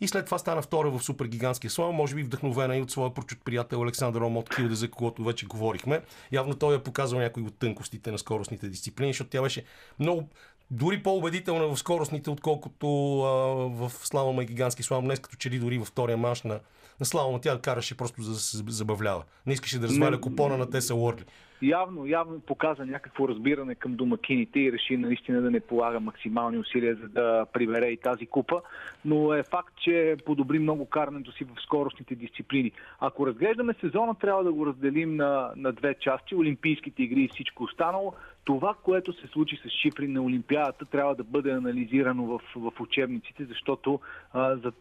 И 0.00 0.08
след 0.08 0.24
това 0.24 0.38
стана 0.38 0.62
втора 0.62 0.90
в 0.90 1.02
супергигантския 1.02 1.70
слон, 1.70 1.94
може 1.94 2.14
би 2.14 2.22
вдъхновена 2.22 2.76
и 2.76 2.82
от 2.82 2.90
своя 2.90 3.14
прочут 3.14 3.44
приятел 3.44 3.82
Александър 3.82 4.20
Омот 4.20 4.54
Килде, 4.54 4.74
за 4.74 4.90
когото 4.90 5.24
вече 5.24 5.46
говорихме. 5.46 6.00
Явно 6.32 6.54
той 6.54 6.76
е 6.76 6.82
показал 6.82 7.18
някои 7.18 7.42
от 7.42 7.58
тънкостите 7.58 8.10
на 8.10 8.18
скоростните 8.18 8.68
дисциплини, 8.68 9.12
защото 9.12 9.30
тя 9.30 9.42
беше 9.42 9.64
много 9.98 10.28
дори 10.70 11.02
по-убедителна 11.02 11.66
в 11.66 11.76
скоростните, 11.76 12.30
отколкото 12.30 12.86
а, 13.20 13.28
в 13.68 13.92
слалома 14.02 14.42
и 14.42 14.46
гигантски 14.46 14.82
слалом. 14.82 15.04
Днес 15.04 15.20
като 15.20 15.36
че 15.36 15.50
ли 15.50 15.58
дори 15.58 15.78
във 15.78 15.88
втория 15.88 16.16
манш 16.16 16.42
на, 16.42 16.60
на 17.00 17.06
слалома 17.06 17.40
тя 17.40 17.60
караше 17.60 17.96
просто 17.96 18.22
за 18.22 18.32
да 18.32 18.38
се 18.38 18.64
забавлява. 18.68 19.24
Не 19.46 19.52
искаше 19.52 19.78
да 19.78 19.86
разваля 19.86 20.20
купона 20.20 20.56
на 20.56 20.70
Теса 20.70 20.94
Уорли 20.94 21.24
явно, 21.62 22.06
явно 22.06 22.40
показа 22.40 22.84
някакво 22.84 23.28
разбиране 23.28 23.74
към 23.74 23.94
домакините 23.94 24.60
и 24.60 24.72
реши 24.72 24.96
наистина 24.96 25.40
да 25.40 25.50
не 25.50 25.60
полага 25.60 26.00
максимални 26.00 26.58
усилия 26.58 26.96
за 26.96 27.08
да 27.08 27.46
прибере 27.52 27.86
и 27.86 27.96
тази 27.96 28.26
купа, 28.26 28.60
но 29.04 29.32
е 29.32 29.42
факт, 29.42 29.74
че 29.76 30.16
подобри 30.26 30.58
много 30.58 30.86
карането 30.86 31.32
си 31.32 31.44
в 31.44 31.62
скоростните 31.62 32.14
дисциплини. 32.14 32.72
Ако 33.00 33.26
разглеждаме 33.26 33.74
сезона, 33.80 34.14
трябва 34.14 34.44
да 34.44 34.52
го 34.52 34.66
разделим 34.66 35.16
на, 35.16 35.52
на 35.56 35.72
две 35.72 35.94
части, 35.94 36.34
Олимпийските 36.34 37.02
игри 37.02 37.22
и 37.22 37.28
всичко 37.28 37.64
останало. 37.64 38.12
Това, 38.44 38.74
което 38.82 39.12
се 39.12 39.26
случи 39.26 39.56
с 39.56 39.70
Шифрин 39.82 40.12
на 40.12 40.22
Олимпиадата, 40.22 40.84
трябва 40.84 41.14
да 41.14 41.24
бъде 41.24 41.50
анализирано 41.50 42.26
в, 42.26 42.40
в 42.56 42.80
учебниците, 42.80 43.44
защото 43.44 44.00
а, 44.32 44.56
за 44.56 44.72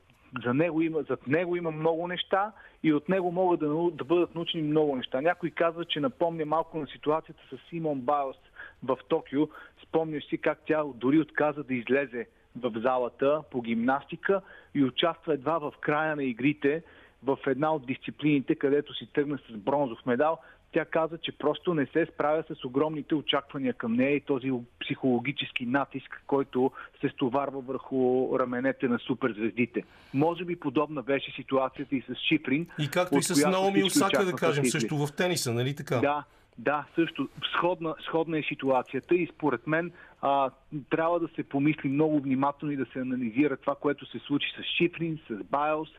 за 0.43 0.53
него 0.53 0.81
има, 0.81 1.03
зад 1.03 1.27
него 1.27 1.55
има 1.55 1.71
много 1.71 2.07
неща 2.07 2.51
и 2.83 2.93
от 2.93 3.09
него 3.09 3.31
могат 3.31 3.59
да, 3.59 3.67
да 3.91 4.03
бъдат 4.03 4.35
научени 4.35 4.63
много 4.63 4.95
неща. 4.95 5.21
Някой 5.21 5.49
казва, 5.49 5.85
че 5.85 5.99
напомня 5.99 6.45
малко 6.45 6.77
на 6.77 6.87
ситуацията 6.87 7.41
с 7.49 7.69
Симон 7.69 8.01
Байлс 8.01 8.37
в 8.83 8.97
Токио. 9.07 9.47
Спомняш 9.83 10.25
си 10.25 10.37
как 10.37 10.59
тя 10.65 10.83
дори 10.95 11.19
отказа 11.19 11.63
да 11.63 11.73
излезе 11.73 12.27
в 12.55 12.81
залата 12.81 13.41
по 13.51 13.61
гимнастика 13.61 14.41
и 14.75 14.83
участва 14.83 15.33
едва 15.33 15.57
в 15.57 15.73
края 15.81 16.15
на 16.15 16.23
игрите 16.23 16.83
в 17.23 17.37
една 17.47 17.73
от 17.73 17.85
дисциплините, 17.85 18.55
където 18.55 18.93
си 18.93 19.13
тръгна 19.13 19.37
с 19.37 19.57
бронзов 19.57 20.05
медал 20.05 20.39
тя 20.71 20.85
каза, 20.85 21.17
че 21.17 21.31
просто 21.31 21.73
не 21.73 21.85
се 21.85 22.07
справя 22.13 22.43
с 22.49 22.65
огромните 22.65 23.15
очаквания 23.15 23.73
към 23.73 23.93
нея 23.93 24.15
и 24.15 24.21
този 24.21 24.51
психологически 24.85 25.65
натиск, 25.65 26.23
който 26.27 26.71
се 27.01 27.09
стоварва 27.09 27.61
върху 27.61 28.29
раменете 28.39 28.87
на 28.87 28.99
суперзвездите. 28.99 29.83
Може 30.13 30.45
би 30.45 30.59
подобна 30.59 31.01
беше 31.01 31.31
ситуацията 31.31 31.95
и 31.95 32.01
с 32.01 32.15
Шиприн. 32.27 32.67
И 32.79 32.89
както 32.89 33.17
и 33.17 33.23
с 33.23 33.49
Наоми 33.49 33.83
Осака, 33.83 34.25
да 34.25 34.33
кажем, 34.33 34.65
също 34.65 34.97
в 34.97 35.15
тениса, 35.15 35.53
нали 35.53 35.75
така? 35.75 35.99
Да, 35.99 36.23
Да, 36.57 36.85
също 36.95 37.29
сходна, 37.53 37.95
сходна 38.05 38.39
е 38.39 38.43
ситуацията 38.43 39.15
и 39.15 39.29
според 39.35 39.67
мен 39.67 39.91
а, 40.21 40.49
трябва 40.89 41.19
да 41.19 41.27
се 41.35 41.43
помисли 41.43 41.89
много 41.89 42.19
внимателно 42.19 42.73
и 42.73 42.77
да 42.77 42.85
се 42.93 42.99
анализира 42.99 43.57
това, 43.57 43.75
което 43.75 44.05
се 44.05 44.19
случи 44.19 44.47
с 44.59 44.63
Шифрин, 44.77 45.19
с 45.29 45.43
Байлс, 45.43 45.89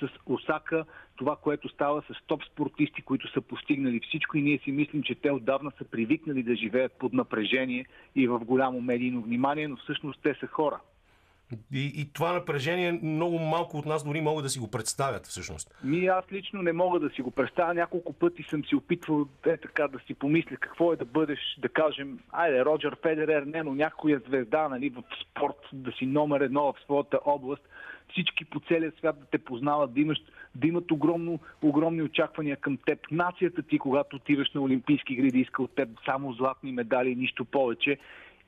с 0.00 0.08
Осака, 0.26 0.84
това, 1.16 1.36
което 1.36 1.68
става 1.68 2.02
с 2.02 2.26
топ 2.26 2.44
спортисти, 2.44 3.02
които 3.02 3.32
са 3.32 3.40
постигнали 3.40 4.00
всичко 4.00 4.36
и 4.36 4.42
ние 4.42 4.58
си 4.58 4.72
мислим, 4.72 5.02
че 5.02 5.14
те 5.14 5.30
отдавна 5.30 5.72
са 5.78 5.84
привикнали 5.84 6.42
да 6.42 6.56
живеят 6.56 6.92
под 6.92 7.12
напрежение 7.12 7.86
и 8.14 8.28
в 8.28 8.38
голямо 8.38 8.80
медийно 8.80 9.22
внимание, 9.22 9.68
но 9.68 9.76
всъщност 9.76 10.20
те 10.22 10.34
са 10.40 10.46
хора. 10.46 10.80
И, 11.72 11.92
и 11.96 12.12
това 12.12 12.32
напрежение 12.32 12.92
много 13.02 13.38
малко 13.38 13.78
от 13.78 13.86
нас 13.86 14.04
дори 14.04 14.20
могат 14.20 14.44
да 14.44 14.48
си 14.48 14.58
го 14.58 14.70
представят 14.70 15.26
всъщност. 15.26 15.74
Ми 15.84 16.06
аз 16.06 16.24
лично 16.32 16.62
не 16.62 16.72
мога 16.72 17.00
да 17.00 17.10
си 17.10 17.22
го 17.22 17.30
представя. 17.30 17.74
Няколко 17.74 18.12
пъти 18.12 18.42
съм 18.42 18.64
си 18.64 18.76
опитвал 18.76 19.26
е 19.46 19.56
така 19.56 19.88
да 19.88 19.98
си 19.98 20.14
помисля 20.14 20.56
какво 20.56 20.92
е 20.92 20.96
да 20.96 21.04
бъдеш, 21.04 21.38
да 21.58 21.68
кажем, 21.68 22.18
айде, 22.32 22.64
Роджер 22.64 22.96
Федерер, 23.02 23.42
не, 23.42 23.62
но 23.62 23.74
някоя 23.74 24.22
звезда 24.28 24.68
нали, 24.68 24.88
в 24.90 25.02
спорт, 25.22 25.68
да 25.72 25.92
си 25.92 26.06
номер 26.06 26.40
едно 26.40 26.72
в 26.72 26.80
своята 26.84 27.18
област. 27.24 27.62
Всички 28.10 28.44
по 28.44 28.60
целия 28.60 28.92
свят 28.98 29.20
да 29.20 29.26
те 29.26 29.38
познават, 29.38 29.94
да, 29.94 30.00
имаш, 30.00 30.18
да 30.54 30.66
имат 30.66 30.90
огромно, 30.90 31.38
огромни 31.62 32.02
очаквания 32.02 32.56
към 32.56 32.78
теб. 32.86 32.98
Нацията 33.10 33.62
ти, 33.62 33.78
когато 33.78 34.16
отиваш 34.16 34.50
на 34.54 34.60
Олимпийски 34.60 35.12
игри, 35.12 35.30
да 35.30 35.38
иска 35.38 35.62
от 35.62 35.74
теб 35.74 35.88
само 36.04 36.32
златни 36.32 36.72
медали 36.72 37.10
и 37.10 37.16
нищо 37.16 37.44
повече. 37.44 37.98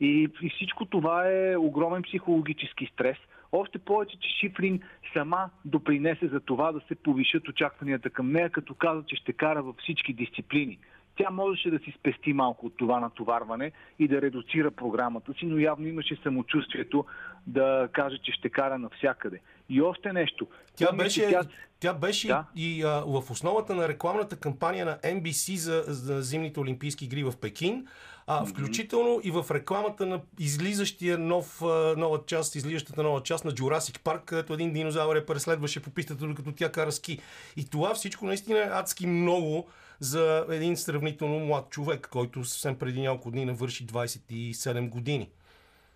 И, 0.00 0.28
и 0.42 0.50
всичко 0.50 0.84
това 0.84 1.30
е 1.30 1.56
огромен 1.56 2.02
психологически 2.02 2.90
стрес. 2.92 3.16
Още 3.52 3.78
повече, 3.78 4.18
че 4.20 4.28
Шифрин 4.40 4.80
сама 5.12 5.50
допринесе 5.64 6.28
за 6.28 6.40
това 6.40 6.72
да 6.72 6.80
се 6.88 6.94
повишат 6.94 7.48
очакванията 7.48 8.10
към 8.10 8.32
нея, 8.32 8.50
като 8.50 8.74
каза, 8.74 9.02
че 9.06 9.16
ще 9.16 9.32
кара 9.32 9.62
във 9.62 9.76
всички 9.76 10.12
дисциплини. 10.12 10.78
Тя 11.16 11.30
можеше 11.30 11.70
да 11.70 11.78
си 11.78 11.94
спести 11.98 12.32
малко 12.32 12.66
от 12.66 12.76
това 12.76 13.00
натоварване 13.00 13.72
и 13.98 14.08
да 14.08 14.22
редуцира 14.22 14.70
програмата 14.70 15.32
си, 15.34 15.46
но 15.46 15.58
явно 15.58 15.86
имаше 15.86 16.16
самочувствието 16.22 17.04
да 17.46 17.88
каже, 17.92 18.18
че 18.18 18.32
ще 18.32 18.48
кара 18.48 18.78
навсякъде. 18.78 19.40
И 19.68 19.82
още 19.82 20.12
нещо. 20.12 20.46
Тя 20.76 20.92
беше, 20.92 21.30
тя... 21.30 21.42
тя 21.80 21.94
беше 21.94 22.28
да? 22.28 22.44
и 22.56 22.82
а, 22.82 23.02
в 23.06 23.30
основата 23.30 23.74
на 23.74 23.88
рекламната 23.88 24.40
кампания 24.40 24.84
на 24.84 24.98
NBC 24.98 25.54
за, 25.54 25.84
за 25.86 26.22
зимните 26.22 26.60
Олимпийски 26.60 27.04
игри 27.04 27.24
в 27.24 27.32
Пекин 27.40 27.86
а, 28.30 28.46
включително 28.46 29.20
и 29.24 29.30
в 29.30 29.44
рекламата 29.50 30.06
на 30.06 30.20
излизащия 30.38 31.18
нов, 31.18 31.60
нова 31.96 32.20
част, 32.26 32.54
излизащата 32.54 33.02
нова 33.02 33.22
част 33.22 33.44
на 33.44 33.50
Jurassic 33.50 33.98
Park, 33.98 34.24
където 34.24 34.54
един 34.54 34.72
динозавър 34.72 35.16
я 35.16 35.26
преследваше 35.26 35.82
по 35.82 35.90
пистата, 35.90 36.26
докато 36.26 36.52
тя 36.52 36.72
кара 36.72 36.92
ски. 36.92 37.18
И 37.56 37.70
това 37.70 37.94
всичко 37.94 38.26
наистина 38.26 38.58
е 38.58 38.70
адски 38.72 39.06
много 39.06 39.68
за 40.00 40.46
един 40.50 40.76
сравнително 40.76 41.38
млад 41.38 41.70
човек, 41.70 42.08
който 42.12 42.44
съвсем 42.44 42.78
преди 42.78 43.00
няколко 43.00 43.30
дни 43.30 43.44
навърши 43.44 43.86
27 43.86 44.88
години. 44.88 45.28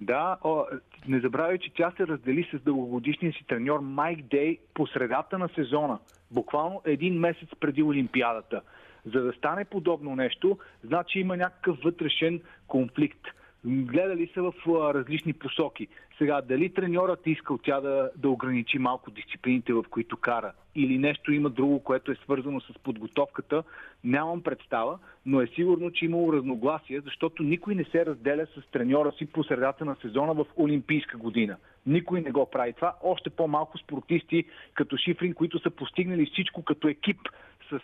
Да, 0.00 0.38
о, 0.44 0.64
не 1.08 1.20
забравяй, 1.20 1.58
че 1.58 1.74
тя 1.74 1.92
се 1.96 2.06
раздели 2.06 2.48
с 2.54 2.62
дългогодишния 2.62 3.32
си 3.32 3.44
треньор 3.48 3.80
Майк 3.80 4.22
Дей 4.22 4.58
по 4.74 4.86
средата 4.86 5.38
на 5.38 5.48
сезона, 5.54 5.98
буквално 6.30 6.82
един 6.84 7.14
месец 7.14 7.48
преди 7.60 7.82
Олимпиадата. 7.82 8.60
За 9.06 9.22
да 9.22 9.32
стане 9.32 9.64
подобно 9.64 10.16
нещо, 10.16 10.58
значи 10.84 11.18
има 11.18 11.36
някакъв 11.36 11.78
вътрешен 11.84 12.40
конфликт. 12.68 13.20
Гледали 13.64 14.30
са 14.34 14.42
в 14.42 14.52
различни 14.94 15.32
посоки. 15.32 15.88
Сега, 16.18 16.40
дали 16.40 16.74
треньорът 16.74 17.26
искал 17.26 17.58
тя 17.58 17.80
да, 17.80 18.10
да 18.16 18.28
ограничи 18.28 18.78
малко 18.78 19.10
дисциплините, 19.10 19.72
в 19.72 19.84
които 19.90 20.16
кара, 20.16 20.52
или 20.74 20.98
нещо 20.98 21.32
има 21.32 21.50
друго, 21.50 21.80
което 21.80 22.12
е 22.12 22.14
свързано 22.14 22.60
с 22.60 22.78
подготовката, 22.82 23.62
нямам 24.04 24.42
представа, 24.42 24.98
но 25.26 25.40
е 25.40 25.46
сигурно, 25.46 25.90
че 25.90 26.04
имало 26.04 26.32
разногласие, 26.32 27.00
защото 27.00 27.42
никой 27.42 27.74
не 27.74 27.84
се 27.84 28.06
разделя 28.06 28.46
с 28.46 28.70
треньора 28.70 29.12
си 29.12 29.26
по 29.26 29.44
средата 29.44 29.84
на 29.84 29.96
сезона 30.02 30.34
в 30.34 30.46
Олимпийска 30.58 31.18
година. 31.18 31.56
Никой 31.86 32.20
не 32.20 32.30
го 32.30 32.50
прави 32.50 32.72
това. 32.72 32.94
Още 33.02 33.30
по-малко 33.30 33.78
спортисти 33.78 34.44
като 34.74 34.96
Шифрин, 34.96 35.34
които 35.34 35.58
са 35.58 35.70
постигнали 35.70 36.26
всичко 36.26 36.62
като 36.62 36.88
екип 36.88 37.18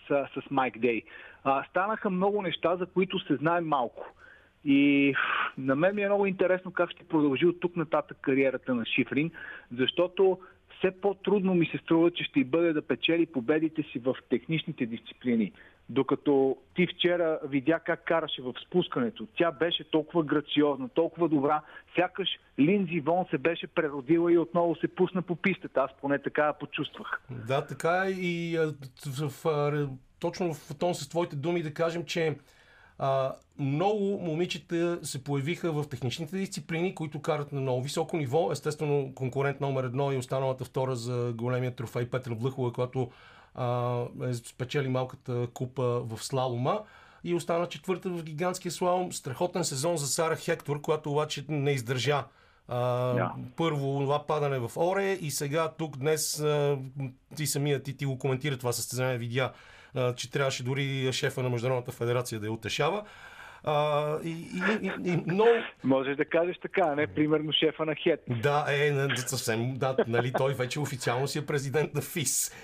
с, 0.09 0.27
с 0.35 0.51
Майк 0.51 0.79
Дей. 0.79 1.03
А, 1.45 1.65
станаха 1.71 2.11
много 2.11 2.43
неща, 2.43 2.77
за 2.77 2.87
които 2.87 3.19
се 3.19 3.37
знае 3.37 3.61
малко. 3.61 4.15
И 4.65 5.15
на 5.59 5.77
мен 5.77 5.95
ми 5.95 6.03
е 6.03 6.07
много 6.07 6.27
интересно 6.27 6.71
как 6.71 6.91
ще 6.91 7.05
продължи 7.05 7.47
от 7.47 7.61
тук 7.61 7.77
нататък 7.77 8.19
кариерата 8.21 8.75
на 8.75 8.87
Шифрин, 8.87 9.31
защото 9.79 10.39
все 10.79 10.91
по-трудно 11.01 11.55
ми 11.55 11.67
се 11.67 11.79
струва, 11.79 12.11
че 12.11 12.25
ще 12.25 12.45
бъде 12.45 12.73
да 12.73 12.83
печели 12.83 13.27
победите 13.27 13.83
си 13.83 13.99
в 13.99 14.17
техничните 14.31 14.87
дисциплини. 14.87 15.53
Докато 15.91 16.57
ти 16.75 16.87
вчера 16.87 17.39
видя 17.45 17.79
как 17.79 18.05
караше 18.05 18.43
в 18.43 18.55
спускането, 18.67 19.27
тя 19.37 19.53
беше 19.53 19.91
толкова 19.91 20.25
грациозна, 20.25 20.89
толкова 20.89 21.29
добра, 21.29 21.63
сякаш 21.95 22.29
Линзи 22.59 23.01
Вон 23.01 23.27
се 23.31 23.39
беше 23.39 23.67
преродила 23.67 24.33
и 24.33 24.39
отново 24.39 24.77
се 24.77 24.89
пусна 24.89 25.23
по 25.23 25.37
пистата. 25.37 25.81
Аз 25.81 25.91
поне 26.01 26.23
така 26.23 26.47
я 26.47 26.53
почувствах. 26.53 27.21
Да, 27.47 27.67
така 27.67 28.05
и 28.09 28.59
в, 29.07 29.33
точно 30.21 30.55
в 30.55 30.79
тон 30.79 30.95
с 30.95 31.09
твоите 31.09 31.37
думи 31.37 31.63
да 31.63 31.75
кажем, 31.75 32.05
че 32.05 32.37
а, 32.99 33.35
много 33.59 34.19
момичета 34.23 34.99
се 35.03 35.25
появиха 35.25 35.73
в 35.73 35.89
техничните 35.89 36.37
дисциплини, 36.37 36.95
които 36.95 37.23
карат 37.23 37.53
на 37.53 37.61
много 37.61 37.83
високо 37.83 38.17
ниво. 38.17 38.53
Естествено, 38.53 39.13
конкурент 39.15 39.61
номер 39.61 39.85
едно 39.85 40.13
и 40.13 40.17
останалата 40.17 40.65
втора 40.65 40.97
за 40.97 41.33
големия 41.37 41.75
трофей 41.75 42.11
Петър 42.11 42.35
Влъхова, 42.35 42.73
която 42.73 43.11
спечели 44.45 44.89
малката 44.89 45.47
купа 45.55 46.01
в 46.01 46.25
слалома 46.25 46.81
и 47.25 47.35
остана 47.35 47.69
четвърта 47.69 48.11
в 48.11 48.23
гигантския 48.23 48.73
слалом. 48.73 49.13
Страхотен 49.13 49.65
сезон 49.65 49.97
за 49.97 50.07
Сара 50.07 50.37
Хектор, 50.37 50.81
която 50.81 51.13
обаче 51.13 51.45
не 51.49 51.71
издържа 51.71 52.25
а, 52.69 52.77
yeah. 53.15 53.31
първо 53.57 54.01
това 54.01 54.27
падане 54.27 54.59
в 54.59 54.71
Оре 54.77 55.13
и 55.13 55.31
сега 55.31 55.73
тук 55.79 55.97
днес 55.97 56.41
а, 56.41 56.79
ти 57.37 57.47
самият 57.47 57.85
ти, 57.85 57.97
ти 57.97 58.07
го 58.07 58.19
коментира 58.19 58.57
това 58.57 58.73
състезание, 58.73 59.19
видя, 59.19 59.53
а, 59.95 60.15
че 60.15 60.31
трябваше 60.31 60.63
дори 60.63 61.13
шефа 61.13 61.43
на 61.43 61.49
Международната 61.49 61.93
федерация 61.93 62.41
да 62.41 62.47
я 62.47 62.53
утешава. 62.53 63.05
А, 63.65 64.17
и, 64.25 64.31
и, 64.31 64.87
и, 64.87 65.11
и 65.11 65.17
много... 65.27 65.51
Можеш 65.85 66.17
да 66.17 66.25
кажеш 66.25 66.59
така, 66.63 66.95
не? 66.95 67.07
Примерно 67.07 67.53
шефа 67.53 67.85
на 67.85 67.95
ХЕТ. 67.95 68.21
Да, 68.43 68.67
е, 68.69 68.93
съвсем, 69.17 69.75
да, 69.75 69.97
нали, 70.09 70.33
той 70.39 70.55
вече 70.55 70.81
официално 70.81 71.29
си 71.29 71.39
е 71.39 71.47
президент 71.47 71.95
на 71.95 72.01
ФИС. 72.01 72.55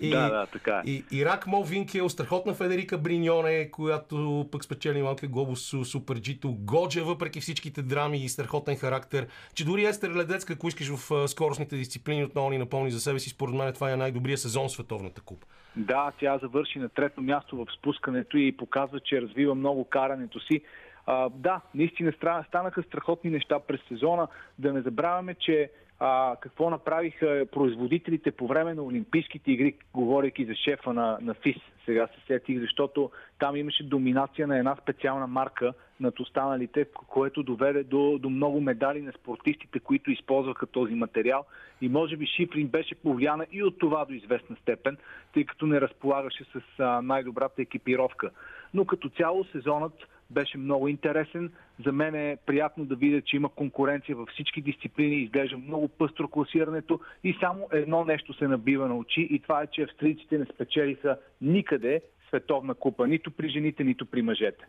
И, 0.00 0.10
да, 0.10 0.30
да, 0.30 0.46
така 0.46 0.82
е. 0.86 0.90
И, 0.90 1.04
Ирак 1.12 1.46
Мол 1.46 1.62
Винкел, 1.62 2.08
страхотна 2.08 2.54
Федерика 2.54 2.98
Бриньоне, 2.98 3.70
която 3.70 4.48
пък 4.52 4.64
спечели 4.64 5.02
малкия 5.02 5.28
глобус 5.28 5.74
Супер 5.84 6.20
Джито. 6.20 6.52
Годжа, 6.52 7.04
въпреки 7.04 7.40
всичките 7.40 7.82
драми 7.82 8.24
и 8.24 8.28
страхотен 8.28 8.76
характер, 8.76 9.26
че 9.54 9.64
дори 9.64 9.84
Естер 9.84 10.14
Ледец, 10.14 10.50
ако 10.50 10.68
искаш 10.68 10.88
в 10.88 11.28
скоростните 11.28 11.76
дисциплини, 11.76 12.24
отново 12.24 12.50
ни 12.50 12.58
напомни 12.58 12.90
за 12.90 13.00
себе 13.00 13.18
си, 13.18 13.30
според 13.30 13.54
мен 13.54 13.72
това 13.72 13.92
е 13.92 13.96
най-добрият 13.96 14.40
сезон 14.40 14.68
в 14.68 14.72
Световната 14.72 15.20
купа. 15.20 15.46
Да, 15.76 16.12
тя 16.18 16.38
завърши 16.38 16.78
на 16.78 16.88
трето 16.88 17.20
място 17.20 17.56
в 17.56 17.66
спускането 17.78 18.36
и 18.36 18.56
показва, 18.56 19.00
че 19.00 19.22
развива 19.22 19.54
много 19.54 19.84
карането 19.84 20.40
си. 20.40 20.62
А, 21.06 21.28
да, 21.28 21.60
наистина 21.74 22.12
станаха 22.48 22.82
страхотни 22.82 23.30
неща 23.30 23.60
през 23.60 23.80
сезона. 23.88 24.28
Да 24.58 24.72
не 24.72 24.82
забравяме, 24.82 25.34
че 25.34 25.70
а, 26.04 26.36
какво 26.40 26.70
направиха 26.70 27.46
производителите 27.52 28.30
по 28.30 28.46
време 28.46 28.74
на 28.74 28.82
Олимпийските 28.82 29.52
игри, 29.52 29.74
говоряки 29.94 30.44
за 30.44 30.54
шефа 30.54 30.92
на, 30.92 31.18
на 31.20 31.34
ФИС. 31.34 31.56
Сега 31.84 32.06
се 32.06 32.26
сетих, 32.26 32.60
защото 32.60 33.10
там 33.38 33.56
имаше 33.56 33.82
доминация 33.82 34.46
на 34.46 34.58
една 34.58 34.76
специална 34.82 35.26
марка 35.26 35.72
над 36.00 36.20
останалите, 36.20 36.86
което 36.94 37.42
доведе 37.42 37.82
до, 37.82 38.18
до 38.18 38.30
много 38.30 38.60
медали 38.60 39.02
на 39.02 39.12
спортистите, 39.12 39.80
които 39.80 40.10
използваха 40.10 40.66
този 40.66 40.94
материал. 40.94 41.44
И 41.80 41.88
може 41.88 42.16
би 42.16 42.26
Шифрин 42.26 42.68
беше 42.68 42.94
повлияна 42.94 43.46
и 43.52 43.62
от 43.62 43.78
това 43.78 44.04
до 44.04 44.12
известна 44.12 44.56
степен, 44.56 44.96
тъй 45.34 45.44
като 45.44 45.66
не 45.66 45.80
разполагаше 45.80 46.44
с 46.44 46.60
най-добрата 47.02 47.62
екипировка. 47.62 48.30
Но 48.74 48.84
като 48.84 49.08
цяло 49.08 49.44
сезонът 49.44 49.94
беше 50.32 50.58
много 50.58 50.88
интересен. 50.88 51.52
За 51.84 51.92
мен 51.92 52.14
е 52.14 52.36
приятно 52.46 52.84
да 52.84 52.96
видя, 52.96 53.20
че 53.20 53.36
има 53.36 53.48
конкуренция 53.48 54.16
във 54.16 54.28
всички 54.28 54.60
дисциплини, 54.60 55.16
изглежда 55.16 55.58
много 55.58 55.88
пъстро 55.88 56.28
класирането 56.28 57.00
и 57.24 57.36
само 57.40 57.68
едно 57.72 58.04
нещо 58.04 58.34
се 58.34 58.48
набива 58.48 58.88
на 58.88 58.96
очи 58.96 59.28
и 59.30 59.40
това 59.40 59.62
е, 59.62 59.66
че 59.66 59.82
австрийците 59.82 60.38
не 60.38 60.44
спечелиха 60.44 61.18
никъде 61.40 62.00
световна 62.28 62.74
купа, 62.74 63.06
нито 63.06 63.30
при 63.30 63.48
жените, 63.48 63.84
нито 63.84 64.06
при 64.06 64.22
мъжете. 64.22 64.64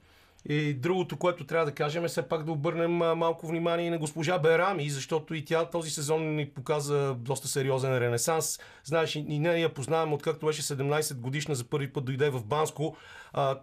И 0.50 0.74
другото, 0.74 1.18
което 1.18 1.46
трябва 1.46 1.66
да 1.66 1.72
кажем 1.72 2.06
е 2.06 2.08
все 2.08 2.22
пак 2.22 2.44
да 2.44 2.52
обърнем 2.52 2.92
малко 2.92 3.48
внимание 3.48 3.88
и 3.88 3.90
на 3.90 3.98
госпожа 3.98 4.40
Берами, 4.40 4.90
защото 4.90 5.34
и 5.34 5.46
тя 5.46 5.66
този 5.66 5.92
сезон 5.92 6.36
ни 6.36 6.50
показа 6.50 7.14
доста 7.14 7.48
сериозен 7.48 7.98
ренесанс. 7.98 8.60
Знаеш, 8.84 9.16
и 9.16 9.40
не 9.40 9.60
я 9.60 9.74
познавам, 9.74 10.14
откакто 10.14 10.46
беше 10.46 10.62
17 10.62 11.16
годишна, 11.16 11.56
за 11.56 11.64
първи 11.64 11.94
път 11.94 12.06
дойде 12.06 12.30
в 12.30 12.46
Банско. 12.46 12.98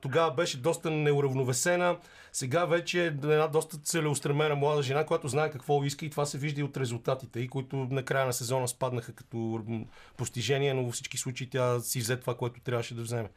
Тогава 0.01 0.31
беше 0.31 0.61
доста 0.61 0.91
неуравновесена. 0.91 1.97
Сега 2.33 2.65
вече 2.65 3.03
е 3.03 3.07
една 3.07 3.49
доста 3.49 3.79
целеустремена 3.79 4.55
млада 4.57 4.83
жена, 4.83 5.07
която 5.07 5.29
знае 5.29 5.51
какво 5.51 5.85
иска 5.85 6.07
и 6.07 6.11
това 6.11 6.27
се 6.27 6.39
вижда 6.39 6.61
и 6.61 6.65
от 6.65 6.77
резултатите, 6.77 7.41
и 7.41 7.49
които 7.49 7.77
на 7.77 8.03
края 8.03 8.27
на 8.27 8.33
сезона 8.33 8.69
спаднаха 8.69 9.13
като 9.13 9.61
постижение, 10.17 10.75
но 10.75 10.85
във 10.85 10.95
всички 10.95 11.19
случаи 11.19 11.51
тя 11.51 11.81
си 11.81 12.01
взе 12.01 12.17
това, 12.17 12.35
което 12.35 12.61
трябваше 12.61 12.95
да 12.95 13.03
вземе. 13.03 13.29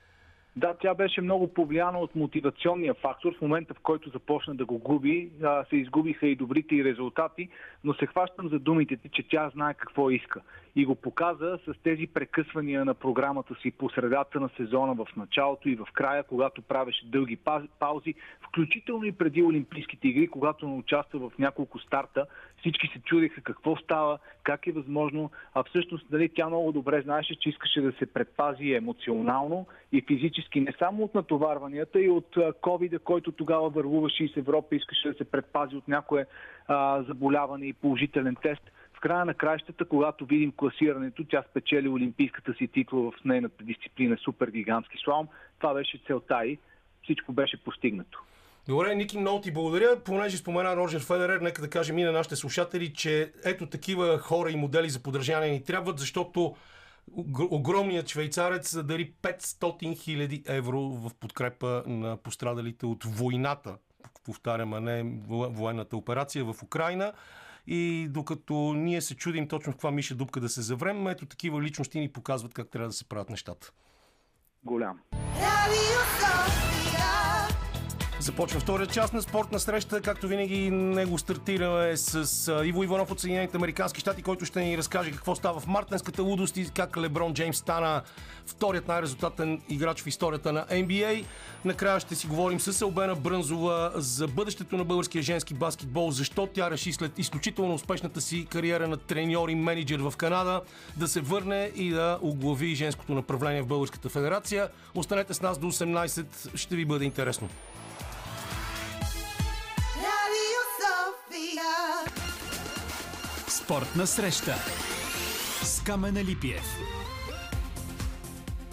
Да, 0.56 0.74
тя 0.82 0.94
беше 0.94 1.22
много 1.22 1.54
повлияна 1.54 2.00
от 2.00 2.16
мотивационния 2.16 2.94
фактор. 2.94 3.38
В 3.38 3.42
момента, 3.42 3.74
в 3.74 3.80
който 3.80 4.10
започна 4.10 4.56
да 4.56 4.66
го 4.66 4.78
губи, 4.78 5.32
се 5.70 5.76
изгубиха 5.76 6.28
и 6.28 6.36
добрите 6.36 6.76
и 6.76 6.84
резултати, 6.84 7.50
но 7.84 7.94
се 7.94 8.06
хващам 8.06 8.50
за 8.50 8.60
думите 8.60 8.98
ти, 8.98 9.10
че 9.10 9.28
тя 9.30 9.50
знае 9.50 9.74
какво 9.74 10.10
иска. 10.10 10.42
И 10.76 10.86
го 10.86 10.96
показа 10.96 11.58
с 11.66 11.74
тези 11.84 12.08
прекъсвания 12.08 12.86
на 12.86 12.94
програмата 12.94 13.56
си 13.56 13.72
по 13.72 13.90
средата 13.90 14.40
на 14.40 14.50
сезона, 14.58 14.94
в 14.94 15.08
началото 15.18 15.70
и 15.70 15.76
в 15.76 15.88
края, 15.94 16.24
когато 16.24 16.62
правеше 16.62 17.06
дълги 17.06 17.38
паузи, 17.80 18.14
включително 18.48 19.06
и 19.06 19.12
преди 19.12 19.44
Олимпийските 19.44 20.08
игри, 20.08 20.28
когато 20.28 20.68
не 20.68 20.74
участва 20.74 21.30
в 21.30 21.40
няколко 21.40 21.80
старта. 21.80 22.26
Всички 22.60 22.88
се 22.88 23.00
чудеха 23.00 23.42
какво 23.42 23.76
става, 23.76 24.20
как 24.44 24.68
е 24.68 24.72
възможно, 24.72 25.32
а 25.54 25.64
всъщност 25.64 26.06
нали, 26.12 26.30
тя 26.30 26.48
много 26.48 26.72
добре 26.72 27.02
знаеше, 27.02 27.36
че 27.40 27.50
искаше 27.50 27.82
да 27.82 27.92
се 27.92 28.06
предпази 28.06 28.74
емоционално 28.74 29.66
и 29.92 30.02
физически 30.02 30.62
не 30.62 30.74
само 30.80 31.04
от 31.04 31.16
натоварванията 31.16 32.02
и 32.02 32.10
от 32.10 32.36
covid 32.36 33.00
който 33.00 33.32
тогава 33.32 33.70
вървуваше 33.70 34.24
из 34.24 34.38
Европа, 34.38 34.76
искаше 34.76 35.08
да 35.08 35.14
се 35.14 35.24
предпази 35.24 35.76
от 35.76 35.88
някое 35.88 36.26
а, 36.68 37.04
заболяване 37.04 37.66
и 37.66 37.74
положителен 37.74 38.36
тест. 38.42 38.72
Края 39.04 39.26
на 39.26 39.34
краищата, 39.34 39.86
когато 39.86 40.26
видим 40.26 40.52
класирането, 40.52 41.26
тя 41.30 41.44
спечели 41.50 41.90
олимпийската 41.90 42.54
си 42.54 42.68
титла 42.68 43.12
в 43.12 43.14
нейната 43.26 43.64
дисциплина 43.64 44.18
супер 44.18 44.48
гигантски 44.48 44.98
слалом. 45.04 45.28
Това 45.60 45.74
беше 45.74 46.02
целта 46.08 46.46
и 46.46 46.60
всичко 47.04 47.34
беше 47.34 47.64
постигнато. 47.64 48.24
Добре, 48.68 48.96
Ники, 48.96 49.18
много 49.18 49.42
ти 49.42 49.54
благодаря. 49.54 50.00
Понеже 50.06 50.38
спомена 50.38 50.76
Роджер 50.76 51.02
Федерер, 51.02 51.40
нека 51.42 51.62
да 51.62 51.70
кажем 51.70 51.98
и 51.98 52.04
на 52.04 52.12
нашите 52.12 52.36
слушатели, 52.36 52.94
че 52.94 53.34
ето 53.46 53.66
такива 53.66 54.18
хора 54.18 54.52
и 54.52 54.56
модели 54.56 54.90
за 54.90 55.04
подражание 55.04 55.52
ни 55.52 55.64
трябват, 55.64 56.00
защото 56.00 56.56
огромният 57.52 58.10
швейцарец 58.10 58.84
дари 58.84 59.14
500 59.22 59.98
хиляди 59.98 60.44
евро 60.48 60.82
в 60.82 61.12
подкрепа 61.20 61.84
на 61.88 62.18
пострадалите 62.18 62.86
от 62.86 63.04
войната, 63.04 63.78
повтарям, 64.26 64.74
а 64.74 64.80
не 64.80 65.04
военната 65.30 65.98
операция 65.98 66.46
в 66.46 66.64
Украина. 66.64 67.14
И 67.68 68.08
докато 68.10 68.74
ние 68.74 69.02
се 69.02 69.16
чудим 69.16 69.48
точно 69.48 69.72
в 69.72 69.76
каква 69.76 69.92
миша 69.92 70.16
дупка 70.16 70.40
да 70.40 70.50
се 70.50 70.62
заврем, 70.62 71.08
ето 71.08 71.26
такива 71.26 71.62
личности 71.62 72.00
ни 72.00 72.12
показват 72.12 72.54
как 72.54 72.70
трябва 72.70 72.90
да 72.90 72.94
се 72.94 73.10
правят 73.10 73.30
нещата. 73.30 73.72
Голям. 74.64 75.00
Започва 78.24 78.60
втория 78.60 78.88
част 78.88 79.14
на 79.14 79.22
спортна 79.22 79.60
среща. 79.60 80.02
Както 80.02 80.28
винаги, 80.28 80.72
него 80.72 81.18
стартираме 81.18 81.98
с 81.98 82.52
Иво 82.66 82.84
Иванов 82.84 83.12
от 83.12 83.20
Съединените 83.20 83.58
Американски 83.58 84.00
щати, 84.00 84.22
който 84.22 84.46
ще 84.46 84.62
ни 84.62 84.78
разкаже 84.78 85.12
какво 85.12 85.36
става 85.36 85.60
в 85.60 85.68
мартенската 85.68 86.24
лудост 86.24 86.58
и 86.58 86.70
как 86.76 86.98
Леброн 86.98 87.34
Джеймс 87.34 87.58
стана 87.58 88.02
вторият 88.46 88.88
най-резултатен 88.88 89.62
играч 89.70 90.02
в 90.02 90.08
историята 90.08 90.54
на 90.54 90.66
NBA. 90.66 91.26
Накрая 91.66 92.00
ще 92.00 92.16
си 92.16 92.28
говорим 92.28 92.60
с 92.60 92.82
Албена 92.82 93.16
Брънзова 93.16 93.92
за 93.96 94.28
бъдещето 94.28 94.78
на 94.78 94.84
българския 94.84 95.24
женски 95.24 95.54
баскетбол, 95.54 96.12
защо 96.12 96.48
тя 96.48 96.72
реши 96.72 96.94
след 96.94 97.20
изключително 97.20 97.74
успешната 97.74 98.22
си 98.22 98.48
кариера 98.50 98.88
на 98.88 98.98
треньор 98.98 99.50
и 99.50 99.56
менеджер 99.56 100.00
в 100.00 100.14
Канада 100.18 100.62
да 100.98 101.08
се 101.08 101.22
върне 101.22 101.72
и 101.76 101.90
да 101.90 102.20
оглави 102.22 102.76
женското 102.76 103.14
направление 103.14 103.62
в 103.62 103.68
Българската 103.68 104.10
федерация. 104.10 104.70
Останете 104.96 105.34
с 105.34 105.42
нас 105.42 105.58
до 105.58 105.72
18, 105.72 106.56
ще 106.56 106.76
ви 106.76 106.86
бъде 106.86 107.06
интересно. 107.06 107.50
Спортна 113.48 114.08
среща 114.08 114.56
с 115.64 115.84
Камена 115.84 116.24
Липиев. 116.24 116.78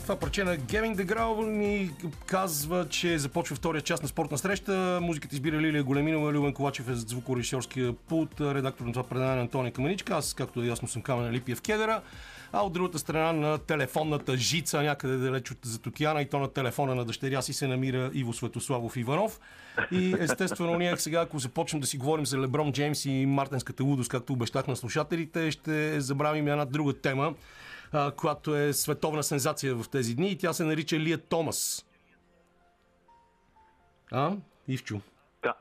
Това 0.02 0.16
парче 0.16 0.44
на 0.44 0.56
Геминг 0.56 0.96
Деграл 0.96 1.42
ни 1.42 1.90
казва, 2.26 2.88
че 2.88 3.18
започва 3.18 3.56
втория 3.56 3.82
част 3.82 4.02
на 4.02 4.08
спортна 4.08 4.38
среща. 4.38 4.98
Музиката 5.02 5.34
избира 5.34 5.60
Лилия 5.60 5.84
Големинова, 5.84 6.32
Любен 6.32 6.54
Ковачев 6.54 6.88
е 6.88 6.94
звукорежисьорския 6.94 7.92
пулт, 7.92 8.40
редактор 8.40 8.84
на 8.84 8.92
това 8.92 9.04
предаване 9.04 9.40
Антония 9.40 9.72
Каменичка. 9.72 10.14
Аз, 10.14 10.34
както 10.34 10.62
е 10.62 10.66
ясно, 10.66 10.88
съм 10.88 11.02
Камена 11.02 11.32
Липиев 11.32 11.60
Кедера 11.60 12.02
а 12.52 12.62
от 12.62 12.72
другата 12.72 12.98
страна 12.98 13.32
на 13.32 13.58
телефонната 13.58 14.36
жица, 14.36 14.82
някъде 14.82 15.16
далеч 15.16 15.50
от 15.50 15.58
зад 15.62 15.86
океана 15.86 16.22
и 16.22 16.28
то 16.28 16.38
на 16.38 16.52
телефона 16.52 16.94
на 16.94 17.04
дъщеря 17.04 17.42
си 17.42 17.52
се 17.52 17.68
намира 17.68 18.10
Иво 18.14 18.32
Светославов 18.32 18.96
Иванов. 18.96 19.40
И 19.90 20.16
естествено, 20.18 20.78
ние 20.78 20.96
сега, 20.96 21.20
ако 21.20 21.38
започнем 21.38 21.80
да 21.80 21.86
си 21.86 21.98
говорим 21.98 22.26
за 22.26 22.38
Леброн 22.38 22.72
Джеймс 22.72 23.04
и 23.04 23.26
Мартинската 23.26 23.84
лудост, 23.84 24.10
както 24.10 24.32
обещах 24.32 24.66
на 24.66 24.76
слушателите, 24.76 25.50
ще 25.50 26.00
забравим 26.00 26.48
една 26.48 26.64
друга 26.64 26.92
тема, 26.92 27.34
която 28.16 28.56
е 28.56 28.72
световна 28.72 29.22
сензация 29.22 29.74
в 29.74 29.88
тези 29.88 30.14
дни 30.14 30.28
и 30.30 30.38
тя 30.38 30.52
се 30.52 30.64
нарича 30.64 30.98
Лия 30.98 31.18
Томас. 31.18 31.86
А, 34.12 34.32
Ивчо? 34.68 35.00
Да. 35.42 35.54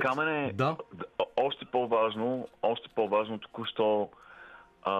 Камене, 0.00 0.52
да. 0.54 0.76
още 1.36 1.64
по-важно, 1.64 2.48
още 2.62 2.88
по-важно 2.88 3.38
току-що 3.38 4.08
а, 4.82 4.92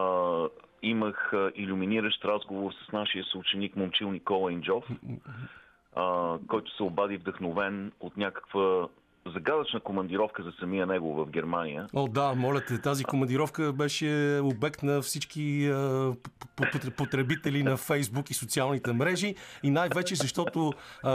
имах 0.83 1.33
иллюминиращ 1.55 2.25
разговор 2.25 2.73
с 2.73 2.93
нашия 2.93 3.25
съученик 3.25 3.77
момчил 3.77 4.13
Никола 4.13 4.53
Инджов, 4.53 4.85
а, 5.97 6.37
който 6.49 6.77
се 6.77 6.83
обади 6.83 7.17
вдъхновен 7.17 7.93
от 8.01 8.17
някаква 8.17 8.89
загадъчна 9.35 9.81
командировка 9.81 10.43
за 10.43 10.53
самия 10.61 10.87
него 10.87 11.15
в 11.15 11.31
Германия. 11.31 11.87
О, 11.95 12.09
да, 12.09 12.35
моля 12.35 12.61
те, 12.69 12.81
тази 12.81 13.05
командировка 13.05 13.73
беше 13.73 14.41
обект 14.43 14.83
на 14.83 15.03
всички 15.03 15.73
потребители 16.97 17.63
на 17.63 17.77
Фейсбук 17.77 18.31
и 18.31 18.35
социалните 18.35 18.93
мрежи 18.93 19.35
и 19.63 19.71
най-вече 19.71 20.15
защото 20.15 20.73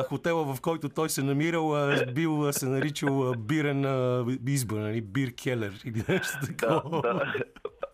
хотела, 0.09 0.55
в 0.55 0.61
който 0.61 0.89
той 0.89 1.09
се 1.09 1.23
намирал, 1.23 1.73
бил 2.13 2.51
се 2.51 2.65
наричал 2.65 3.33
Бирен 3.37 3.85
Избър, 4.47 4.79
нали? 4.79 5.01
Бир 5.01 5.35
Келер 5.35 5.73
или 5.85 6.03
нещо 6.09 6.37
такова. 6.45 7.01
Да, 7.01 7.13
да. 7.13 7.33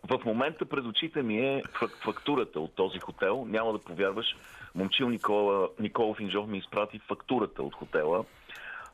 В 0.08 0.24
момента 0.24 0.64
пред 0.64 0.84
очите 0.84 1.22
ми 1.22 1.38
е 1.38 1.62
фактурата 2.04 2.60
от 2.60 2.74
този 2.74 2.98
хотел. 2.98 3.44
Няма 3.48 3.72
да 3.72 3.78
повярваш. 3.78 4.26
Момчил 4.74 5.08
Никола, 5.08 5.68
Никола 5.80 6.14
Финжов 6.14 6.48
ми 6.48 6.58
изпрати 6.58 6.98
фактурата 6.98 7.62
от 7.62 7.74
хотела, 7.74 8.24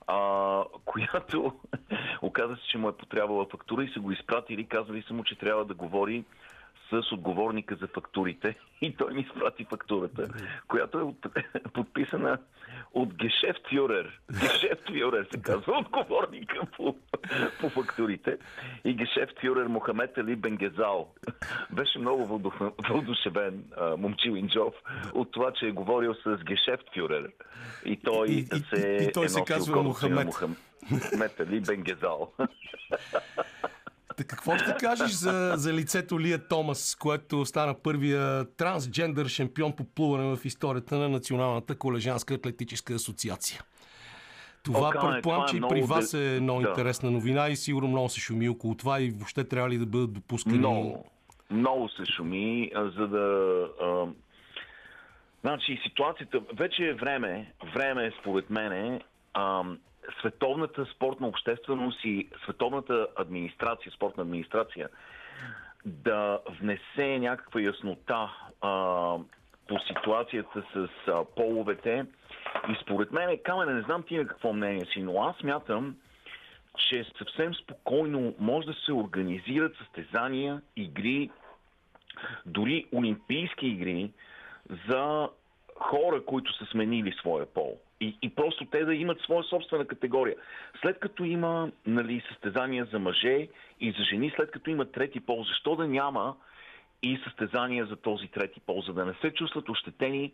а, 0.06 0.64
която 0.84 1.52
оказа 2.22 2.56
се, 2.56 2.62
че 2.70 2.78
му 2.78 2.88
е 2.88 2.96
потрябвала 2.96 3.46
фактура 3.50 3.84
и 3.84 3.92
са 3.92 4.00
го 4.00 4.12
изпратили. 4.12 4.64
Казали 4.64 5.02
са 5.02 5.14
му, 5.14 5.24
че 5.24 5.38
трябва 5.38 5.64
да 5.64 5.74
говори 5.74 6.24
с 6.90 7.12
отговорника 7.12 7.76
за 7.80 7.86
фактурите 7.86 8.54
и 8.80 8.96
той 8.96 9.14
ми 9.14 9.20
изпрати 9.20 9.66
фактурата, 9.70 10.28
която 10.68 11.14
е 11.36 11.42
подписана 11.74 12.38
от 12.94 13.14
Гешефтюрер. 13.14 14.20
Гешефтюрер 14.40 15.28
се 15.32 15.42
казва 15.42 15.78
отговорника 15.78 16.60
по, 16.76 16.96
по 17.60 17.68
фактурите. 17.68 18.38
И 18.84 18.94
Гешефтюрер 18.94 19.66
Мохамед 19.66 20.18
Али 20.18 20.36
Бенгезал. 20.36 21.14
Беше 21.70 21.98
много 21.98 22.40
въодушевен 22.88 23.64
момчил 23.98 24.32
Инджов 24.32 24.74
от 25.14 25.32
това, 25.32 25.52
че 25.52 25.66
е 25.66 25.72
говорил 25.72 26.14
с 26.14 26.38
Гешефтюрер. 26.44 27.32
И 27.84 27.96
той 27.96 28.28
и, 28.28 28.46
се 28.46 28.98
и, 29.00 29.04
и, 29.04 29.08
и 29.08 29.12
той 29.12 29.24
е 29.24 29.28
се 29.28 29.44
казва 29.46 29.82
Мохамед. 29.82 30.26
Мохамед 30.90 31.40
Али 31.40 31.60
Бенгезал. 31.60 32.32
Какво 34.24 34.58
ще 34.58 34.76
кажеш 34.80 35.10
за, 35.10 35.52
за 35.56 35.72
лицето 35.72 36.20
Лия 36.20 36.48
Томас, 36.48 36.96
което 37.00 37.44
стана 37.44 37.74
първия 37.82 38.44
трансджендър 38.56 39.26
шампион 39.26 39.72
по 39.72 39.84
плуване 39.84 40.36
в 40.36 40.44
историята 40.44 40.98
на 40.98 41.08
Националната 41.08 41.78
колежанска 41.78 42.34
атлетическа 42.34 42.94
асоциация? 42.94 43.60
Това 44.64 44.92
О, 44.96 45.10
предполагам, 45.10 45.46
че 45.48 45.56
и 45.56 45.60
при 45.68 45.82
вас 45.82 46.14
е 46.14 46.38
много 46.42 46.60
да. 46.60 46.68
интересна 46.68 47.10
новина 47.10 47.48
и 47.48 47.56
сигурно 47.56 47.88
много 47.88 48.08
се 48.08 48.20
шуми 48.20 48.48
около 48.48 48.74
това 48.74 49.00
и 49.00 49.10
въобще 49.10 49.44
трябва 49.44 49.70
ли 49.70 49.78
да 49.78 49.86
бъдат 49.86 50.12
допускани? 50.12 50.58
Много, 50.58 51.04
много 51.50 51.88
се 51.88 52.12
шуми, 52.16 52.70
за 52.74 53.08
да... 53.08 53.66
А, 53.82 54.06
значи 55.40 55.80
ситуацията... 55.88 56.40
Вече 56.54 56.84
е 56.84 56.94
време, 56.94 57.52
време 57.74 58.06
е 58.06 58.12
според 58.20 58.50
мене 58.50 59.00
а, 59.34 59.62
световната 60.20 60.86
спортна 60.86 61.28
общественост 61.28 62.04
и 62.04 62.28
световната 62.44 63.06
администрация, 63.16 63.92
спортна 63.92 64.22
администрация, 64.22 64.88
да 65.84 66.40
внесе 66.60 67.18
някаква 67.18 67.60
яснота 67.60 68.30
а, 68.60 68.70
по 69.68 69.78
ситуацията 69.78 70.64
с 70.74 70.88
а, 71.06 71.24
половете. 71.36 72.06
И 72.68 72.76
според 72.82 73.12
мен, 73.12 73.38
Камене, 73.44 73.72
не 73.72 73.82
знам 73.82 74.02
ти 74.02 74.16
на 74.16 74.26
какво 74.26 74.52
мнение 74.52 74.86
си, 74.86 75.02
но 75.02 75.22
аз 75.22 75.42
мятам, 75.42 75.96
че 76.78 77.04
съвсем 77.18 77.54
спокойно 77.54 78.34
може 78.38 78.66
да 78.66 78.74
се 78.74 78.92
организират 78.92 79.76
състезания, 79.76 80.62
игри, 80.76 81.30
дори 82.46 82.86
олимпийски 82.94 83.66
игри 83.66 84.12
за 84.88 85.28
хора, 85.76 86.24
които 86.24 86.52
са 86.52 86.66
сменили 86.66 87.12
своя 87.12 87.46
пол. 87.46 87.78
И, 88.00 88.18
и 88.22 88.34
просто 88.34 88.64
те 88.64 88.84
да 88.84 88.94
имат 88.94 89.20
своя 89.20 89.44
собствена 89.44 89.86
категория. 89.86 90.36
След 90.80 90.98
като 90.98 91.24
има 91.24 91.70
нали, 91.86 92.22
състезания 92.28 92.84
за 92.84 92.98
мъже 92.98 93.48
и 93.80 93.92
за 93.92 94.04
жени, 94.04 94.32
след 94.36 94.50
като 94.50 94.70
има 94.70 94.84
трети 94.84 95.20
пол, 95.20 95.44
защо 95.44 95.76
да 95.76 95.88
няма 95.88 96.36
и 97.02 97.20
състезания 97.24 97.86
за 97.86 97.96
този 97.96 98.28
трети 98.28 98.60
пол, 98.60 98.82
за 98.82 98.92
да 98.92 99.04
не 99.04 99.14
се 99.14 99.34
чувстват 99.34 99.68
ощетени 99.68 100.32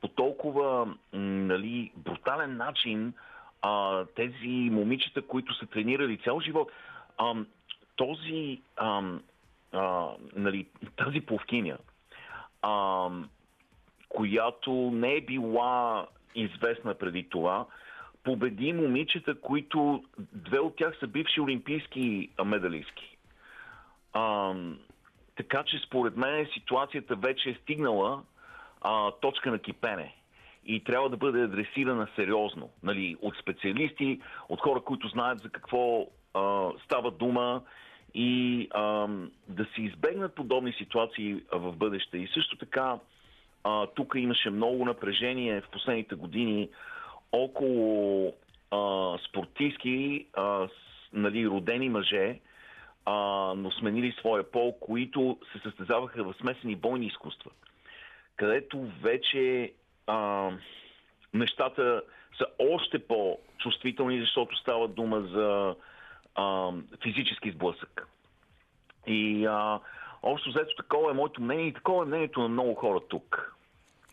по 0.00 0.08
толкова 0.08 0.94
нали, 1.12 1.92
брутален 1.96 2.56
начин 2.56 3.12
а, 3.62 4.04
тези 4.04 4.70
момичета, 4.72 5.22
които 5.22 5.54
са 5.54 5.66
тренирали 5.66 6.18
цял 6.24 6.40
живот. 6.40 6.72
А, 7.18 7.34
този, 7.96 8.62
а, 8.76 9.02
а, 9.72 10.08
нали, 10.36 10.66
тази 10.96 11.20
пловкиня, 11.20 11.78
а, 12.62 13.08
която 14.08 14.72
не 14.94 15.14
е 15.14 15.20
била 15.20 16.06
известна 16.42 16.94
преди 16.94 17.28
това, 17.28 17.66
победи 18.24 18.72
момичета, 18.72 19.40
които 19.40 20.04
две 20.32 20.58
от 20.58 20.76
тях 20.76 20.96
са 21.00 21.06
бивши 21.06 21.40
олимпийски 21.40 22.30
медалистки. 22.44 23.16
А, 24.12 24.54
така 25.36 25.62
че 25.62 25.78
според 25.86 26.16
мен 26.16 26.46
ситуацията 26.54 27.16
вече 27.16 27.50
е 27.50 27.58
стигнала 27.62 28.22
а, 28.80 29.10
точка 29.10 29.50
на 29.50 29.58
кипене 29.58 30.14
и 30.66 30.84
трябва 30.84 31.10
да 31.10 31.16
бъде 31.16 31.42
адресирана 31.42 32.08
сериозно. 32.16 32.70
Нали, 32.82 33.16
от 33.22 33.34
специалисти, 33.42 34.20
от 34.48 34.60
хора, 34.60 34.80
които 34.80 35.08
знаят 35.08 35.40
за 35.40 35.48
какво 35.48 36.06
а, 36.34 36.70
става 36.84 37.10
дума 37.10 37.62
и 38.14 38.68
а, 38.70 39.08
да 39.48 39.64
се 39.74 39.82
избегнат 39.82 40.34
подобни 40.34 40.72
ситуации 40.72 41.42
в 41.52 41.76
бъдеще. 41.76 42.18
И 42.18 42.28
също 42.34 42.56
така, 42.56 42.98
а, 43.68 43.86
тук 43.86 44.12
имаше 44.16 44.50
много 44.50 44.84
напрежение 44.84 45.60
в 45.60 45.68
последните 45.68 46.14
години 46.14 46.68
около 47.32 48.34
а, 48.70 49.14
спортистки, 49.28 50.26
а, 50.34 50.68
с, 50.68 50.70
нали, 51.12 51.48
родени 51.48 51.88
мъже, 51.88 52.40
а, 53.04 53.14
но 53.56 53.70
сменили 53.70 54.12
своя 54.12 54.50
пол, 54.50 54.78
които 54.80 55.38
се 55.52 55.58
състезаваха 55.58 56.24
в 56.24 56.34
смесени 56.40 56.76
бойни 56.76 57.06
изкуства, 57.06 57.50
където 58.36 58.86
вече 59.02 59.72
а, 60.06 60.50
нещата 61.34 62.02
са 62.38 62.46
още 62.58 62.98
по-чувствителни, 62.98 64.20
защото 64.20 64.56
става 64.56 64.88
дума 64.88 65.20
за 65.20 65.74
а, 66.34 66.72
физически 67.02 67.50
сблъсък. 67.50 68.08
И 69.06 69.46
а, 69.46 69.80
общо 70.22 70.50
взето 70.50 70.76
такова 70.76 71.10
е 71.10 71.14
моето 71.14 71.42
мнение 71.42 71.66
и 71.66 71.74
такова 71.74 72.04
е 72.04 72.06
мнението 72.06 72.40
на 72.40 72.48
много 72.48 72.74
хора 72.74 73.00
тук. 73.08 73.57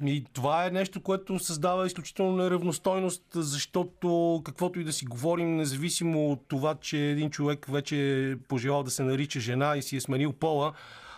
И 0.03 0.25
това 0.33 0.65
е 0.65 0.71
нещо, 0.71 1.01
което 1.01 1.39
създава 1.39 1.87
изключително 1.87 2.35
неравностойност, 2.35 3.23
защото 3.33 4.41
каквото 4.45 4.79
и 4.79 4.83
да 4.83 4.93
си 4.93 5.05
говорим, 5.05 5.55
независимо 5.55 6.31
от 6.31 6.41
това, 6.47 6.75
че 6.75 6.97
един 6.97 7.29
човек 7.29 7.65
вече 7.69 8.29
е 8.31 8.37
пожелал 8.37 8.83
да 8.83 8.91
се 8.91 9.03
нарича 9.03 9.39
жена 9.39 9.75
и 9.77 9.81
си 9.81 9.95
е 9.97 10.01
сменил 10.01 10.33
пола, 10.33 10.73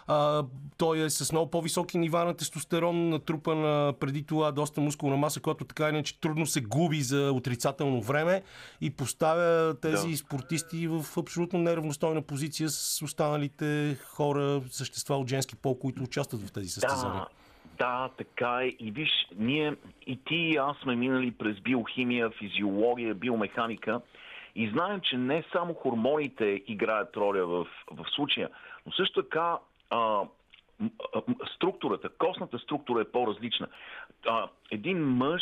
а, 0.07 0.43
той 0.78 0.99
е 0.99 1.09
с 1.09 1.32
много 1.32 1.51
по-високи 1.51 1.97
нива 1.97 2.25
на 2.25 2.34
тестостерон, 2.34 3.09
натрупан 3.09 3.93
преди 3.93 4.23
това 4.23 4.51
доста 4.51 4.82
мускулна 4.82 5.17
маса, 5.17 5.39
която 5.39 5.65
така 5.65 5.89
иначе 5.89 6.19
трудно 6.19 6.45
се 6.45 6.61
губи 6.61 7.01
за 7.01 7.32
отрицателно 7.32 8.01
време 8.01 8.43
и 8.82 8.89
поставя 8.89 9.75
тези 9.82 10.07
да. 10.07 10.17
спортисти 10.17 10.88
в 10.88 11.05
абсолютно 11.17 11.59
неравностойна 11.59 12.21
позиция 12.21 12.69
с 12.69 13.01
останалите 13.01 13.97
хора, 14.03 14.61
същества 14.71 15.17
от 15.17 15.30
женски 15.30 15.55
пол, 15.55 15.80
които 15.80 16.03
участват 16.03 16.41
в 16.41 16.51
тези 16.51 16.69
състезания. 16.69 17.21
Да. 17.21 17.28
Да, 17.78 18.09
така 18.17 18.59
е. 18.63 18.67
И 18.67 18.91
виж, 18.91 19.09
ние 19.36 19.75
и 20.07 20.19
ти 20.25 20.36
и 20.36 20.55
аз 20.55 20.78
сме 20.78 20.95
минали 20.95 21.32
през 21.32 21.59
биохимия, 21.59 22.30
физиология, 22.30 23.13
биомеханика 23.13 24.01
и 24.55 24.69
знаем, 24.69 25.01
че 25.01 25.17
не 25.17 25.43
само 25.51 25.73
хормоните 25.73 26.63
играят 26.67 27.17
роля 27.17 27.45
в, 27.45 27.67
в 27.91 28.05
случая, 28.15 28.49
но 28.86 28.91
също 28.91 29.23
така 29.23 29.57
а, 29.89 30.21
структурата, 31.55 32.09
костната 32.09 32.59
структура 32.59 33.01
е 33.01 33.11
по-различна. 33.11 33.67
А, 34.28 34.47
един 34.71 35.05
мъж, 35.05 35.41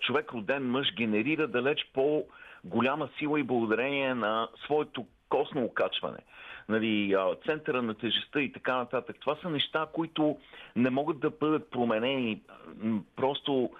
човек 0.00 0.32
роден 0.32 0.70
мъж, 0.70 0.94
генерира 0.94 1.48
далеч 1.48 1.90
по-голяма 1.94 3.08
сила 3.18 3.40
и 3.40 3.42
благодарение 3.42 4.14
на 4.14 4.48
своето 4.64 5.06
костно 5.28 5.64
окачване 5.64 6.18
нали, 6.68 7.16
центъра 7.46 7.82
на 7.82 7.94
тежестта 7.94 8.40
и 8.40 8.52
така 8.52 8.76
нататък. 8.76 9.16
Това 9.20 9.36
са 9.42 9.50
неща, 9.50 9.86
които 9.92 10.38
не 10.76 10.90
могат 10.90 11.20
да 11.20 11.30
бъдат 11.30 11.70
променени. 11.70 12.42
Просто 13.16 13.70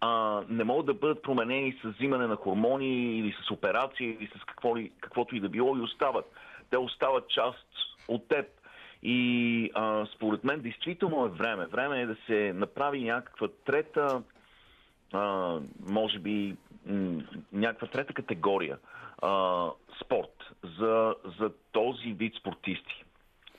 а, 0.00 0.42
не 0.48 0.64
могат 0.64 0.86
да 0.86 0.94
бъдат 0.94 1.22
променени 1.22 1.78
с 1.84 1.88
взимане 1.88 2.26
на 2.26 2.36
хормони 2.36 3.18
или 3.18 3.34
с 3.46 3.50
операции 3.50 4.06
или 4.06 4.30
с 4.36 4.44
какво 4.44 4.76
ли, 4.76 4.92
каквото 5.00 5.36
и 5.36 5.40
да 5.40 5.48
било 5.48 5.76
и 5.76 5.80
остават. 5.80 6.32
Те 6.70 6.78
остават 6.78 7.28
част 7.28 7.66
от 8.08 8.28
теб. 8.28 8.46
И 9.02 9.70
а, 9.74 10.06
според 10.14 10.44
мен 10.44 10.60
действително 10.60 11.26
е 11.26 11.28
време. 11.28 11.66
Време 11.66 12.00
е 12.00 12.06
да 12.06 12.16
се 12.26 12.52
направи 12.52 13.04
някаква 13.04 13.48
трета, 13.64 14.22
а, 15.12 15.58
може 15.88 16.18
би 16.18 16.56
някаква 17.52 17.86
трета 17.86 18.14
категория 18.14 18.78
а, 19.22 19.66
спорт 20.04 20.36
за, 20.78 21.14
за 21.40 21.50
този 21.72 22.12
вид 22.12 22.34
спортисти. 22.40 23.04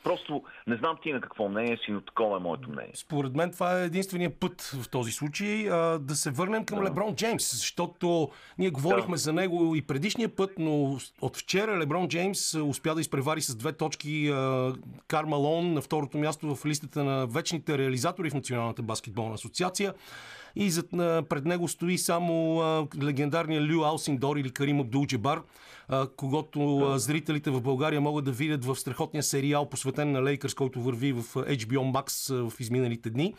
Просто 0.03 0.43
не 0.67 0.75
знам 0.75 0.97
ти 1.03 1.13
на 1.13 1.21
какво 1.21 1.49
мнение 1.49 1.77
си, 1.77 1.91
но 1.91 2.01
такова 2.01 2.37
е 2.37 2.39
моето 2.39 2.69
мнение. 2.69 2.91
Според 2.95 3.35
мен 3.35 3.51
това 3.51 3.81
е 3.81 3.85
единствения 3.85 4.39
път 4.39 4.61
в 4.61 4.89
този 4.89 5.11
случай 5.11 5.69
а, 5.69 5.99
да 5.99 6.15
се 6.15 6.31
върнем 6.31 6.65
към 6.65 6.79
да. 6.79 6.85
Леброн 6.85 7.15
Джеймс, 7.15 7.55
защото 7.55 8.29
ние 8.57 8.69
говорихме 8.69 9.11
да. 9.11 9.17
за 9.17 9.33
него 9.33 9.75
и 9.75 9.81
предишния 9.81 10.35
път, 10.35 10.51
но 10.57 10.97
от 11.21 11.37
вчера 11.37 11.79
Леброн 11.79 12.07
Джеймс 12.07 12.53
успя 12.53 12.95
да 12.95 13.01
изпревари 13.01 13.41
с 13.41 13.55
две 13.55 13.73
точки 13.73 14.29
а, 14.29 14.73
Кармалон 15.07 15.73
на 15.73 15.81
второто 15.81 16.17
място 16.17 16.55
в 16.55 16.65
листата 16.65 17.03
на 17.03 17.27
вечните 17.27 17.77
реализатори 17.77 18.29
в 18.29 18.33
Националната 18.33 18.81
баскетболна 18.81 19.33
асоциация 19.33 19.93
и 20.55 20.69
зад, 20.69 20.89
пред 21.29 21.45
него 21.45 21.67
стои 21.67 21.97
само 21.97 22.61
легендарния 23.03 23.61
Лю 23.61 23.83
Алсиндор 23.83 24.37
или 24.37 24.49
Карим 24.49 24.79
Абдул-Джебар, 24.79 25.41
когато 26.15 26.93
зрителите 26.97 27.49
в 27.49 27.61
България 27.61 28.01
могат 28.01 28.25
да 28.25 28.31
видят 28.31 28.65
в 28.65 28.75
страхотния 28.75 29.23
сериал, 29.23 29.69
посветен 29.69 30.11
на 30.11 30.23
Лейкърс, 30.23 30.53
който 30.53 30.81
върви 30.81 31.13
в 31.13 31.23
HBO 31.33 31.91
Max 31.91 32.33
в 32.49 32.59
изминалите 32.59 33.09
дни. 33.09 33.33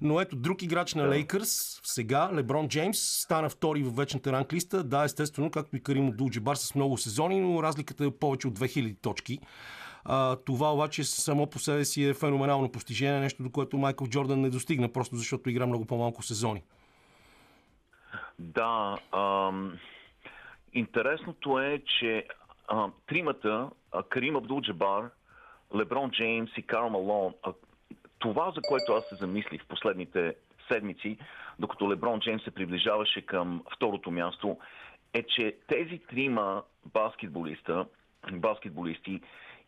Но 0.00 0.20
ето 0.20 0.36
друг 0.36 0.62
играч 0.62 0.94
на 0.94 1.08
Лейкърс, 1.08 1.80
сега 1.84 2.30
Леброн 2.34 2.68
Джеймс, 2.68 2.98
стана 2.98 3.48
втори 3.48 3.82
в 3.82 3.96
вечната 3.96 4.32
ранглиста. 4.32 4.84
Да, 4.84 5.04
естествено, 5.04 5.50
както 5.50 5.76
и 5.76 5.82
Карим 5.82 6.12
Абдул-Джебар 6.12 6.54
с 6.54 6.74
много 6.74 6.98
сезони, 6.98 7.40
но 7.40 7.62
разликата 7.62 8.04
е 8.04 8.10
повече 8.10 8.48
от 8.48 8.58
2000 8.58 8.96
точки. 9.02 9.38
А, 10.04 10.36
това 10.36 10.72
обаче 10.72 11.04
само 11.04 11.46
по 11.46 11.58
себе 11.58 11.84
си 11.84 12.04
е 12.04 12.14
феноменално 12.14 12.72
постижение, 12.72 13.20
нещо 13.20 13.42
до 13.42 13.50
което 13.50 13.78
Майкъл 13.78 14.06
Джордан 14.06 14.40
не 14.40 14.50
достигна, 14.50 14.92
просто 14.92 15.16
защото 15.16 15.50
игра 15.50 15.66
много 15.66 15.84
по-малко 15.84 16.22
сезони. 16.22 16.62
Да, 18.38 18.96
ам, 19.12 19.78
интересното 20.72 21.58
е, 21.58 21.82
че 21.98 22.26
а, 22.68 22.88
тримата, 23.06 23.70
а, 23.92 24.02
Карим 24.02 24.34
Абдул-Джабар, 24.34 25.10
Леброн 25.76 26.10
Джеймс 26.10 26.50
и 26.56 26.62
Карл 26.62 26.90
Малон, 26.90 27.34
а, 27.42 27.52
това, 28.18 28.50
за 28.50 28.60
което 28.68 28.92
аз 28.92 29.04
се 29.08 29.14
замислих 29.14 29.62
в 29.62 29.68
последните 29.68 30.34
седмици, 30.72 31.18
докато 31.58 31.90
Леброн 31.90 32.20
Джеймс 32.20 32.44
се 32.44 32.50
приближаваше 32.50 33.20
към 33.20 33.62
второто 33.76 34.10
място, 34.10 34.58
е, 35.12 35.22
че 35.22 35.56
тези 35.68 35.98
трима 35.98 36.62
баскетболиста, 36.94 37.86
баскетболисти 38.32 39.20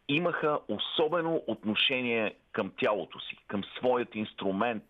имаха 0.08 0.58
особено 0.68 1.42
отношение 1.46 2.34
към 2.52 2.72
тялото 2.80 3.20
си, 3.20 3.36
към 3.48 3.64
своят 3.64 4.14
инструмент 4.14 4.84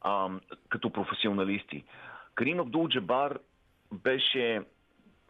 а, 0.00 0.28
като 0.68 0.90
професионалисти. 0.90 1.84
Карим 2.34 2.60
Абдул 2.60 2.88
Джабар 2.88 3.38
беше 3.92 4.62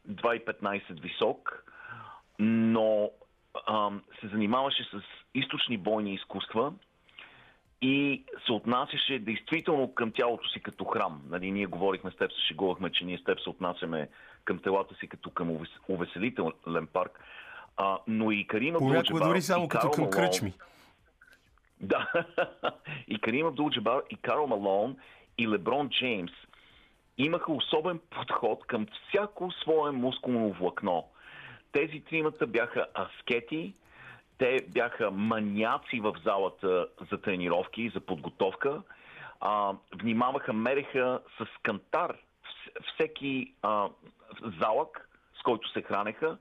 2,15 0.09 1.01
висок, 1.01 1.65
но 2.39 3.11
а, 3.67 3.91
се 4.21 4.29
занимаваше 4.29 4.85
с 4.85 5.03
източни 5.35 5.79
бойни 5.79 6.15
изкуства 6.15 6.73
и 7.83 8.25
се 8.47 8.53
отнасяше 8.53 9.19
действително 9.19 9.95
към 9.95 10.13
тялото 10.13 10.49
си 10.49 10.61
като 10.61 10.85
храм. 10.85 11.23
Нали, 11.31 11.51
ние 11.51 11.67
говорихме 11.67 12.11
с 12.11 12.17
теб, 12.17 12.33
се 12.33 12.41
шегувахме, 12.49 12.91
че 12.91 13.05
ние 13.05 13.19
с 13.19 13.25
теб 13.25 13.41
се 13.41 13.51
отнасяме 13.51 14.09
към 14.45 14.59
телата 14.59 14.95
си 14.95 15.09
като 15.09 15.31
към 15.31 15.59
увеселителен 15.89 16.87
парк. 16.93 17.21
А, 17.77 17.99
но 18.07 18.31
и 18.31 18.47
Карима 18.47 18.79
Понякога 18.79 19.21
дори 19.21 19.43
само 19.43 19.69
като 19.69 19.91
към 19.91 20.11
кръчми. 20.11 20.53
Да. 21.81 22.09
и 23.09 23.19
Карим 23.19 23.47
Абдул-Джабар, 23.47 24.03
и 24.11 24.17
Карл 24.17 24.47
Малон, 24.47 24.97
и 25.39 25.49
Леброн 25.49 25.89
Джеймс 25.89 26.33
имаха 27.19 27.53
особен 27.53 28.01
подход 28.11 28.67
към 28.67 28.87
всяко 29.09 29.53
свое 29.53 29.91
мускулно 29.91 30.53
влакно. 30.53 31.09
Тези 31.73 32.01
тримата 32.01 32.47
бяха 32.47 32.87
аскети, 32.95 33.75
те 34.39 34.59
бяха 34.69 35.11
маняци 35.11 36.01
в 36.01 36.15
залата 36.25 36.89
за 37.11 37.21
тренировки, 37.21 37.91
за 37.95 38.01
подготовка. 38.01 38.83
А, 39.41 39.73
внимаваха, 40.03 40.53
мереха 40.53 41.21
с 41.39 41.47
кантар 41.63 42.17
всеки 42.95 43.55
а, 43.63 43.89
залък, 44.61 45.09
с 45.41 45.43
който 45.43 45.69
се 45.69 45.83
хранеха 45.83 46.39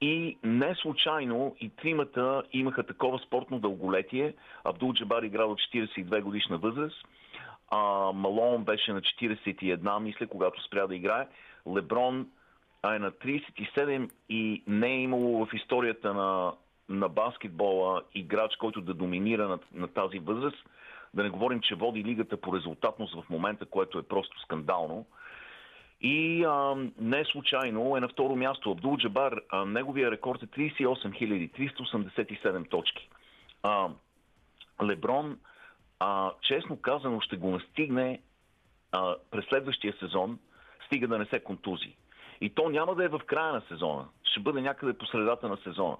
и 0.00 0.38
не 0.42 0.74
случайно 0.74 1.56
и 1.60 1.70
тримата 1.70 2.42
имаха 2.52 2.82
такова 2.82 3.18
спортно 3.18 3.58
дълголетие. 3.58 4.34
Абдул 4.64 4.92
Джабар 4.92 5.22
играл 5.22 5.50
от 5.50 5.58
42 5.58 6.20
годишна 6.20 6.58
възраст, 6.58 7.06
А, 7.70 8.12
Малон 8.12 8.64
беше 8.64 8.92
на 8.92 9.00
41, 9.00 9.98
мисля, 9.98 10.26
когато 10.26 10.62
спря 10.62 10.86
да 10.86 10.96
играе. 10.96 11.28
Леброн 11.76 12.26
е 12.84 12.98
на 12.98 13.10
37 13.10 14.10
и 14.28 14.62
не 14.66 14.88
е 14.88 15.00
имало 15.00 15.46
в 15.46 15.54
историята 15.54 16.14
на, 16.14 16.52
на 16.88 17.08
баскетбола 17.08 18.02
играч, 18.14 18.56
който 18.56 18.80
да 18.80 18.94
доминира 18.94 19.48
на, 19.48 19.58
на 19.74 19.88
тази 19.88 20.18
възраст. 20.18 20.64
Да 21.14 21.22
не 21.22 21.30
говорим, 21.30 21.60
че 21.60 21.74
води 21.74 22.04
лигата 22.04 22.36
по 22.36 22.56
резултатност 22.56 23.14
в 23.14 23.30
момента, 23.30 23.66
което 23.66 23.98
е 23.98 24.02
просто 24.02 24.40
скандално. 24.40 25.06
И 26.06 26.44
а, 26.44 26.76
не 27.00 27.24
случайно 27.24 27.96
е 27.96 28.00
на 28.00 28.08
второ 28.08 28.36
място. 28.36 28.70
Абдул 28.70 28.96
Джабар, 28.96 29.40
а, 29.48 29.64
неговия 29.64 30.10
рекорд 30.10 30.42
е 30.42 30.46
38 30.46 31.50
387 31.50 32.70
точки. 32.70 33.08
А, 33.62 33.88
Леброн, 34.82 35.38
а, 36.00 36.32
честно 36.40 36.76
казано, 36.76 37.20
ще 37.20 37.36
го 37.36 37.50
настигне 37.50 38.20
а, 38.92 39.14
през 39.30 39.44
следващия 39.44 39.94
сезон, 40.00 40.38
стига 40.86 41.08
да 41.08 41.18
не 41.18 41.24
се 41.24 41.40
контузи. 41.40 41.96
И 42.40 42.50
то 42.50 42.68
няма 42.68 42.94
да 42.94 43.04
е 43.04 43.08
в 43.08 43.20
края 43.26 43.52
на 43.52 43.62
сезона. 43.68 44.08
Ще 44.24 44.40
бъде 44.40 44.60
някъде 44.60 44.92
по 44.92 45.06
средата 45.06 45.48
на 45.48 45.56
сезона. 45.56 45.96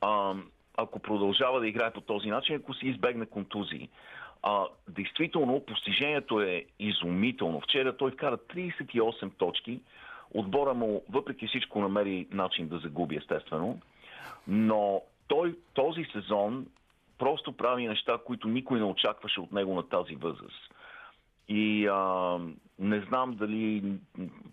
А, 0.00 0.34
ако 0.76 0.98
продължава 0.98 1.60
да 1.60 1.68
играе 1.68 1.92
по 1.92 2.00
този 2.00 2.28
начин, 2.28 2.56
ако 2.56 2.74
си 2.74 2.86
избегне 2.86 3.26
контузии. 3.26 3.88
А, 4.42 4.66
действително, 4.88 5.60
постижението 5.60 6.40
е 6.40 6.64
изумително. 6.78 7.60
Вчера 7.60 7.96
той 7.96 8.10
вкара 8.10 8.36
38 8.36 9.30
точки. 9.38 9.80
Отбора 10.34 10.74
му, 10.74 11.02
въпреки 11.10 11.46
всичко, 11.46 11.80
намери 11.80 12.26
начин 12.30 12.68
да 12.68 12.78
загуби, 12.78 13.16
естествено. 13.16 13.80
Но 14.48 15.02
той 15.28 15.58
този 15.74 16.04
сезон 16.04 16.66
просто 17.18 17.52
прави 17.52 17.86
неща, 17.86 18.18
които 18.26 18.48
никой 18.48 18.78
не 18.78 18.84
очакваше 18.84 19.40
от 19.40 19.52
него 19.52 19.74
на 19.74 19.88
тази 19.88 20.14
възраст. 20.14 20.74
И 21.48 21.86
а, 21.86 22.38
не 22.78 23.00
знам 23.00 23.36
дали 23.36 23.82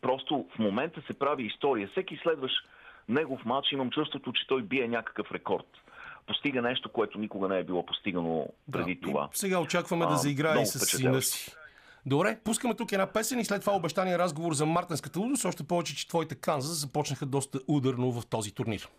просто 0.01 0.45
в 0.55 0.59
момента 0.59 1.01
се 1.01 1.13
прави 1.13 1.43
история. 1.43 1.87
Всеки 1.87 2.19
следващ 2.23 2.55
негов 3.09 3.45
матч 3.45 3.71
имам 3.71 3.89
чувството, 3.89 4.33
че 4.33 4.47
той 4.47 4.61
бие 4.61 4.87
някакъв 4.87 5.31
рекорд. 5.31 5.82
Постига 6.27 6.61
нещо, 6.61 6.89
което 6.89 7.19
никога 7.19 7.47
не 7.47 7.59
е 7.59 7.63
било 7.63 7.85
постигано 7.85 8.47
преди 8.71 8.95
да. 8.95 9.01
това. 9.01 9.29
Сега 9.33 9.59
очакваме 9.59 10.05
а, 10.05 10.09
да 10.09 10.15
заиграе 10.15 10.61
и 10.61 10.65
с 10.65 10.79
сина 10.79 11.21
си. 11.21 11.51
Добре, 12.05 12.37
пускаме 12.43 12.73
тук 12.73 12.91
една 12.91 13.05
песен 13.05 13.39
и 13.39 13.45
след 13.45 13.61
това 13.61 13.75
обещания 13.75 14.19
разговор 14.19 14.53
за 14.53 14.65
мартенската 14.65 15.19
лудост, 15.19 15.45
още 15.45 15.63
повече, 15.63 15.95
че 15.95 16.07
твоите 16.07 16.35
Канзас 16.35 16.77
започнаха 16.77 17.25
доста 17.25 17.59
ударно 17.67 18.11
в 18.11 18.25
този 18.25 18.51
турнир. 18.51 18.89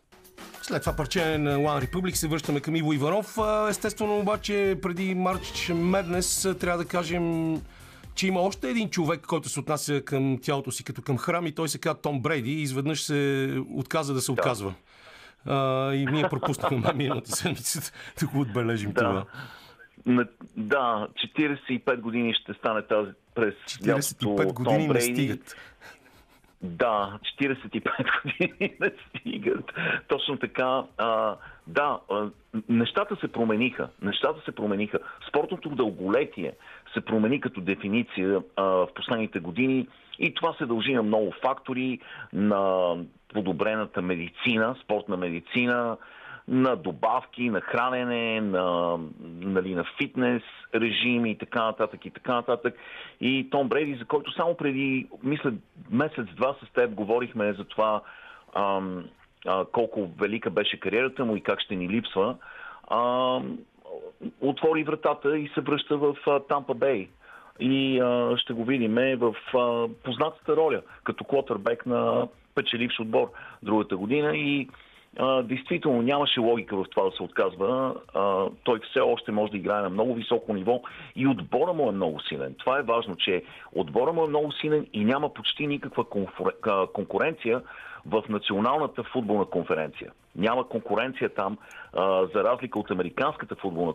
След 0.63 0.83
това 0.83 0.97
парче 0.97 1.39
на 1.39 1.59
One 1.59 1.87
Republic 1.87 2.15
се 2.15 2.29
връщаме 2.29 2.61
към 2.61 2.77
Иво 2.77 2.93
Иванов. 2.93 3.39
Естествено 3.69 4.19
обаче 4.19 4.79
преди 4.83 5.15
Марч 5.15 5.69
Меднес 5.75 6.49
трябва 6.61 6.79
да 6.79 6.89
кажем 6.89 7.57
че 8.15 8.27
има 8.27 8.41
още 8.41 8.71
един 8.71 8.91
човек, 8.91 9.21
който 9.27 9.49
се 9.49 9.61
отнася 9.61 10.03
към 10.05 10.39
тялото 10.43 10.73
си 10.73 10.85
като 10.85 11.03
към 11.03 11.19
храм 11.19 11.47
и 11.47 11.53
той 11.53 11.69
се 11.69 11.79
казва 11.79 12.01
Том 12.01 12.21
Брейди 12.21 12.53
и 12.53 12.63
изведнъж 12.63 13.03
се 13.03 13.51
отказа 13.75 14.15
да 14.15 14.21
се 14.21 14.33
оказва. 14.33 14.75
А, 15.47 15.93
и 15.95 16.07
ние 16.07 16.29
пропуснахме 16.29 16.93
миналата 16.95 17.31
седмица 17.31 17.93
да 18.21 18.27
го 18.27 18.41
отбележим 18.41 18.93
да. 18.93 19.01
това. 19.01 19.25
Да, 20.57 21.09
45 21.37 22.01
години 22.01 22.35
ще 22.35 22.55
стане 22.55 22.83
тази 22.83 23.11
през 23.35 23.55
45 23.55 24.53
години 24.53 24.89
не 24.89 25.01
стигат. 25.01 25.57
Да, 26.63 27.19
45 27.41 27.83
години 28.23 28.77
не 28.81 28.91
стигат. 29.09 29.73
Точно 30.09 30.37
така. 30.37 30.83
А, 30.99 31.37
да, 31.67 31.99
а, 32.11 32.31
нещата 32.69 33.17
се 33.17 33.29
промениха. 33.29 33.89
Нещата 34.03 34.41
се 34.45 34.53
промениха. 34.53 34.99
Спортното 35.29 35.69
дълголетие 35.69 36.53
се 36.95 37.01
промени 37.01 37.41
като 37.41 37.61
дефиниция 37.61 38.41
а, 38.57 38.63
в 38.63 38.89
последните 38.95 39.41
години 39.41 39.89
и 40.19 40.35
това 40.35 40.55
се 40.59 40.67
дължи 40.67 40.95
на 40.95 41.03
много 41.03 41.33
фактори, 41.43 42.01
на 42.33 42.95
подобрената 43.35 44.03
медицина, 44.03 44.77
спортна 44.85 45.17
медицина, 45.17 45.97
на 46.49 46.77
добавки, 46.77 47.51
на 47.51 47.61
хранене, 47.61 48.41
на, 48.41 48.99
нали, 49.25 49.75
на 49.75 49.85
фитнес 49.99 50.43
режими 50.75 51.31
и 51.31 51.39
така 51.39 51.65
нататък 51.65 52.07
и 52.07 52.11
така 52.11 52.35
нататък. 52.35 52.75
И 53.21 53.51
Том 53.51 53.69
Бреди, 53.69 53.95
за 53.95 54.05
който 54.05 54.33
само 54.33 54.57
преди, 54.57 55.09
мисля, 55.23 55.53
месец-два 55.91 56.57
с 56.65 56.73
теб 56.73 56.95
говорихме 56.95 57.53
за 57.53 57.65
това 57.65 58.01
ам, 58.55 59.05
а, 59.47 59.65
колко 59.65 60.11
велика 60.19 60.51
беше 60.51 60.81
кариерата 60.81 61.25
му 61.25 61.37
и 61.37 61.41
как 61.41 61.61
ще 61.61 61.77
ни 61.77 61.89
липсва, 61.89 62.37
ам, 62.91 63.59
отвори 64.41 64.85
вратата 64.85 65.39
и 65.39 65.49
се 65.55 65.61
връща 65.61 65.97
в 65.97 66.17
Тампа 66.49 66.75
Бей. 66.75 67.09
И 67.61 68.01
а, 68.01 68.37
ще 68.37 68.53
го 68.53 68.65
видим 68.65 68.95
в 69.19 69.35
а, 69.55 69.89
познатата 70.05 70.57
роля, 70.57 70.83
като 71.05 71.25
квотербек 71.25 71.87
на 71.87 72.29
печеливш 72.55 73.01
отбор 73.01 73.31
другата 73.63 73.97
година 73.97 74.37
и 74.37 74.69
а, 75.19 75.43
действително 75.43 76.03
нямаше 76.03 76.41
логика 76.41 76.77
в 76.77 76.85
това 76.91 77.05
да 77.05 77.17
се 77.17 77.23
отказва. 77.23 77.95
А, 78.15 78.47
той 78.65 78.81
все 78.91 79.01
още 79.01 79.33
може 79.33 79.51
да 79.51 79.59
играе 79.59 79.83
на 79.83 79.91
много 79.91 80.15
високо 80.15 80.55
ниво 80.55 80.83
и 81.17 81.27
отбора 81.27 81.73
му 81.73 81.89
е 81.89 81.93
много 81.93 82.21
силен. 82.21 82.55
Това 82.59 82.79
е 82.79 82.83
важно, 82.83 83.17
че 83.17 83.43
отбора 83.73 84.13
му 84.13 84.25
е 84.25 84.29
много 84.29 84.53
силен 84.53 84.87
и 84.93 85.05
няма 85.05 85.35
почти 85.35 85.67
никаква 85.67 86.05
конкуренция 86.93 87.63
в 88.07 88.23
Националната 88.29 89.03
футболна 89.03 89.45
конференция. 89.45 90.13
Няма 90.37 90.69
конкуренция 90.69 91.29
там, 91.29 91.59
а, 91.93 92.27
за 92.35 92.45
разлика 92.45 92.79
от 92.79 92.91
Американската 92.91 93.55
футболна 93.55 93.93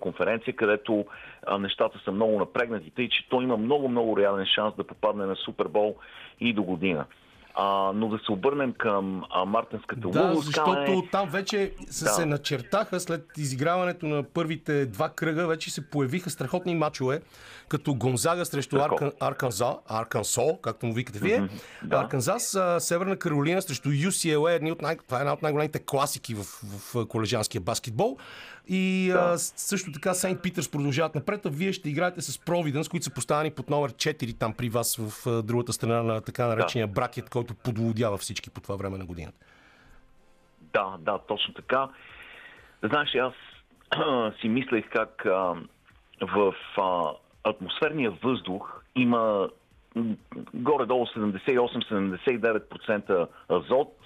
конференция, 0.00 0.56
където 0.56 1.06
а, 1.46 1.58
нещата 1.58 1.98
са 2.04 2.12
много 2.12 2.38
напрегнати, 2.38 2.90
тъй 2.90 3.08
че 3.08 3.28
той 3.28 3.44
има 3.44 3.56
много-много 3.56 4.16
реален 4.16 4.46
шанс 4.46 4.74
да 4.76 4.84
попадне 4.84 5.26
на 5.26 5.36
Супербол 5.36 5.96
и 6.40 6.52
до 6.52 6.62
година. 6.62 7.06
А, 7.54 7.92
но 7.94 8.08
да 8.08 8.18
се 8.18 8.32
обърнем 8.32 8.72
към 8.72 9.24
а, 9.30 9.44
мартинската 9.44 10.08
да, 10.08 10.22
лудост. 10.22 10.46
защото 10.46 11.02
там 11.12 11.28
вече 11.28 11.72
са 11.90 12.04
да. 12.04 12.10
се 12.10 12.26
начертаха 12.26 13.00
след 13.00 13.26
изиграването 13.38 14.06
на 14.06 14.22
първите 14.22 14.86
два 14.86 15.08
кръга, 15.08 15.46
вече 15.46 15.70
се 15.70 15.90
появиха 15.90 16.30
страхотни 16.30 16.74
мачове, 16.74 17.20
като 17.68 17.94
Гонзага 17.94 18.44
срещу 18.44 18.76
Аркан, 18.76 19.12
Арканза, 19.20 19.76
Аркансо, 19.88 20.58
както 20.62 20.86
му 20.86 20.92
викате 20.92 21.18
вие, 21.18 21.40
mm-hmm, 21.40 21.88
да. 21.88 21.96
Арканзас, 21.96 22.58
Северна 22.78 23.16
Каролина 23.16 23.62
срещу 23.62 23.88
UCLA, 23.88 24.56
едни 24.56 24.72
от 24.72 24.82
най... 24.82 24.96
това 24.96 25.18
е 25.18 25.20
една 25.20 25.32
от 25.32 25.42
най-големите 25.42 25.78
класики 25.78 26.34
в, 26.34 26.42
в 26.42 27.06
колежанския 27.08 27.60
баскетбол. 27.60 28.16
И 28.68 29.10
да. 29.12 29.18
а, 29.18 29.38
също 29.38 29.92
така 29.92 30.14
Сейнт 30.14 30.42
Питърс 30.42 30.70
продължават 30.70 31.14
напред, 31.14 31.46
а 31.46 31.48
вие 31.48 31.72
ще 31.72 31.90
играете 31.90 32.22
с 32.22 32.38
Провиденс, 32.38 32.88
които 32.88 33.04
са 33.04 33.14
поставени 33.14 33.50
под 33.50 33.70
номер 33.70 33.92
4 33.92 34.38
там 34.38 34.54
при 34.54 34.68
вас 34.68 34.96
в 34.96 35.26
а, 35.26 35.42
другата 35.42 35.72
страна 35.72 36.02
на 36.02 36.20
така 36.20 36.46
наречения 36.46 36.86
да. 36.86 36.92
бракет, 36.92 37.30
който 37.30 37.54
подлодява 37.54 38.18
всички 38.18 38.50
по 38.50 38.60
това 38.60 38.76
време 38.76 38.98
на 38.98 39.04
годината. 39.04 39.38
Да, 40.72 40.96
да, 41.00 41.18
точно 41.18 41.54
така. 41.54 41.88
Знаеш, 42.82 43.14
аз 43.14 43.34
си 44.40 44.48
мислех 44.48 44.90
как 44.90 45.26
а, 45.26 45.54
в 46.20 46.54
а, 46.76 47.12
атмосферния 47.44 48.10
въздух 48.10 48.82
има 48.96 49.48
горе-долу 50.54 51.06
78-79% 51.06 53.26
азот, 53.48 54.01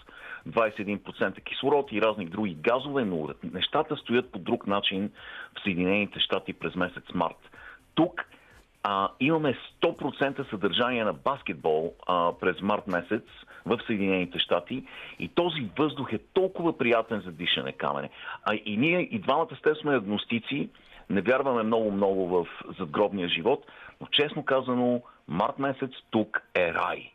21% 0.49 1.43
кислород 1.43 1.93
и 1.93 2.03
разни 2.03 2.27
други 2.27 2.55
газове, 2.55 3.05
но 3.05 3.29
нещата 3.53 3.97
стоят 3.97 4.33
по 4.33 4.39
друг 4.39 4.67
начин 4.67 5.11
в 5.59 5.63
Съединените 5.63 6.21
щати 6.21 6.53
през 6.53 6.75
месец 6.75 7.05
март. 7.15 7.51
Тук 7.95 8.25
а, 8.83 9.09
имаме 9.21 9.59
100% 9.83 10.51
съдържание 10.51 11.05
на 11.05 11.13
баскетбол 11.13 11.95
а, 12.07 12.33
през 12.41 12.61
март 12.61 12.87
месец 12.87 13.23
в 13.67 13.79
Съединените 13.87 14.39
щати 14.39 14.85
и 15.19 15.29
този 15.29 15.69
въздух 15.79 16.13
е 16.13 16.19
толкова 16.19 16.79
приятен 16.79 17.21
за 17.21 17.33
дишане 17.33 17.73
камене. 17.73 18.11
А 18.45 18.55
и 18.65 18.77
ние 18.77 19.01
и 19.01 19.19
двамата 19.19 19.57
сте 19.59 19.75
сме 19.75 19.95
агностици, 19.95 20.69
не 21.11 21.21
вярваме 21.21 21.63
много-много 21.63 22.27
в 22.29 22.47
задгробния 22.79 23.29
живот, 23.29 23.67
но 24.01 24.07
честно 24.07 24.45
казано, 24.45 25.03
март 25.29 25.59
месец 25.59 25.91
тук 26.11 26.43
е 26.55 26.75
рай 26.75 27.13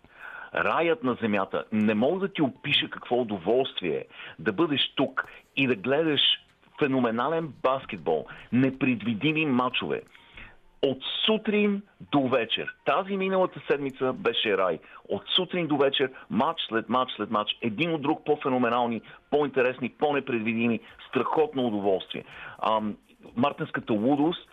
раят 0.56 1.04
на 1.04 1.18
земята. 1.22 1.64
Не 1.72 1.94
мога 1.94 2.20
да 2.20 2.34
ти 2.34 2.42
опиша 2.42 2.90
какво 2.90 3.22
удоволствие 3.22 3.96
е 3.96 4.06
да 4.40 4.54
бъдеш 4.54 4.94
тук 4.96 5.26
и 5.58 5.68
да 5.68 5.76
гледаш 5.76 6.22
феноменален 6.80 7.54
баскетбол, 7.64 8.26
непредвидими 8.52 9.46
матчове. 9.46 10.02
От 10.84 10.98
сутрин 11.26 11.82
до 12.12 12.28
вечер. 12.28 12.76
Тази 12.86 13.18
миналата 13.18 13.62
седмица 13.68 14.14
беше 14.14 14.58
рай. 14.58 14.80
От 15.10 15.24
сутрин 15.36 15.68
до 15.68 15.78
вечер, 15.78 16.12
матч 16.30 16.62
след 16.70 16.90
матч 16.90 17.12
след 17.16 17.32
матч, 17.32 17.58
един 17.62 17.94
от 17.94 18.02
друг 18.02 18.26
по-феноменални, 18.26 19.02
по-интересни, 19.32 19.90
по-непредвидими, 19.90 20.80
страхотно 21.10 21.68
удоволствие. 21.68 22.24
Ам, 22.70 22.98
мартинската 23.36 23.94
лудост 23.94 24.50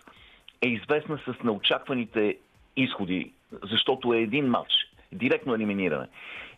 е 0.63 0.69
известна 0.69 1.19
с 1.19 1.43
неочакваните 1.45 2.37
изходи, 2.77 3.33
защото 3.63 4.13
е 4.13 4.19
един 4.19 4.47
матч 4.47 4.88
директно 5.13 5.55
елиминиране. 5.55 6.07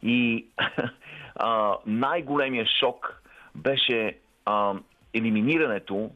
И 0.02 0.46
а, 1.36 1.76
най-големия 1.86 2.66
шок 2.66 3.22
беше 3.54 4.18
а, 4.44 4.74
елиминирането 5.14 6.10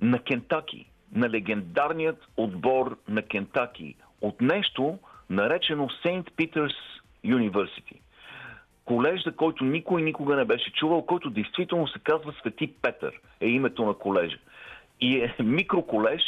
на 0.00 0.18
Кентаки. 0.18 0.86
на 1.12 1.30
легендарният 1.30 2.28
отбор 2.36 2.98
на 3.08 3.22
Кентаки 3.22 3.94
от 4.20 4.40
нещо, 4.40 4.98
наречено 5.30 5.88
Сейнт 6.02 6.32
Питърс 6.36 6.74
Юниверсити. 7.24 8.00
Колеж, 8.84 9.24
за 9.24 9.32
който 9.32 9.64
никой 9.64 10.02
никога 10.02 10.36
не 10.36 10.44
беше 10.44 10.72
чувал, 10.72 11.02
който 11.02 11.30
действително 11.30 11.88
се 11.88 11.98
казва 11.98 12.34
Свети 12.40 12.72
Петър, 12.82 13.12
е 13.40 13.48
името 13.48 13.84
на 13.84 13.94
колежа. 13.94 14.38
И 15.00 15.18
е 15.18 15.34
микроколеж 15.42 16.22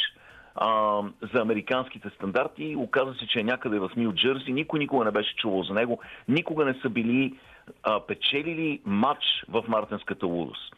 а, 0.55 1.01
за 1.33 1.41
американските 1.41 2.09
стандарти. 2.09 2.75
Оказва 2.75 3.15
се, 3.15 3.27
че 3.27 3.39
е 3.39 3.43
някъде 3.43 3.79
в 3.79 3.91
Нью 3.97 4.13
Джерси. 4.13 4.51
Никой 4.51 4.79
никога 4.79 5.05
не 5.05 5.11
беше 5.11 5.35
чувал 5.35 5.63
за 5.63 5.73
него. 5.73 5.99
Никога 6.27 6.65
не 6.65 6.73
са 6.73 6.89
били 6.89 7.37
а, 7.83 7.99
печелили 7.99 8.81
матч 8.85 9.23
в 9.49 9.63
Мартинската 9.67 10.25
лудост. 10.25 10.75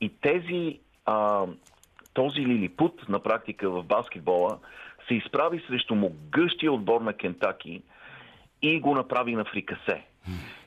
И 0.00 0.08
тези, 0.20 0.78
а, 1.06 1.46
този 2.14 2.40
лилипут 2.40 3.08
на 3.08 3.18
практика 3.18 3.70
в 3.70 3.82
баскетбола 3.82 4.58
се 5.08 5.14
изправи 5.14 5.64
срещу 5.68 5.94
могъщия 5.94 6.72
отбор 6.72 7.00
на 7.00 7.12
Кентаки 7.12 7.82
и 8.62 8.80
го 8.80 8.94
направи 8.94 9.34
на 9.34 9.44
фрикасе. 9.44 10.04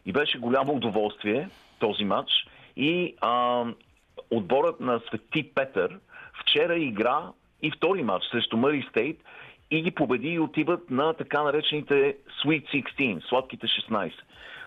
И 0.05 0.11
беше 0.11 0.37
голямо 0.37 0.73
удоволствие 0.73 1.49
този 1.79 2.03
матч. 2.05 2.31
И 2.77 3.15
а, 3.21 3.65
отборът 4.31 4.79
на 4.79 4.99
Свети 5.07 5.51
Петър 5.55 5.99
вчера 6.41 6.77
игра 6.77 7.31
и 7.61 7.71
втори 7.71 8.03
матч 8.03 8.25
срещу 8.31 8.57
Мъри 8.57 8.87
Стейт 8.89 9.17
и 9.71 9.81
ги 9.81 9.91
победи 9.91 10.27
и 10.27 10.39
отиват 10.39 10.89
на 10.89 11.13
така 11.13 11.43
наречените 11.43 12.17
Sweet 12.43 12.85
16, 12.99 13.29
сладките 13.29 13.67
16. 13.67 14.11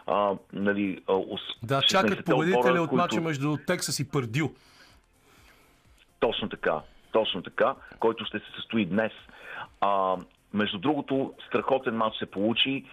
А, 0.06 0.32
нали, 0.52 1.00
да, 1.62 1.82
чакат 1.82 2.24
победителя 2.24 2.82
от 2.82 2.88
които... 2.88 3.02
матча 3.02 3.20
между 3.20 3.56
Тексас 3.66 4.00
и 4.00 4.10
Пърдил. 4.10 4.54
Точно 6.20 6.48
така, 6.48 6.80
точно 7.12 7.42
така, 7.42 7.74
който 7.98 8.24
ще 8.24 8.38
се 8.38 8.44
състои 8.56 8.84
днес. 8.84 9.12
А, 9.80 10.16
между 10.54 10.78
другото, 10.78 11.34
страхотен 11.48 11.96
матч 11.96 12.16
се 12.18 12.26
получи 12.26 12.84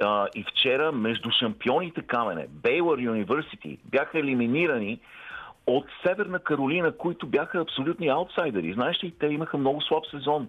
а, 0.00 0.26
и 0.34 0.44
вчера 0.44 0.92
между 0.92 1.30
шампионите 1.30 2.02
камене, 2.02 2.46
Бейлър 2.48 2.98
Юниверсити, 2.98 3.78
бяха 3.84 4.18
елиминирани 4.18 5.00
от 5.68 5.86
Северна 6.06 6.38
Каролина, 6.38 6.92
които 6.92 7.26
бяха 7.26 7.60
абсолютни 7.60 8.08
аутсайдери. 8.08 8.72
Знаеш 8.72 9.04
ли, 9.04 9.14
те 9.18 9.26
имаха 9.26 9.58
много 9.58 9.82
слаб 9.82 10.06
сезон. 10.10 10.48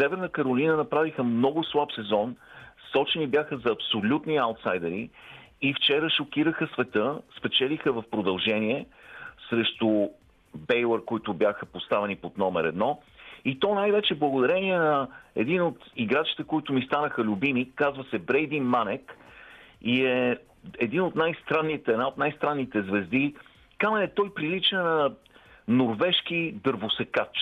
Северна 0.00 0.28
Каролина 0.28 0.76
направиха 0.76 1.24
много 1.24 1.64
слаб 1.64 1.92
сезон, 1.92 2.36
сочени 2.92 3.26
бяха 3.26 3.56
за 3.56 3.72
абсолютни 3.72 4.36
аутсайдери 4.36 5.10
и 5.62 5.74
вчера 5.74 6.10
шокираха 6.10 6.68
света, 6.74 7.18
спечелиха 7.38 7.92
в 7.92 8.04
продължение 8.10 8.86
срещу 9.50 10.08
Бейлър, 10.54 11.04
които 11.04 11.34
бяха 11.34 11.66
поставени 11.66 12.16
под 12.16 12.38
номер 12.38 12.64
едно. 12.64 13.00
И 13.44 13.58
то 13.58 13.74
най-вече 13.74 14.14
благодарение 14.14 14.78
на 14.78 15.08
един 15.36 15.62
от 15.62 15.78
играчите, 15.96 16.44
които 16.44 16.72
ми 16.72 16.82
станаха 16.82 17.24
любими, 17.24 17.70
казва 17.74 18.04
се 18.10 18.18
Брейди 18.18 18.60
Манек 18.60 19.16
и 19.82 20.04
е 20.04 20.36
един 20.78 21.02
от 21.02 21.14
най-странните, 21.14 21.90
една 21.92 22.08
от 22.08 22.18
най-странните 22.18 22.82
звезди. 22.82 23.34
Камен 23.80 24.02
е 24.02 24.14
той 24.14 24.34
прилича 24.34 24.76
на 24.76 25.10
норвежки 25.68 26.54
дървосекач. 26.64 27.38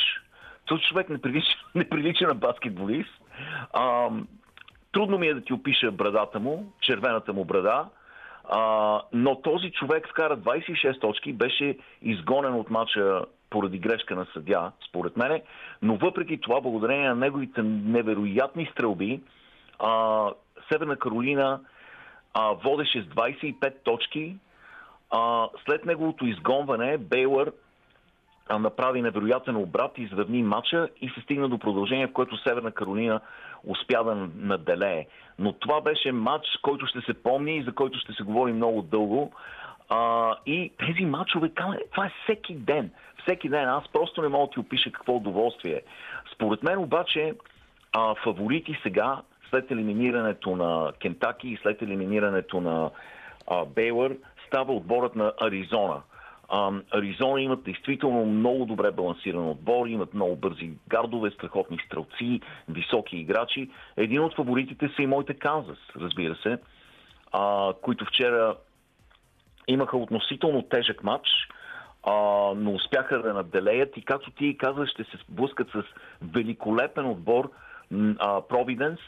Този 0.67 0.83
човек 0.83 1.09
не 1.09 1.21
прилича, 1.21 1.49
не 1.75 1.89
прилича 1.89 2.27
на 2.27 2.35
баскетболист. 2.35 3.21
А, 3.73 4.11
трудно 4.93 5.19
ми 5.19 5.27
е 5.27 5.35
да 5.35 5.41
ти 5.41 5.53
опиша 5.53 5.91
брадата 5.93 6.41
му, 6.41 6.73
червената 6.81 7.33
му 7.33 7.45
брада, 7.45 7.89
а, 8.45 9.03
но 9.13 9.41
този 9.41 9.71
човек 9.71 10.09
вкара 10.09 10.37
26 10.37 11.01
точки, 11.01 11.33
беше 11.33 11.79
изгонен 12.03 12.55
от 12.55 12.71
мача 12.71 13.25
поради 13.51 13.79
грешка 13.79 14.17
на 14.17 14.27
съдя, 14.33 14.73
според 14.89 15.17
мене, 15.17 15.43
но 15.83 15.97
въпреки 15.97 16.41
това, 16.41 16.61
благодарение 16.61 17.09
на 17.09 17.15
неговите 17.15 17.63
невероятни 17.63 18.69
стрелби, 18.73 19.21
а, 19.79 20.31
Северна 20.73 20.97
Каролина 20.97 21.61
а, 22.35 22.53
водеше 22.53 23.03
с 23.03 23.05
25 23.05 23.75
точки. 23.85 24.37
А, 25.11 25.49
след 25.65 25.85
неговото 25.85 26.27
изгонване, 26.27 26.99
Бейлър 26.99 27.53
а, 28.49 28.59
направи 28.59 29.03
невероятен 29.03 29.57
обрат, 29.57 29.99
изравни 29.99 30.43
матча 30.43 30.89
и 31.01 31.09
се 31.09 31.21
стигна 31.21 31.49
до 31.49 31.59
продължение, 31.59 32.07
в 32.07 32.13
което 32.13 32.37
Северна 32.37 32.73
Каролина 32.73 33.21
успя 33.65 34.05
да 34.05 34.15
наделее. 34.37 35.07
Но 35.39 35.53
това 35.53 35.81
беше 35.81 36.13
матч, 36.13 36.47
който 36.63 36.87
ще 36.87 37.01
се 37.01 37.23
помни 37.23 37.57
и 37.57 37.63
за 37.63 37.73
който 37.73 37.99
ще 37.99 38.13
се 38.13 38.23
говори 38.23 38.53
много 38.53 38.83
дълго. 38.83 39.33
А, 39.89 40.35
и 40.47 40.73
тези 40.79 41.05
матчове, 41.05 41.49
това 41.93 42.07
е 42.07 42.13
всеки 42.23 42.55
ден. 42.55 42.91
Всеки 43.23 43.49
ден. 43.49 43.69
Аз 43.69 43.89
просто 43.93 44.23
не 44.23 44.29
мога 44.29 44.47
да 44.47 44.51
ти 44.51 44.61
опиша 44.61 44.93
какво 44.93 45.17
удоволствие. 45.17 45.83
Според 46.35 46.63
мен 46.63 46.79
обаче 46.79 47.35
а, 47.93 48.15
фаворити 48.15 48.79
сега, 48.83 49.23
след 49.51 49.71
елиминирането 49.71 50.57
на 50.57 50.93
Кентаки 51.03 51.49
и 51.49 51.59
след 51.63 51.83
елиминирането 51.83 52.61
на 52.61 52.91
а, 53.47 53.65
Бейлър, 53.65 54.17
става 54.49 54.73
отборът 54.73 55.17
на 55.17 55.33
Аризона. 55.41 56.03
Аризона 56.91 57.41
имат 57.41 57.63
действително 57.63 58.27
много 58.27 58.65
добре 58.65 58.91
балансиран 58.91 59.49
отбор, 59.49 59.87
имат 59.87 60.15
много 60.15 60.37
бързи 60.37 60.71
гардове, 60.89 61.31
страхотни 61.31 61.79
стрелци, 61.87 62.41
високи 62.69 63.17
играчи. 63.17 63.71
Един 63.97 64.21
от 64.21 64.35
фаворитите 64.35 64.91
са 64.97 65.03
и 65.03 65.07
моите 65.07 65.35
Канзас, 65.35 65.79
разбира 65.97 66.37
се, 66.37 66.59
а, 67.33 67.73
които 67.83 68.05
вчера 68.05 68.57
имаха 69.69 69.97
относително 69.97 70.63
тежък 70.63 71.05
матч, 71.05 71.29
а, 72.03 72.13
но 72.57 72.73
успяха 72.73 73.23
да 73.23 73.35
наделеят 73.35 73.97
и 73.97 74.05
както 74.05 74.31
ти 74.31 74.57
каза, 74.59 74.87
ще 74.87 75.05
се 75.05 75.17
сблъскат 75.29 75.69
с 75.69 75.83
великолепен 76.23 77.07
отбор 77.07 77.51
Провиденс 78.49 79.01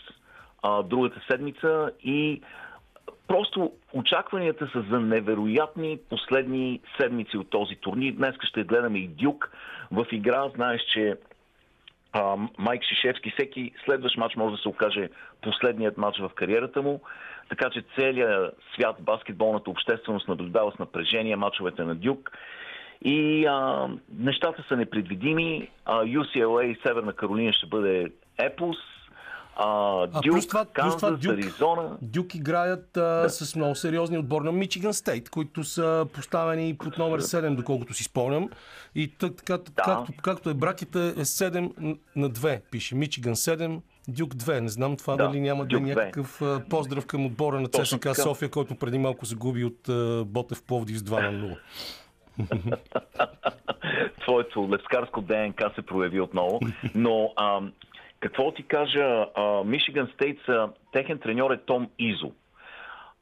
другата 0.84 1.20
седмица 1.30 1.90
и 2.02 2.42
просто 3.30 3.72
очакванията 3.92 4.70
са 4.72 4.84
за 4.90 5.00
невероятни 5.00 5.98
последни 6.08 6.80
седмици 7.00 7.36
от 7.36 7.50
този 7.50 7.76
турнир. 7.76 8.12
Днес 8.12 8.34
ще 8.42 8.64
гледаме 8.64 8.98
и 8.98 9.08
Дюк 9.08 9.52
в 9.92 10.06
игра. 10.12 10.48
Знаеш, 10.54 10.82
че 10.82 11.16
а, 12.12 12.36
Майк 12.58 12.82
Шишевски, 12.84 13.30
всеки 13.30 13.72
следващ 13.84 14.16
матч 14.16 14.36
може 14.36 14.56
да 14.56 14.62
се 14.62 14.68
окаже 14.68 15.08
последният 15.42 15.98
матч 15.98 16.18
в 16.18 16.30
кариерата 16.34 16.82
му. 16.82 17.00
Така 17.48 17.70
че 17.70 17.84
целият 17.98 18.56
свят, 18.74 18.96
баскетболната 19.00 19.70
общественост 19.70 20.28
наблюдава 20.28 20.72
с 20.72 20.78
напрежение 20.78 21.36
мачовете 21.36 21.82
на 21.82 21.94
Дюк. 21.94 22.30
И 23.04 23.46
а, 23.46 23.88
нещата 24.18 24.64
са 24.68 24.76
непредвидими. 24.76 25.68
А, 25.84 26.04
UCLA 26.04 26.62
и 26.62 26.80
Северна 26.86 27.12
Каролина 27.12 27.52
ще 27.52 27.66
бъде 27.66 28.12
епос. 28.38 28.76
А, 29.62 30.06
Дюк, 30.06 30.16
а 30.16 30.20
плюс 30.20 30.46
това, 30.46 30.64
Канзас, 30.64 30.92
плюс 30.92 31.00
това 31.00 31.16
Дюк, 31.16 31.32
Аризона. 31.32 31.96
Дюк 32.02 32.34
играят 32.34 32.96
а, 32.96 33.00
да. 33.00 33.30
с 33.30 33.56
много 33.56 33.74
сериозни 33.74 34.18
отбор 34.18 34.42
на 34.42 34.52
Мичиган 34.52 34.94
Стейт, 34.94 35.30
които 35.30 35.64
са 35.64 36.06
поставени 36.12 36.76
под 36.76 36.98
номер 36.98 37.20
7, 37.20 37.54
доколкото 37.54 37.94
си 37.94 38.04
спомням. 38.04 38.48
И 38.94 39.14
така, 39.18 39.58
да. 39.58 39.82
както, 39.84 40.12
както 40.22 40.50
е 40.50 40.54
браките 40.54 41.08
е 41.08 41.12
7 41.12 41.98
на 42.16 42.30
2, 42.30 42.60
пише 42.70 42.94
Мичиган 42.94 43.34
7, 43.34 43.80
Дюк 44.08 44.34
2. 44.34 44.60
Не 44.60 44.68
знам 44.68 44.96
това 44.96 45.16
да, 45.16 45.26
дали 45.26 45.40
няма 45.40 45.66
да 45.66 45.76
е 45.76 45.80
някакъв 45.80 46.42
а, 46.42 46.62
поздрав 46.70 47.06
към 47.06 47.26
отбора 47.26 47.60
на 47.60 47.68
ЦСКА 47.68 48.14
София, 48.14 48.50
който 48.50 48.74
преди 48.74 48.98
малко 48.98 49.24
загуби 49.24 49.64
от 49.64 49.88
а, 49.88 50.24
Ботев 50.26 50.62
Пловдив 50.62 50.98
с 50.98 51.02
2 51.02 51.30
на 51.30 51.56
0. 51.56 51.56
Твоето 54.20 54.68
левскарско 54.72 55.20
ДНК 55.20 55.70
се 55.74 55.82
прояви 55.82 56.20
отново. 56.20 56.60
Но 56.94 57.32
а, 57.36 57.60
какво 58.20 58.52
ти 58.52 58.62
кажа, 58.62 59.26
Мишиган 59.64 60.08
Стейт, 60.14 60.40
техен 60.92 61.18
треньор 61.18 61.50
е 61.50 61.64
Том 61.64 61.90
Изо. 61.98 62.32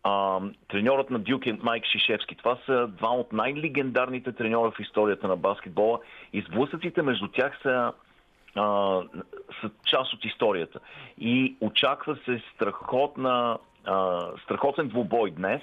А, 0.03 0.41
треньорът 0.69 1.11
на 1.11 1.19
Дюк 1.19 1.47
е 1.47 1.59
Майк 1.63 1.85
Шишевски. 1.85 2.35
Това 2.35 2.59
са 2.67 2.87
два 2.87 3.11
от 3.11 3.33
най-легендарните 3.33 4.33
треньора 4.33 4.71
в 4.71 4.81
историята 4.81 5.29
на 5.29 5.37
баскетбола 5.37 5.99
и 6.33 6.41
сблъсъците 6.41 7.03
между 7.03 7.29
тях 7.29 7.59
са, 7.63 7.93
а, 8.55 9.01
са 9.61 9.71
част 9.85 10.13
от 10.13 10.25
историята. 10.25 10.81
И 11.19 11.57
очаква 11.61 12.17
се 12.25 12.43
страхотна, 12.55 13.59
а, 13.85 14.21
страхотен 14.45 14.89
двубой 14.89 15.31
днес. 15.31 15.63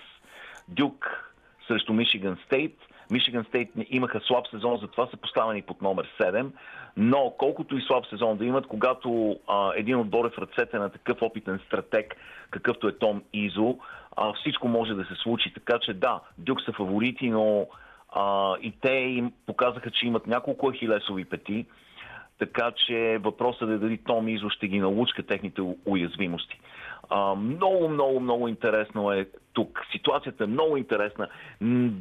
Дюк 0.68 1.32
срещу 1.68 1.94
Мишиган 1.94 2.38
Стейт. 2.46 2.78
Мишиган 3.12 3.44
Стейт 3.44 3.70
имаха 3.90 4.20
слаб 4.20 4.48
сезон, 4.48 4.78
затова 4.82 5.08
са 5.08 5.18
поставени 5.18 5.62
под 5.62 5.82
номер 5.82 6.08
7. 6.20 6.48
Но 6.98 7.34
колкото 7.38 7.78
и 7.78 7.82
слаб 7.82 8.06
сезон 8.06 8.38
да 8.38 8.46
имат, 8.46 8.68
когато 8.68 9.40
а, 9.48 9.72
един 9.76 10.00
отбор 10.00 10.26
е 10.26 10.30
в 10.30 10.38
ръцете 10.38 10.78
на 10.78 10.90
такъв 10.90 11.18
опитен 11.22 11.60
стратег, 11.68 12.16
какъвто 12.52 12.88
е 12.88 12.98
Том 12.98 13.24
Изо, 13.34 13.78
а, 14.16 14.34
всичко 14.34 14.68
може 14.68 14.94
да 14.94 15.06
се 15.06 15.16
случи. 15.16 15.54
Така 15.54 15.80
че 15.80 15.94
да, 15.94 16.20
Дюк 16.38 16.62
са 16.62 16.74
фаворити, 16.74 17.30
но 17.30 17.68
а, 18.10 18.56
и 18.62 18.74
те 18.82 18.92
им 18.92 19.32
показаха, 19.46 19.92
че 19.92 20.08
имат 20.08 20.28
няколко 20.28 20.72
ахилесови 20.72 21.26
пети. 21.26 21.66
Така 22.40 22.72
че 22.88 23.18
въпросът 23.22 23.70
е 23.70 23.78
дали 23.78 23.98
Том 23.98 24.28
Изо 24.28 24.50
ще 24.50 24.68
ги 24.68 24.80
научка 24.80 25.24
техните 25.24 25.62
уязвимости. 25.86 26.60
А, 27.10 27.36
много, 27.36 27.90
много, 27.90 28.20
много 28.20 28.48
интересно 28.48 29.12
е 29.12 29.28
тук. 29.56 29.82
Ситуацията 29.92 30.44
е 30.44 30.48
много 30.48 30.78
интересна. 30.78 31.28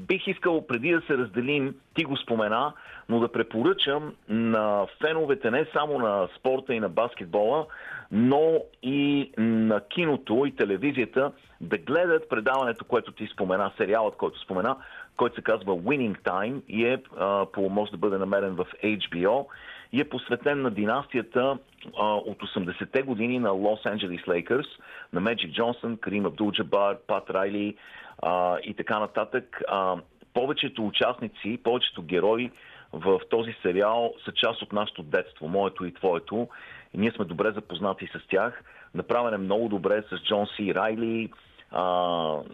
Бих 0.08 0.26
искал 0.26 0.66
преди 0.66 0.92
да 0.92 1.00
се 1.00 1.18
разделим, 1.18 1.74
ти 1.94 2.04
го 2.04 2.16
спомена, 2.16 2.72
но 3.08 3.20
да 3.20 3.32
препоръчам 3.32 4.14
на 4.28 4.86
феновете 5.00 5.50
не 5.50 5.66
само 5.72 5.98
на 5.98 6.28
спорта 6.38 6.74
и 6.74 6.80
на 6.80 6.88
баскетбола, 6.88 7.66
но 8.12 8.60
и 8.82 9.30
на 9.38 9.80
киното 9.80 10.46
и 10.46 10.56
телевизията 10.56 11.32
да 11.60 11.78
гледат 11.78 12.28
предаването, 12.28 12.84
което 12.84 13.12
ти 13.12 13.26
спомена, 13.26 13.72
сериалът, 13.76 14.16
който 14.16 14.40
спомена, 14.40 14.76
който 15.16 15.34
се 15.34 15.42
казва 15.42 15.76
Winning 15.76 16.20
Time 16.22 16.62
и 16.68 16.86
е, 16.86 17.02
а, 17.18 17.46
по, 17.52 17.70
може 17.70 17.90
да 17.90 17.96
бъде 17.96 18.18
намерен 18.18 18.54
в 18.54 18.66
HBO 18.84 19.46
и 19.94 20.00
е 20.00 20.08
посветен 20.08 20.62
на 20.62 20.70
династията 20.70 21.58
а, 21.98 22.04
от 22.14 22.42
80-те 22.42 23.02
години 23.02 23.38
на 23.38 23.50
Лос 23.50 23.86
Анджелес 23.86 24.28
Лейкърс, 24.28 24.66
на 25.12 25.20
Меджик 25.20 25.52
Джонсън, 25.52 25.96
Карим 25.96 26.24
Абдул-Джабар, 26.24 26.96
Пат 27.06 27.30
Райли 27.30 27.76
а, 28.22 28.58
и 28.62 28.74
така 28.74 28.98
нататък. 28.98 29.62
А, 29.68 29.96
повечето 30.34 30.86
участници, 30.86 31.60
повечето 31.64 32.02
герои 32.02 32.50
в 32.92 33.20
този 33.30 33.56
сериал 33.62 34.14
са 34.24 34.32
част 34.32 34.62
от 34.62 34.72
нашето 34.72 35.02
детство, 35.02 35.48
моето 35.48 35.84
и 35.84 35.94
твоето. 35.94 36.48
И 36.94 36.98
ние 36.98 37.10
сме 37.10 37.24
добре 37.24 37.50
запознати 37.50 38.06
с 38.06 38.28
тях. 38.28 38.64
Направен 38.94 39.34
е 39.34 39.44
много 39.44 39.68
добре 39.68 40.02
с 40.02 40.18
Джон 40.24 40.46
Си 40.56 40.74
Райли 40.74 41.32
а, 41.70 41.82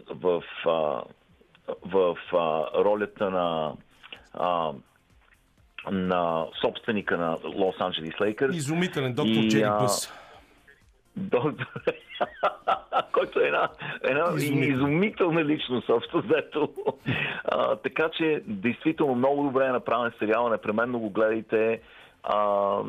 в, 0.09 0.43
а, 0.65 1.01
в 1.85 2.17
а, 2.33 2.65
ролята 2.83 3.29
на 3.29 3.73
а, 4.33 4.71
на 5.91 6.45
собственика 6.61 7.17
на 7.17 7.37
Лос 7.55 7.75
Анджелес 7.79 8.21
Лейкърс. 8.21 8.55
Изумителен 8.55 9.13
доктор 9.13 9.31
И, 9.33 9.49
Джери 9.49 9.69
Бъс. 9.81 10.13
Доктор, 11.15 11.65
който 13.11 13.39
е 13.39 13.43
една, 13.43 13.69
една 14.03 14.25
Изумително. 14.37 14.75
изумителна 14.75 15.45
личност, 15.45 15.89
общо 15.89 16.21
взето. 16.21 16.69
А, 17.45 17.75
така 17.75 18.09
че, 18.17 18.41
действително 18.47 19.15
много 19.15 19.43
добре 19.43 19.65
е 19.65 19.71
направен 19.71 20.11
сериал, 20.19 20.49
непременно 20.49 20.99
го 20.99 21.09
гледайте. 21.09 21.79
А, 22.23 22.35
а, 22.35 22.81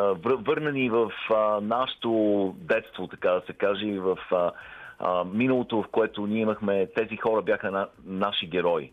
вър- 0.00 0.46
върна 0.46 0.72
ни 0.72 0.90
в 0.90 1.10
а, 1.30 1.60
нашето 1.60 2.10
детство, 2.58 3.06
така 3.06 3.30
да 3.30 3.42
се 3.46 3.52
каже, 3.52 3.86
и 3.86 3.98
в 3.98 4.18
а, 4.32 4.50
а, 4.98 5.24
миналото, 5.24 5.82
в 5.82 5.88
което 5.88 6.26
ние 6.26 6.40
имахме, 6.42 6.86
тези 6.96 7.16
хора 7.16 7.42
бяха 7.42 7.70
на, 7.70 7.88
наши 8.04 8.46
герои. 8.46 8.92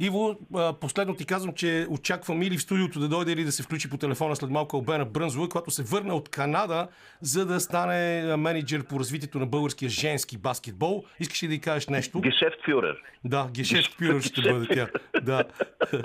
Иво, 0.00 0.36
последно 0.80 1.14
ти 1.14 1.24
казвам, 1.24 1.54
че 1.54 1.86
очаквам 1.90 2.42
или 2.42 2.56
в 2.56 2.62
студиото 2.62 3.00
да 3.00 3.08
дойде 3.08 3.32
или 3.32 3.44
да 3.44 3.52
се 3.52 3.62
включи 3.62 3.90
по 3.90 3.96
телефона 3.96 4.36
след 4.36 4.50
малко 4.50 4.76
Албена 4.76 5.04
Брънзова, 5.04 5.48
която 5.48 5.70
се 5.70 5.82
върна 5.82 6.14
от 6.14 6.28
Канада, 6.28 6.88
за 7.20 7.46
да 7.46 7.60
стане 7.60 8.36
менеджер 8.36 8.84
по 8.84 9.00
развитието 9.00 9.38
на 9.38 9.46
българския 9.46 9.88
женски 9.88 10.38
баскетбол. 10.38 11.04
Искаш 11.20 11.42
ли 11.42 11.48
да 11.48 11.54
й 11.54 11.60
кажеш 11.60 11.88
нещо? 11.88 12.20
Гешефт 12.20 12.64
фюрер. 12.64 12.96
Да, 13.24 13.48
Гешефт 13.52 13.98
Пюрер 13.98 14.20
ще 14.20 14.42
бъде 14.42 14.66
тя. 14.74 14.88
Да. 15.22 15.44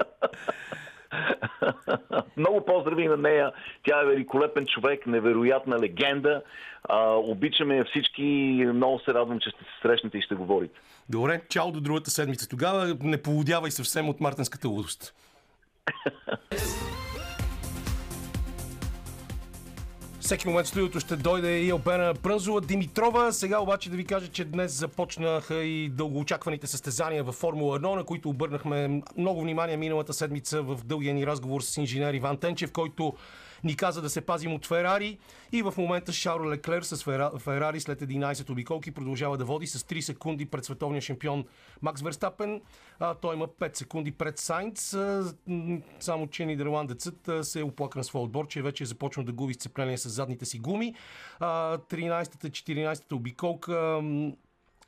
Много 2.38 2.66
поздрави 2.66 3.08
на 3.08 3.18
нея. 3.18 3.52
Тя 3.84 4.02
е 4.02 4.06
великолепен 4.06 4.66
човек, 4.66 5.08
невероятна 5.08 5.80
легенда. 5.80 6.42
А, 6.90 7.10
обичаме 7.10 7.78
я 7.78 7.86
всички. 7.86 8.24
Много 8.74 9.00
се 9.00 9.14
радвам, 9.14 9.40
че 9.40 9.50
сте 9.50 9.64
се 9.64 9.82
срещнете 9.82 10.18
и 10.18 10.22
ще 10.22 10.36
говорите. 10.36 10.80
Добре, 11.10 11.42
чао 11.50 11.72
до 11.72 11.82
другата 11.82 12.12
седмица. 12.12 12.50
Тогава 12.50 12.98
не 13.02 13.22
поводявай 13.22 13.72
съвсем 13.72 14.10
от 14.10 14.22
мартенската 14.22 14.68
лудост. 14.68 15.14
Всеки 20.32 20.48
момент 20.48 20.66
в 20.66 20.70
студиото 20.70 21.00
ще 21.00 21.16
дойде 21.16 21.60
и 21.60 21.70
Албена 21.70 22.14
Брънзова 22.24 22.62
Димитрова. 22.62 23.34
Сега 23.34 23.60
обаче 23.60 23.90
да 23.90 23.98
ви 23.98 24.06
кажа, 24.06 24.28
че 24.28 24.46
днес 24.46 24.72
започнаха 24.72 25.56
и 25.56 25.90
дългоочакваните 25.90 26.68
състезания 26.68 27.24
във 27.24 27.36
Формула 27.36 27.80
1, 27.80 27.96
на 27.96 28.04
които 28.04 28.30
обърнахме 28.30 29.02
много 29.18 29.42
внимание 29.42 29.78
миналата 29.78 30.14
седмица 30.14 30.62
в 30.62 30.80
дългия 30.86 31.14
ни 31.14 31.28
разговор 31.28 31.62
с 31.62 31.78
инженер 31.78 32.14
Иван 32.14 32.38
Тенчев, 32.38 32.72
който 32.72 33.14
ни 33.64 33.76
каза 33.76 34.02
да 34.02 34.10
се 34.10 34.22
пазим 34.22 34.54
от 34.54 34.66
Ферари. 34.66 35.18
И 35.52 35.62
в 35.62 35.74
момента 35.78 36.14
Шарл 36.14 36.50
Леклер 36.50 36.82
с 36.82 36.98
Фера- 36.98 37.40
Ферари 37.40 37.80
след 37.80 38.02
11 38.02 38.50
обиколки 38.50 38.92
продължава 38.92 39.38
да 39.38 39.46
води 39.46 39.68
с 39.68 39.80
3 39.80 40.02
секунди 40.02 40.46
пред 40.46 40.66
световния 40.66 41.02
шампион 41.02 41.46
Макс 41.82 42.02
Верстапен. 42.02 42.62
А, 43.00 43.14
той 43.14 43.36
има 43.36 43.48
5 43.48 43.78
секунди 43.78 44.12
пред 44.12 44.38
Сайнц. 44.40 44.98
Само, 46.00 46.28
че 46.28 46.46
нидерландецът 46.46 47.30
се 47.42 47.60
е 47.60 47.64
оплака 47.64 48.00
на 48.00 48.04
своя 48.04 48.24
отбор, 48.26 48.48
че 48.48 48.62
вече 48.62 48.84
е 48.84 48.88
започнал 48.88 49.26
да 49.26 49.32
губи 49.32 49.54
сцепление 49.54 49.98
с 49.98 50.10
задните 50.10 50.46
си 50.46 50.60
гуми. 50.60 50.96
А, 51.40 51.78
13-та, 51.78 52.50
14-та 52.50 53.16
обиколка 53.16 54.02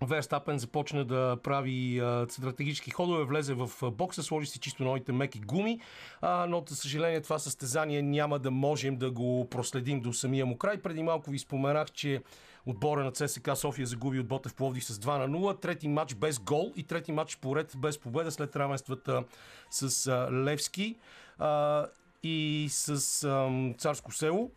Верстапен 0.06 0.60
започна 0.60 1.06
да 1.06 1.38
прави 1.44 2.00
а, 2.00 2.26
стратегически 2.30 2.92
ходове, 2.92 3.24
влезе 3.24 3.54
в 3.54 3.92
бокса, 3.92 4.24
сложи 4.24 4.48
си 4.48 4.60
чисто 4.60 4.84
новите 4.84 5.12
меки 5.12 5.40
гуми, 5.40 5.80
а, 6.22 6.46
но 6.46 6.64
за 6.68 6.76
съжаление 6.76 7.22
това 7.22 7.40
състезание 7.40 8.02
няма 8.02 8.40
да 8.40 8.52
можем 8.52 8.98
да 8.98 9.12
го 9.12 9.48
проследим 9.50 10.02
до 10.02 10.14
самия 10.14 10.46
му 10.46 10.58
край. 10.58 10.78
Преди 10.78 11.04
малко 11.04 11.32
ви 11.32 11.40
споменах, 11.40 11.92
че 11.92 12.22
отбора 12.66 13.04
на 13.04 13.12
ЦСК 13.12 13.50
София 13.56 13.88
загуби 13.88 14.20
от 14.20 14.28
Ботев 14.28 14.56
Пловдив 14.56 14.86
с 14.86 15.00
2 15.00 15.18
на 15.18 15.38
0. 15.38 15.62
Трети 15.62 15.88
матч 15.88 16.16
без 16.16 16.40
гол 16.40 16.74
и 16.76 16.84
трети 16.84 17.12
матч 17.12 17.36
поред 17.36 17.74
без 17.78 17.98
победа 17.98 18.32
след 18.32 18.56
равенствата 18.56 19.24
с 19.70 20.08
а, 20.08 20.32
Левски 20.32 20.96
а, 21.40 21.86
и 22.24 22.68
с 22.70 23.24
а, 23.24 23.74
Царско 23.78 24.12
село. 24.12 24.52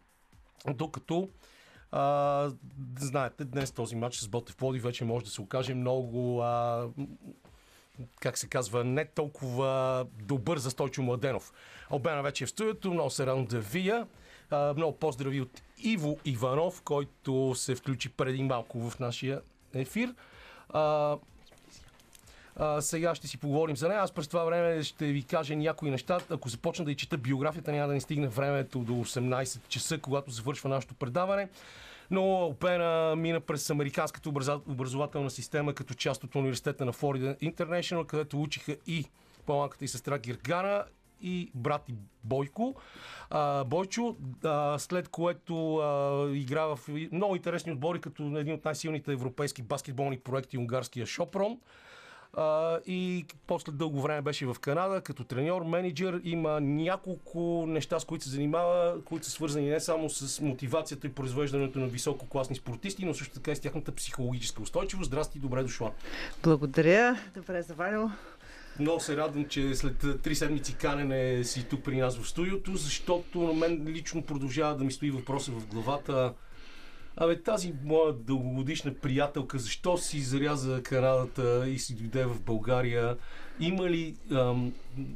Докато 0.74 1.28
а, 1.96 2.50
знаете, 2.98 3.44
днес 3.44 3.72
този 3.72 3.96
матч 3.96 4.16
с 4.16 4.28
Ботев 4.28 4.56
Плодив 4.56 4.82
вече 4.82 5.04
може 5.04 5.24
да 5.24 5.30
се 5.30 5.40
окаже 5.40 5.74
много 5.74 6.42
а, 6.42 6.86
как 8.20 8.38
се 8.38 8.48
казва, 8.48 8.84
не 8.84 9.04
толкова 9.04 10.06
добър 10.22 10.58
за 10.58 10.70
Стойчо 10.70 11.02
Младенов. 11.02 11.52
Албена 11.90 12.22
вече 12.22 12.44
е 12.44 12.46
в 12.46 12.50
студиото, 12.50 12.90
много 12.90 13.10
се 13.10 13.26
радвам 13.26 13.44
да 13.44 13.60
вия. 13.60 14.06
Много 14.52 14.98
поздрави 14.98 15.40
от 15.40 15.62
Иво 15.78 16.18
Иванов, 16.24 16.82
който 16.82 17.52
се 17.54 17.74
включи 17.74 18.08
преди 18.08 18.42
малко 18.42 18.90
в 18.90 18.98
нашия 19.00 19.40
ефир. 19.74 20.14
А, 22.56 22.80
сега 22.80 23.14
ще 23.14 23.26
си 23.26 23.38
поговорим 23.38 23.76
за 23.76 23.88
нея. 23.88 24.00
Аз 24.00 24.12
през 24.12 24.28
това 24.28 24.44
време 24.44 24.82
ще 24.82 25.06
ви 25.06 25.22
кажа 25.22 25.56
някои 25.56 25.90
неща. 25.90 26.18
Ако 26.30 26.48
започна 26.48 26.84
да 26.84 26.92
и 26.92 26.94
чета 26.96 27.16
биографията, 27.16 27.72
няма 27.72 27.88
да 27.88 27.94
ни 27.94 28.00
стигне 28.00 28.28
времето 28.28 28.78
до 28.78 28.92
18 28.92 29.68
часа, 29.68 29.98
когато 29.98 30.30
завършва 30.30 30.68
нашето 30.68 30.94
предаване. 30.94 31.48
Но 32.10 32.46
Опена 32.46 33.16
мина 33.16 33.40
през 33.40 33.70
американската 33.70 34.28
образователна 34.68 35.30
система 35.30 35.74
като 35.74 35.94
част 35.94 36.24
от 36.24 36.34
университета 36.34 36.84
на 36.84 36.92
Florida 36.92 37.54
International, 37.54 38.06
където 38.06 38.42
учиха 38.42 38.76
и 38.86 39.04
по-малката 39.46 39.84
и 39.84 39.88
сестра 39.88 40.18
Гиргана 40.18 40.84
и 41.22 41.50
брат 41.54 41.88
и 41.88 41.94
Бойко. 42.24 42.74
А, 43.30 43.64
Бойчо, 43.64 44.16
а, 44.44 44.78
след 44.78 45.08
което 45.08 45.76
а, 45.76 46.30
игра 46.32 46.64
в 46.64 46.80
много 47.12 47.36
интересни 47.36 47.72
отбори, 47.72 48.00
като 48.00 48.22
един 48.22 48.54
от 48.54 48.64
най-силните 48.64 49.12
европейски 49.12 49.62
баскетболни 49.62 50.18
проекти 50.18 50.58
унгарския 50.58 51.06
Шопрон. 51.06 51.58
А, 52.36 52.78
и 52.86 53.26
после 53.46 53.72
дълго 53.72 54.00
време 54.00 54.22
беше 54.22 54.46
в 54.46 54.56
Канада 54.60 55.00
като 55.00 55.24
треньор, 55.24 55.62
менеджер. 55.62 56.20
Има 56.24 56.60
няколко 56.60 57.64
неща, 57.68 58.00
с 58.00 58.04
които 58.04 58.24
се 58.24 58.30
занимава, 58.30 59.04
които 59.04 59.26
са 59.26 59.30
свързани 59.30 59.70
не 59.70 59.80
само 59.80 60.10
с 60.10 60.40
мотивацията 60.40 61.06
и 61.06 61.12
произвеждането 61.12 61.78
на 61.78 61.86
висококласни 61.86 62.56
спортисти, 62.56 63.04
но 63.04 63.14
също 63.14 63.34
така 63.34 63.50
и 63.50 63.56
с 63.56 63.60
тяхната 63.60 63.92
психологическа 63.92 64.62
устойчивост. 64.62 65.06
Здрасти, 65.06 65.38
добре 65.38 65.62
дошла. 65.62 65.92
Благодаря. 66.42 67.16
Добре 67.34 67.62
заварил. 67.62 68.10
Много 68.78 69.00
се 69.00 69.16
радвам, 69.16 69.44
че 69.44 69.74
след 69.74 70.22
три 70.22 70.34
седмици 70.34 70.74
канене 70.74 71.44
си 71.44 71.66
тук 71.68 71.84
при 71.84 71.96
нас 71.96 72.18
в 72.18 72.28
студиото, 72.28 72.76
защото 72.76 73.38
на 73.40 73.52
мен 73.52 73.84
лично 73.88 74.22
продължава 74.22 74.76
да 74.76 74.84
ми 74.84 74.92
стои 74.92 75.10
въпроса 75.10 75.52
в 75.52 75.66
главата. 75.66 76.32
Абе, 77.16 77.42
тази 77.42 77.74
моя 77.84 78.12
дългогодишна 78.12 78.94
приятелка, 78.94 79.58
защо 79.58 79.98
си 79.98 80.20
заряза 80.20 80.82
Канадата 80.82 81.68
и 81.68 81.78
си 81.78 81.94
дойде 81.94 82.24
в 82.24 82.40
България? 82.40 83.16
Има 83.60 83.90
ли 83.90 84.16
ам, 84.32 84.72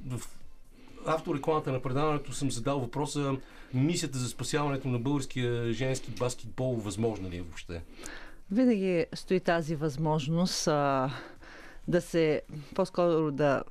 в 0.06 0.20
авторекламата 1.06 1.72
на 1.72 1.82
предаването 1.82 2.32
съм 2.32 2.50
задал 2.50 2.80
въпроса 2.80 3.36
мисията 3.74 4.18
за 4.18 4.28
спасяването 4.28 4.88
на 4.88 4.98
българския 4.98 5.72
женски 5.72 6.10
баскетбол 6.10 6.74
възможна 6.74 7.30
ли 7.30 7.36
е 7.36 7.42
въобще? 7.42 7.82
Винаги 8.50 9.06
стои 9.14 9.40
тази 9.40 9.76
възможност 9.76 10.68
а, 10.68 11.10
да 11.88 12.00
се, 12.00 12.42
по-скоро 12.74 13.30
да 13.30 13.62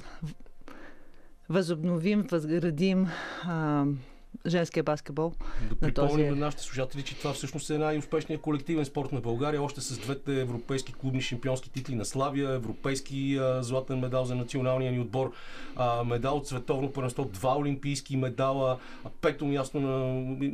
възобновим, 1.49 2.21
възградим 2.31 3.07
а, 3.43 3.85
женския 4.47 4.83
баскетбол. 4.83 5.33
Да 5.39 5.87
на 5.87 5.93
този- 5.93 6.07
припомним 6.07 6.29
на 6.29 6.35
нашите 6.35 6.63
слушатели, 6.63 7.01
че 7.03 7.17
това 7.17 7.33
всъщност 7.33 7.69
е 7.69 7.77
най-успешният 7.77 8.41
колективен 8.41 8.85
спорт 8.85 9.11
на 9.11 9.21
България. 9.21 9.63
Още 9.63 9.81
с 9.81 9.97
двете 9.97 10.41
европейски 10.41 10.93
клубни 10.93 11.21
шампионски 11.21 11.69
титли 11.69 11.95
на 11.95 12.05
Славия, 12.05 12.49
европейски 12.49 13.37
а, 13.41 13.63
златен 13.63 13.99
медал 13.99 14.25
за 14.25 14.35
националния 14.35 14.91
ни 14.91 14.99
отбор, 14.99 15.31
а, 15.75 16.03
медал 16.03 16.37
от 16.37 16.47
световно 16.47 16.91
първенство, 16.91 17.25
два 17.25 17.57
олимпийски 17.57 18.17
медала, 18.17 18.77
пето 19.21 19.45
място 19.45 19.79
на 19.79 20.05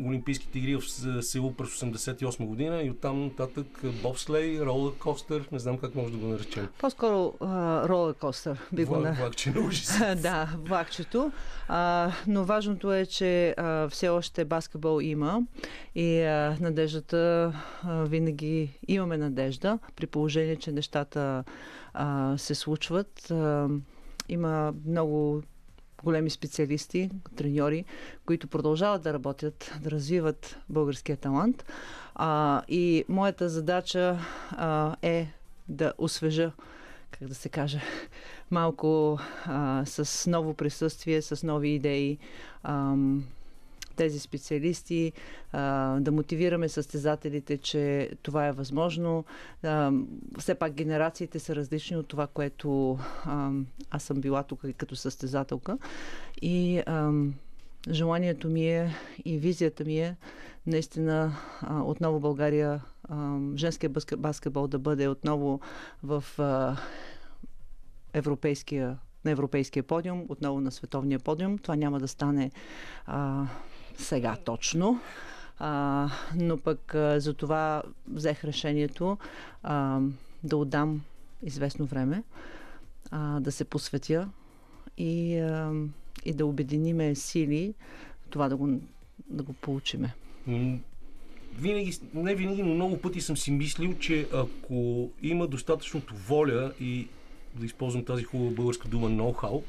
Олимпийските 0.07 0.59
игри 0.59 0.75
в 0.75 0.81
Сеул 1.21 1.53
през 1.53 1.69
88 1.69 2.45
година 2.45 2.81
и 2.81 2.89
оттам 2.89 3.23
нататък 3.23 3.65
бобслей, 4.01 4.59
ролер 4.59 4.93
костер, 4.93 5.47
не 5.51 5.59
знам 5.59 5.77
как 5.77 5.95
може 5.95 6.11
да 6.11 6.17
го 6.17 6.27
наречем. 6.27 6.67
По-скоро 6.79 7.33
ролер 7.89 8.13
костър 8.13 8.57
би 8.73 8.85
го 8.85 8.97
на... 8.97 9.13
влакче 9.13 9.51
на 9.51 9.67
ужас. 9.67 9.99
да, 10.21 10.49
влакчето. 10.57 11.31
А, 11.67 12.11
но 12.27 12.43
важното 12.43 12.93
е, 12.93 13.05
че 13.05 13.53
а, 13.57 13.64
все 13.89 14.09
още 14.09 14.45
баскетбол 14.45 15.01
има 15.01 15.41
и 15.95 16.21
а, 16.21 16.57
надеждата 16.61 17.53
а, 17.83 18.03
винаги 18.03 18.79
имаме 18.87 19.17
надежда, 19.17 19.79
при 19.95 20.07
положение, 20.07 20.55
че 20.55 20.71
нещата 20.71 21.43
а, 21.93 22.37
се 22.37 22.55
случват. 22.55 23.31
А, 23.31 23.69
има 24.29 24.73
много 24.85 25.41
големи 26.03 26.29
специалисти, 26.29 27.09
треньори, 27.35 27.85
които 28.25 28.47
продължават 28.47 29.01
да 29.01 29.13
работят, 29.13 29.73
да 29.81 29.91
развиват 29.91 30.57
българския 30.69 31.17
талант. 31.17 31.65
А, 32.15 32.61
и 32.67 33.05
моята 33.09 33.49
задача 33.49 34.19
а, 34.51 34.95
е 35.01 35.27
да 35.69 35.93
освежа, 35.97 36.51
как 37.11 37.27
да 37.27 37.35
се 37.35 37.49
каже, 37.49 37.81
малко 38.51 39.19
а, 39.45 39.83
с 39.85 40.29
ново 40.29 40.53
присъствие, 40.53 41.21
с 41.21 41.43
нови 41.43 41.69
идеи. 41.69 42.17
Ам, 42.63 43.23
тези 43.95 44.19
специалисти, 44.19 45.11
да 45.99 46.11
мотивираме 46.11 46.69
състезателите, 46.69 47.57
че 47.57 48.09
това 48.21 48.47
е 48.47 48.51
възможно. 48.51 49.25
Все 50.39 50.55
пак 50.55 50.73
генерациите 50.73 51.39
са 51.39 51.55
различни 51.55 51.97
от 51.97 52.07
това, 52.07 52.27
което 52.27 52.99
аз 53.89 54.03
съм 54.03 54.21
била 54.21 54.43
тук 54.43 54.61
като 54.77 54.95
състезателка. 54.95 55.77
И 56.41 56.83
желанието 57.89 58.49
ми 58.49 58.69
е 58.69 58.95
и 59.25 59.37
визията 59.37 59.85
ми 59.85 59.99
е 59.99 60.15
наистина 60.67 61.35
отново 61.83 62.19
България, 62.19 62.81
женския 63.55 63.89
баске- 63.89 64.15
баскетбол 64.15 64.67
да 64.67 64.79
бъде 64.79 65.07
отново 65.07 65.59
в 66.03 66.23
европейския, 68.13 68.97
на 69.25 69.31
европейския 69.31 69.83
подиум, 69.83 70.25
отново 70.29 70.61
на 70.61 70.71
световния 70.71 71.19
подиум. 71.19 71.57
Това 71.57 71.75
няма 71.75 71.99
да 71.99 72.07
стане 72.07 72.51
а, 73.05 73.45
сега 73.97 74.35
точно. 74.45 74.99
А, 75.59 76.09
но 76.35 76.57
пък 76.57 76.95
а, 76.95 77.19
за 77.19 77.33
това 77.33 77.83
взех 78.07 78.43
решението 78.43 79.17
а, 79.63 79.99
да 80.43 80.57
отдам 80.57 81.01
известно 81.43 81.85
време, 81.85 82.23
а, 83.11 83.39
да 83.39 83.51
се 83.51 83.65
посветя 83.65 84.29
и, 84.97 85.37
а, 85.37 85.71
и 86.25 86.33
да 86.33 86.45
обединиме 86.45 87.15
сили 87.15 87.73
това 88.29 88.49
да 88.49 88.55
го, 88.55 88.79
да 89.29 89.43
го 89.43 89.53
получиме. 89.53 90.13
Винаги, 91.57 91.97
не 92.13 92.35
винаги, 92.35 92.63
но 92.63 92.73
много 92.73 92.97
пъти 92.97 93.21
съм 93.21 93.37
си 93.37 93.51
мислил, 93.51 93.93
че 93.99 94.27
ако 94.33 95.09
има 95.21 95.47
достатъчното 95.47 96.15
воля 96.15 96.73
и 96.79 97.07
да 97.55 97.65
използвам 97.65 98.05
тази 98.05 98.23
хубава 98.23 98.51
българска 98.51 98.87
дума 98.87 99.09
ноу-хау, 99.09 99.63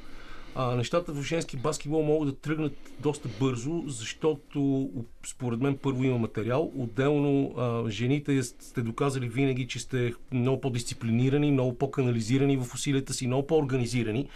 а, 0.58 0.76
нещата 0.76 1.12
в 1.12 1.22
женски 1.22 1.56
баскетбол 1.56 2.02
могат 2.02 2.28
да 2.28 2.36
тръгнат 2.40 2.72
доста 3.00 3.28
бързо, 3.40 3.84
защото 3.86 4.90
според 5.26 5.60
мен 5.60 5.76
първо 5.76 6.04
има 6.04 6.18
материал. 6.18 6.72
Отделно 6.76 7.54
а, 7.56 7.90
жените 7.90 8.42
сте 8.42 8.82
доказали 8.82 9.28
винаги, 9.28 9.66
че 9.66 9.78
сте 9.78 10.12
много 10.32 10.60
по-дисциплинирани, 10.60 11.52
много 11.52 11.78
по-канализирани 11.78 12.56
в 12.56 12.74
усилията 12.74 13.14
си, 13.14 13.26
много 13.26 13.46
по-организирани. 13.46 14.28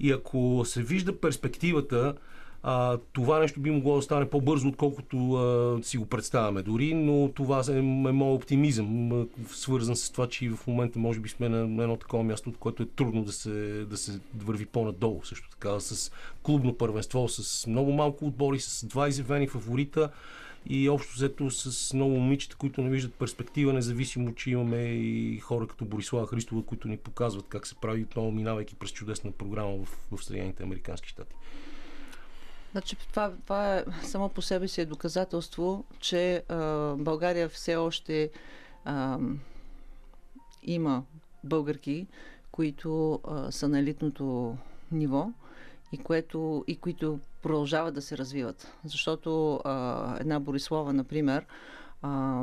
И 0.00 0.12
ако 0.12 0.62
се 0.64 0.82
вижда 0.82 1.20
перспективата, 1.20 2.14
а, 2.62 2.98
това 3.12 3.38
нещо 3.38 3.60
би 3.60 3.70
могло 3.70 3.96
да 3.96 4.02
стане 4.02 4.30
по-бързо, 4.30 4.68
отколкото 4.68 5.32
а, 5.32 5.78
си 5.82 5.98
го 5.98 6.06
представяме 6.06 6.62
дори, 6.62 6.94
но 6.94 7.32
това 7.34 7.62
е, 7.68 7.78
е 7.78 7.82
моят 7.82 8.42
оптимизъм, 8.42 9.10
свързан 9.48 9.96
с 9.96 10.10
това, 10.10 10.28
че 10.28 10.50
в 10.50 10.66
момента 10.66 10.98
може 10.98 11.20
би 11.20 11.28
сме 11.28 11.48
на 11.48 11.82
едно 11.82 11.96
такова 11.96 12.24
място, 12.24 12.50
от 12.50 12.56
което 12.56 12.82
е 12.82 12.86
трудно 12.86 13.24
да 13.24 13.32
се, 13.32 13.84
да 13.84 13.96
се 13.96 14.20
върви 14.36 14.66
по-надолу. 14.66 15.20
Също 15.24 15.50
така 15.50 15.80
с 15.80 16.12
клубно 16.42 16.74
първенство, 16.74 17.28
с 17.28 17.66
много 17.66 17.92
малко 17.92 18.26
отбори, 18.26 18.60
с 18.60 18.86
два 18.86 19.08
изявени 19.08 19.48
фаворита 19.48 20.10
и 20.68 20.88
общо 20.88 21.14
взето 21.14 21.50
с 21.50 21.92
много 21.92 22.14
момичета, 22.14 22.56
които 22.56 22.82
не 22.82 22.90
виждат 22.90 23.14
перспектива, 23.14 23.72
независимо, 23.72 24.34
че 24.34 24.50
имаме 24.50 24.82
и 24.82 25.38
хора 25.38 25.66
като 25.66 25.84
Борислава 25.84 26.26
Христова, 26.26 26.62
които 26.62 26.88
ни 26.88 26.96
показват 26.96 27.46
как 27.48 27.66
се 27.66 27.74
прави 27.74 28.02
отново, 28.02 28.32
минавайки 28.32 28.74
през 28.74 28.90
чудесна 28.90 29.32
програма 29.32 29.76
в, 29.84 30.16
в 30.16 30.24
Съединените 30.24 30.62
Американски 30.62 31.08
щати. 31.08 31.34
Значи, 32.76 32.96
това, 32.96 33.32
това 33.44 33.76
е 33.76 33.84
само 34.02 34.28
по 34.28 34.42
себе 34.42 34.68
си 34.68 34.80
е 34.80 34.86
доказателство, 34.86 35.84
че 36.00 36.42
а, 36.48 36.94
България 36.94 37.48
все 37.48 37.76
още 37.76 38.30
а, 38.84 39.18
има 40.62 41.02
българки, 41.44 42.06
които 42.50 43.20
а, 43.24 43.52
са 43.52 43.68
на 43.68 43.78
елитното 43.78 44.56
ниво 44.92 45.28
и, 45.92 45.98
което, 45.98 46.64
и 46.66 46.76
които 46.76 47.18
продължават 47.42 47.94
да 47.94 48.02
се 48.02 48.18
развиват. 48.18 48.72
Защото 48.84 49.60
а, 49.64 50.16
една 50.20 50.40
Борислава, 50.40 50.92
например, 50.92 51.46
а, 52.02 52.42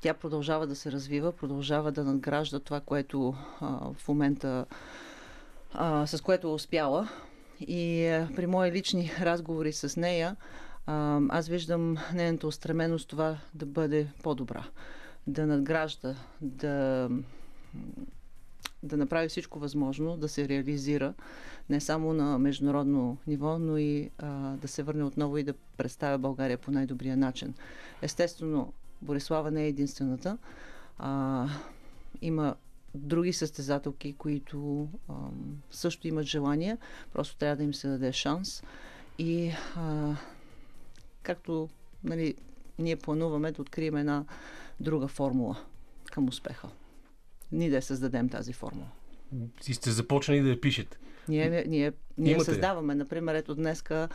тя 0.00 0.14
продължава 0.14 0.66
да 0.66 0.76
се 0.76 0.92
развива, 0.92 1.32
продължава 1.32 1.92
да 1.92 2.04
надгражда 2.04 2.60
това, 2.60 2.80
което 2.80 3.34
а, 3.60 3.92
в 3.98 4.08
момента 4.08 4.66
а, 5.74 6.06
с 6.06 6.20
което 6.22 6.48
е 6.48 6.52
успяла. 6.52 7.08
И 7.60 8.06
а, 8.06 8.28
при 8.36 8.46
мои 8.46 8.72
лични 8.72 9.12
разговори 9.20 9.72
с 9.72 10.00
нея, 10.00 10.36
аз 11.28 11.48
виждам 11.48 11.96
нейната 12.14 12.46
устременост 12.46 13.08
това 13.08 13.38
да 13.54 13.66
бъде 13.66 14.06
по-добра, 14.22 14.64
да 15.26 15.46
надгражда, 15.46 16.14
да, 16.40 17.08
да 18.82 18.96
направи 18.96 19.28
всичко 19.28 19.58
възможно, 19.58 20.16
да 20.16 20.28
се 20.28 20.48
реализира 20.48 21.14
не 21.70 21.80
само 21.80 22.12
на 22.12 22.38
международно 22.38 23.16
ниво, 23.26 23.58
но 23.58 23.78
и 23.78 24.10
а, 24.18 24.28
да 24.56 24.68
се 24.68 24.82
върне 24.82 25.04
отново 25.04 25.38
и 25.38 25.42
да 25.42 25.54
представя 25.76 26.18
България 26.18 26.58
по 26.58 26.70
най-добрия 26.70 27.16
начин. 27.16 27.54
Естествено, 28.02 28.72
Борислава 29.02 29.50
не 29.50 29.64
е 29.64 29.68
единствената. 29.68 30.38
А, 30.98 31.46
има 32.22 32.54
други 32.94 33.32
състезателки, 33.32 34.12
които 34.12 34.88
а, 35.08 35.12
също 35.70 36.08
имат 36.08 36.26
желание, 36.26 36.76
просто 37.12 37.36
трябва 37.36 37.56
да 37.56 37.62
им 37.62 37.74
се 37.74 37.88
даде 37.88 38.12
шанс. 38.12 38.62
И 39.18 39.52
а, 39.76 40.16
както 41.22 41.68
нали, 42.04 42.34
ние 42.78 42.96
плануваме 42.96 43.52
да 43.52 43.62
открием 43.62 43.96
една 43.96 44.24
друга 44.80 45.08
формула 45.08 45.56
към 46.12 46.28
успеха. 46.28 46.68
Ние 47.52 47.70
да 47.70 47.82
създадем 47.82 48.28
тази 48.28 48.52
формула. 48.52 48.88
И 49.68 49.74
сте 49.74 49.90
започнали 49.90 50.40
да 50.40 50.48
я 50.48 50.60
пишете. 50.60 50.98
Ние, 51.28 51.64
ние, 51.66 51.92
ние 52.18 52.32
Имате. 52.32 52.44
създаваме. 52.44 52.94
Например, 52.94 53.34
ето 53.34 53.54
днеска 53.54 54.08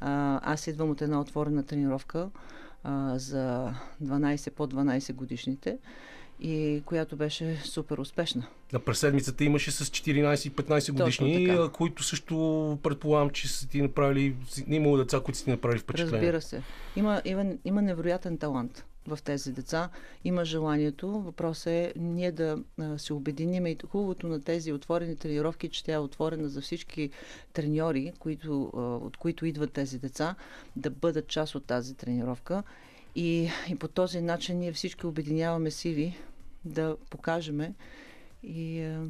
а, 0.00 0.40
аз 0.52 0.66
идвам 0.66 0.90
от 0.90 1.02
една 1.02 1.20
отворена 1.20 1.62
тренировка 1.62 2.30
а, 2.84 3.18
за 3.18 3.74
12 4.02 4.50
по 4.50 4.66
12 4.66 5.12
годишните 5.12 5.78
и 6.40 6.82
която 6.86 7.16
беше 7.16 7.56
супер 7.64 7.98
успешна. 7.98 8.46
Да, 8.72 8.78
през 8.78 8.98
седмицата 8.98 9.44
имаше 9.44 9.70
с 9.70 9.84
14 9.84 10.48
и 10.48 10.50
15 10.50 10.92
годишни, 10.92 11.46
така. 11.46 11.62
а, 11.62 11.68
които 11.68 12.02
също 12.02 12.78
предполагам, 12.82 13.30
че 13.30 13.48
са 13.48 13.68
ти 13.68 13.82
направили, 13.82 14.36
имало 14.66 14.96
деца, 14.96 15.20
които 15.20 15.38
са 15.38 15.44
ти 15.44 15.50
направили 15.50 15.80
впечатление. 15.80 16.32
Разбира 16.32 16.40
се. 16.40 16.62
Има, 16.96 17.22
има, 17.24 17.44
има 17.64 17.82
невероятен 17.82 18.38
талант 18.38 18.84
в 19.06 19.18
тези 19.24 19.52
деца. 19.52 19.88
Има 20.24 20.44
желанието. 20.44 21.08
Въпросът 21.08 21.66
е 21.66 21.92
ние 21.96 22.32
да 22.32 22.58
се 22.96 23.12
обединим 23.12 23.66
и 23.66 23.76
хубавото 23.88 24.28
на 24.28 24.42
тези 24.42 24.72
отворени 24.72 25.16
тренировки, 25.16 25.68
че 25.68 25.84
тя 25.84 25.92
е 25.92 25.98
отворена 25.98 26.48
за 26.48 26.60
всички 26.60 27.10
треньори, 27.52 28.12
които, 28.18 28.62
от 29.04 29.16
които 29.16 29.46
идват 29.46 29.72
тези 29.72 29.98
деца, 29.98 30.34
да 30.76 30.90
бъдат 30.90 31.28
част 31.28 31.54
от 31.54 31.64
тази 31.64 31.94
тренировка. 31.94 32.62
И, 33.14 33.50
и 33.68 33.76
по 33.78 33.88
този 33.88 34.20
начин 34.20 34.58
ние 34.58 34.72
всички 34.72 35.06
обединяваме 35.06 35.70
сили 35.70 36.16
да 36.64 36.96
покажеме 37.10 37.74
и, 38.42 38.80
а, 38.80 39.04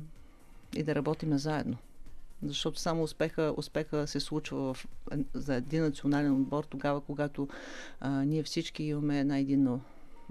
и 0.76 0.82
да 0.82 0.94
работиме 0.94 1.38
заедно. 1.38 1.76
Защото 2.42 2.80
само 2.80 3.02
успеха, 3.02 3.54
успеха 3.56 4.06
се 4.06 4.20
случва 4.20 4.74
в, 4.74 4.86
за 5.34 5.54
един 5.54 5.82
национален 5.82 6.32
отбор 6.32 6.64
тогава, 6.64 7.00
когато 7.00 7.48
а, 8.00 8.10
ние 8.24 8.42
всички 8.42 8.84
имаме 8.84 9.20
една 9.20 9.38
единно 9.38 9.80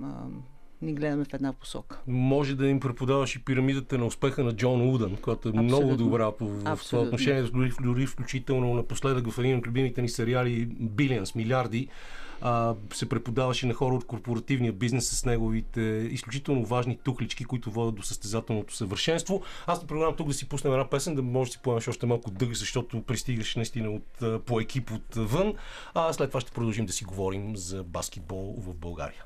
а, 0.03 0.23
ни 0.81 0.93
гледаме 0.93 1.25
в 1.25 1.33
една 1.33 1.53
посока. 1.53 1.99
Може 2.07 2.55
да 2.55 2.67
им 2.67 2.79
преподаваш 2.79 3.35
и 3.35 3.45
пирамидата 3.45 3.97
на 3.97 4.05
успеха 4.05 4.43
на 4.43 4.55
Джон 4.55 4.89
Удън, 4.89 5.17
която 5.21 5.47
е 5.47 5.51
Абсолютно. 5.51 5.63
много 5.63 5.95
добра 5.95 6.31
по, 6.31 6.47
в 6.47 6.79
това 6.89 7.01
отношение, 7.01 7.43
дори 7.81 8.05
включително 8.05 8.73
напоследък 8.73 9.31
в 9.31 9.39
един 9.39 9.57
от 9.57 9.67
любимите 9.67 10.01
ни 10.01 10.09
сериали 10.09 10.65
Билианс, 10.65 11.35
милиарди, 11.35 11.87
а, 12.41 12.75
се 12.93 13.09
преподаваше 13.09 13.67
на 13.67 13.73
хора 13.73 13.95
от 13.95 14.05
корпоративния 14.05 14.73
бизнес 14.73 15.09
с 15.09 15.25
неговите 15.25 15.81
изключително 16.11 16.65
важни 16.65 16.97
тухлички, 16.97 17.45
които 17.45 17.71
водят 17.71 17.95
до 17.95 18.03
състезателното 18.03 18.75
съвършенство. 18.75 19.41
Аз 19.67 19.81
не 19.81 19.87
предлагам 19.87 20.15
тук 20.15 20.27
да 20.27 20.33
си 20.33 20.49
пуснем 20.49 20.73
една 20.73 20.89
песен, 20.89 21.15
да 21.15 21.21
може 21.21 21.49
да 21.49 21.53
си 21.53 21.59
поемеш 21.63 21.87
още 21.87 22.05
малко 22.05 22.31
дъг, 22.31 22.53
защото 22.53 23.01
пристигаш 23.01 23.55
наистина 23.55 23.89
от, 23.89 24.45
по 24.45 24.59
екип 24.59 24.91
отвън. 24.91 25.53
А 25.93 26.13
след 26.13 26.29
това 26.29 26.41
ще 26.41 26.51
продължим 26.51 26.85
да 26.85 26.93
си 26.93 27.05
говорим 27.05 27.57
за 27.57 27.83
баскетбол 27.83 28.55
в 28.57 28.73
България. 28.75 29.23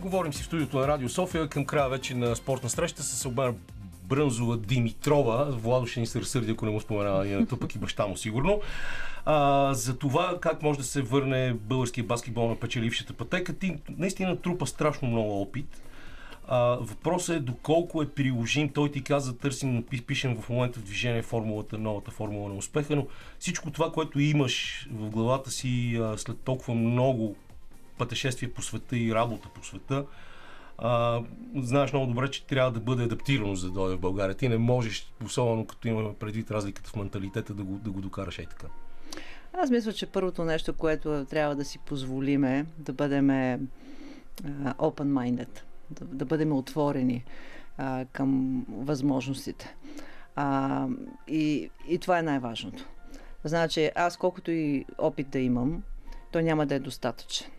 Говорим 0.00 0.32
си 0.32 0.42
в 0.42 0.46
студиото 0.46 0.78
на 0.78 0.88
Радио 0.88 1.08
София 1.08 1.48
към 1.48 1.64
края 1.64 1.88
вече 1.88 2.14
на 2.14 2.36
спортна 2.36 2.70
среща 2.70 3.02
с 3.02 3.24
Албена 3.24 3.54
Брънзова 4.10 4.56
Димитрова. 4.56 5.44
Владо 5.50 5.86
ще 5.86 6.00
ни 6.00 6.06
се 6.06 6.20
разсърди, 6.20 6.52
ако 6.52 6.64
не 6.64 6.70
му 6.70 6.80
споменава 6.80 7.28
името, 7.28 7.56
пък 7.56 7.74
и 7.74 7.78
баща 7.78 8.06
му 8.06 8.16
сигурно. 8.16 8.60
А, 9.24 9.74
за 9.74 9.98
това 9.98 10.38
как 10.40 10.62
може 10.62 10.78
да 10.78 10.84
се 10.84 11.02
върне 11.02 11.54
българския 11.54 12.04
баскетбол 12.04 12.48
на 12.48 12.56
печелившата 12.56 13.12
пътека. 13.12 13.58
Ти 13.58 13.76
наистина 13.98 14.36
трупа 14.36 14.66
страшно 14.66 15.08
много 15.08 15.42
опит. 15.42 15.82
А, 16.48 16.58
въпросът 16.80 17.36
е 17.36 17.40
доколко 17.40 18.02
е 18.02 18.08
приложим. 18.08 18.68
Той 18.68 18.90
ти 18.90 19.02
каза, 19.02 19.38
търсим, 19.38 19.84
пишем 20.06 20.36
в 20.36 20.48
момента 20.48 20.80
в 20.80 20.84
движение 20.84 21.22
формулата, 21.22 21.78
новата 21.78 22.10
формула 22.10 22.48
на 22.48 22.54
успеха, 22.54 22.96
но 22.96 23.06
всичко 23.38 23.70
това, 23.70 23.92
което 23.92 24.20
имаш 24.20 24.88
в 24.92 25.10
главата 25.10 25.50
си 25.50 25.96
а, 25.96 26.18
след 26.18 26.38
толкова 26.38 26.74
много 26.74 27.36
пътешествия 27.98 28.54
по 28.54 28.62
света 28.62 28.98
и 28.98 29.14
работа 29.14 29.48
по 29.54 29.64
света, 29.64 30.04
а, 30.80 31.22
знаеш 31.56 31.92
много 31.92 32.06
добре, 32.06 32.30
че 32.30 32.46
трябва 32.46 32.72
да 32.72 32.80
бъде 32.80 33.04
адаптирано 33.04 33.54
за 33.54 33.66
да 33.66 33.72
дойде 33.72 33.96
в 33.96 34.00
България. 34.00 34.34
Ти 34.34 34.48
не 34.48 34.58
можеш, 34.58 35.12
особено 35.24 35.66
като 35.66 35.88
имаме 35.88 36.14
предвид 36.14 36.50
разликата 36.50 36.90
в 36.90 36.96
менталитета, 36.96 37.54
да 37.54 37.64
го, 37.64 37.78
да 37.78 37.90
го 37.90 38.00
докараш 38.00 38.38
и 38.38 38.46
така. 38.46 38.66
Аз 39.52 39.70
мисля, 39.70 39.92
че 39.92 40.06
първото 40.06 40.44
нещо, 40.44 40.72
което 40.72 41.26
трябва 41.30 41.56
да 41.56 41.64
си 41.64 41.78
позволиме, 41.78 42.66
да 42.78 42.92
бъдем 42.92 43.28
open-minded, 44.78 45.60
да, 45.90 46.04
да 46.04 46.24
бъдем 46.24 46.52
отворени 46.52 47.24
а, 47.78 48.04
към 48.12 48.64
възможностите. 48.68 49.74
А, 50.36 50.86
и, 51.28 51.70
и 51.88 51.98
това 51.98 52.18
е 52.18 52.22
най-важното. 52.22 52.88
Значи, 53.44 53.90
аз 53.94 54.16
колкото 54.16 54.50
и 54.50 54.84
опит 54.98 55.28
да 55.28 55.38
имам, 55.38 55.82
то 56.32 56.40
няма 56.40 56.66
да 56.66 56.74
е 56.74 56.78
достатъчен. 56.78 57.50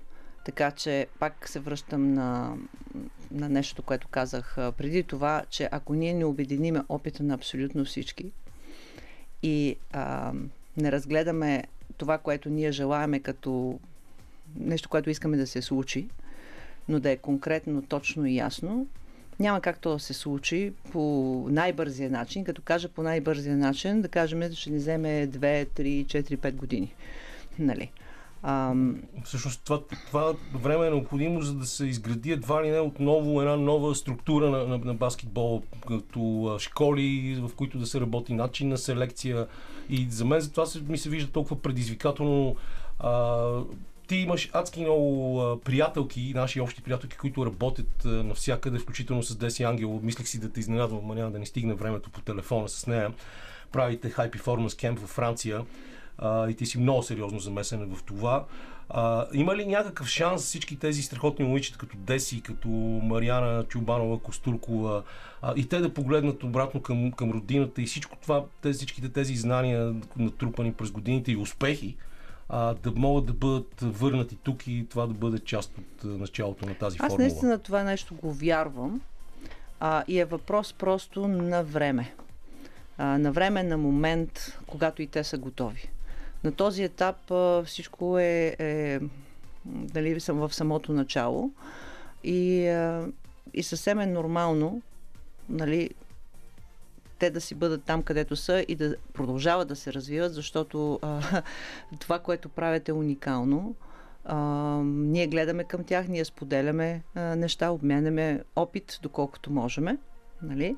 Така 0.46 0.72
че 0.72 1.08
пак 1.20 1.50
се 1.50 1.60
връщам 1.60 2.14
на, 2.14 2.58
на 3.32 3.50
нещо, 3.50 3.84
което 3.84 4.08
казах 4.08 4.56
преди 4.56 5.04
това, 5.04 5.44
че 5.50 5.70
ако 5.72 5.94
ние 5.94 6.14
не 6.14 6.26
обединиме 6.26 6.82
опита 6.90 7.24
на 7.24 7.34
абсолютно 7.34 7.86
всички 7.86 8.32
и 9.44 9.76
а, 9.92 10.34
не 10.78 10.92
разгледаме 10.92 11.64
това, 11.98 12.18
което 12.18 12.50
ние 12.50 12.72
желаеме 12.72 13.20
като 13.20 13.80
нещо, 14.60 14.90
което 14.90 15.10
искаме 15.10 15.38
да 15.38 15.48
се 15.48 15.62
случи, 15.62 16.08
но 16.90 17.00
да 17.00 17.10
е 17.10 17.18
конкретно, 17.18 17.82
точно 17.82 18.26
и 18.26 18.36
ясно, 18.36 18.88
няма 19.40 19.62
как 19.62 19.80
то 19.80 19.94
да 19.94 20.00
се 20.00 20.14
случи 20.14 20.74
по 20.92 21.02
най-бързия 21.50 22.10
начин. 22.10 22.44
Като 22.44 22.62
кажа 22.62 22.90
по 22.90 23.04
най-бързия 23.04 23.58
начин, 23.58 24.02
да 24.02 24.08
кажем, 24.08 24.52
ще 24.54 24.70
ни 24.70 24.78
вземе 24.78 25.28
2, 25.28 25.68
3, 25.68 26.06
4, 26.06 26.38
5 26.38 26.52
години. 26.52 26.94
Нали? 27.60 27.92
Ам... 28.44 29.02
Всъщност 29.24 29.62
това, 29.64 29.82
това 30.08 30.34
време 30.54 30.88
е 30.88 30.90
необходимо, 30.90 31.42
за 31.42 31.54
да 31.54 31.66
се 31.66 31.86
изгради 31.86 32.32
едва 32.32 32.64
ли 32.64 32.70
не 32.70 32.80
отново 32.80 33.42
една 33.42 33.56
нова 33.56 33.96
структура 33.96 34.50
на, 34.50 34.68
на, 34.68 34.78
на 34.78 34.94
баскетбол, 34.94 35.64
като 35.88 36.56
школи, 36.60 37.40
в 37.42 37.56
които 37.56 37.78
да 37.78 37.86
се 37.86 38.02
работи 38.02 38.34
начин 38.34 38.70
на 38.70 38.78
селекция. 38.78 39.48
И 39.90 40.08
за 40.10 40.26
мен 40.26 40.42
за 40.42 40.52
това 40.52 40.66
се, 40.66 40.82
ми 40.82 40.98
се 40.98 41.10
вижда 41.10 41.32
толкова 41.32 41.62
предизвикателно. 41.62 42.56
А, 43.00 43.50
ти 44.08 44.16
имаш 44.16 44.50
адски 44.54 44.82
много 44.82 45.42
приятелки, 45.66 46.32
наши 46.36 46.62
общи 46.62 46.82
приятелки, 46.82 47.18
които 47.18 47.46
работят 47.46 48.06
навсякъде, 48.06 48.80
включително 48.80 49.24
с 49.24 49.36
Деси 49.36 49.64
Ангел. 49.64 50.00
Мислех 50.04 50.28
си 50.28 50.40
да 50.40 50.52
те 50.52 50.60
изненадвам, 50.60 51.02
но 51.08 51.14
няма 51.14 51.32
да 51.32 51.40
ни 51.40 51.46
стигне 51.46 51.74
времето 51.74 52.10
по 52.10 52.22
телефона 52.22 52.70
с 52.70 52.88
нея. 52.88 53.14
Правите 53.72 54.12
High 54.12 54.32
Performance 54.32 54.68
Camp 54.68 55.00
във 55.00 55.10
Франция 55.10 55.66
а, 56.22 56.50
и 56.50 56.54
ти 56.54 56.66
си 56.66 56.80
много 56.80 57.04
сериозно 57.04 57.40
замесен 57.40 57.96
в 57.96 58.04
това. 58.04 58.46
А, 58.90 59.26
има 59.34 59.56
ли 59.56 59.66
някакъв 59.66 60.08
шанс 60.08 60.44
всички 60.44 60.80
тези 60.80 61.02
страхотни 61.02 61.46
момичета, 61.46 61.78
като 61.78 61.98
Деси, 61.98 62.42
като 62.42 62.68
Мариана 63.04 63.64
Чубанова, 63.64 64.20
Костуркова, 64.20 65.04
а, 65.42 65.54
и 65.56 65.68
те 65.68 65.80
да 65.80 65.94
погледнат 65.94 66.44
обратно 66.44 66.82
към, 66.82 67.12
към 67.12 67.32
родината 67.32 67.82
и 67.82 67.86
всичко 67.86 68.18
това, 68.22 68.44
тези, 68.62 68.78
всичките 68.78 69.10
тези 69.10 69.36
знания, 69.36 69.96
натрупани 70.18 70.74
през 70.74 70.92
годините 70.92 71.32
и 71.32 71.38
успехи, 71.38 71.96
а, 72.50 72.74
да 72.74 72.92
могат 72.92 73.26
да 73.26 73.34
бъдат 73.34 73.74
върнати 73.82 74.38
тук 74.44 74.68
и 74.68 74.86
това 74.90 75.08
да 75.08 75.14
бъде 75.14 75.40
част 75.40 75.78
от 75.78 76.20
началото 76.20 76.66
на 76.66 76.76
тази 76.76 76.98
Аз 77.00 77.08
формула. 77.08 77.16
Аз 77.16 77.32
наистина 77.32 77.60
това 77.60 77.84
нещо 77.84 78.16
го 78.16 78.34
вярвам 78.34 79.02
а, 79.80 80.04
и 80.08 80.20
е 80.20 80.26
въпрос 80.26 80.74
просто 80.74 81.28
на 81.28 81.64
време. 81.64 82.14
А, 82.98 83.06
на 83.18 83.32
време, 83.32 83.64
на 83.64 83.78
момент, 83.78 84.58
когато 84.68 85.02
и 85.02 85.08
те 85.08 85.24
са 85.24 85.38
готови. 85.38 85.90
На 86.44 86.52
този 86.52 86.84
етап 86.84 87.32
всичко 87.66 88.20
е, 88.20 88.56
е 88.60 89.00
дали 89.66 90.20
съм 90.20 90.38
в 90.38 90.56
самото 90.56 90.94
начало 90.94 91.52
и, 92.24 92.62
и 93.54 93.64
съвсем 93.64 94.00
е 94.00 94.06
нормално 94.06 94.82
нали, 95.50 95.90
те 97.20 97.30
да 97.30 97.42
си 97.42 97.56
бъдат 97.56 97.84
там, 97.84 98.04
където 98.04 98.36
са 98.36 98.66
и 98.68 98.76
да 98.76 98.96
продължават 99.14 99.68
да 99.68 99.76
се 99.76 99.94
развиват, 99.94 100.34
защото 100.34 101.00
а, 101.02 101.42
това, 102.00 102.20
което 102.20 102.50
правят 102.50 102.90
е 102.90 102.94
уникално. 102.94 103.76
А, 104.26 104.38
ние 104.84 105.28
гледаме 105.28 105.64
към 105.64 105.84
тях, 105.84 106.08
ние 106.08 106.26
споделяме 106.26 107.04
а, 107.16 107.22
неща, 107.22 107.70
обменяме 107.70 108.44
опит, 108.56 109.00
доколкото 109.02 109.52
можем. 109.52 109.98
Нали? 110.42 110.76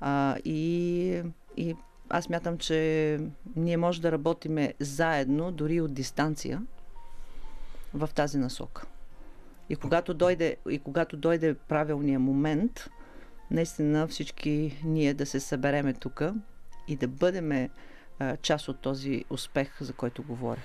А, 0.00 0.36
и, 0.44 1.22
и 1.56 1.76
аз 2.14 2.28
мятам, 2.28 2.58
че 2.58 3.18
ние 3.56 3.76
може 3.76 4.00
да 4.00 4.12
работиме 4.12 4.74
заедно, 4.80 5.52
дори 5.52 5.80
от 5.80 5.94
дистанция, 5.94 6.62
в 7.94 8.08
тази 8.14 8.38
насока. 8.38 8.86
И 9.68 9.76
когато 9.76 10.14
дойде, 10.14 10.56
и 10.70 10.78
когато 10.78 11.16
дойде 11.16 11.54
правилния 11.54 12.18
момент, 12.18 12.90
наистина 13.50 14.08
всички 14.08 14.80
ние 14.84 15.14
да 15.14 15.26
се 15.26 15.40
събереме 15.40 15.94
тук 15.94 16.22
и 16.88 16.96
да 16.96 17.08
бъдем 17.08 17.68
част 18.42 18.68
от 18.68 18.80
този 18.80 19.24
успех, 19.30 19.76
за 19.80 19.92
който 19.92 20.22
говоря. 20.22 20.62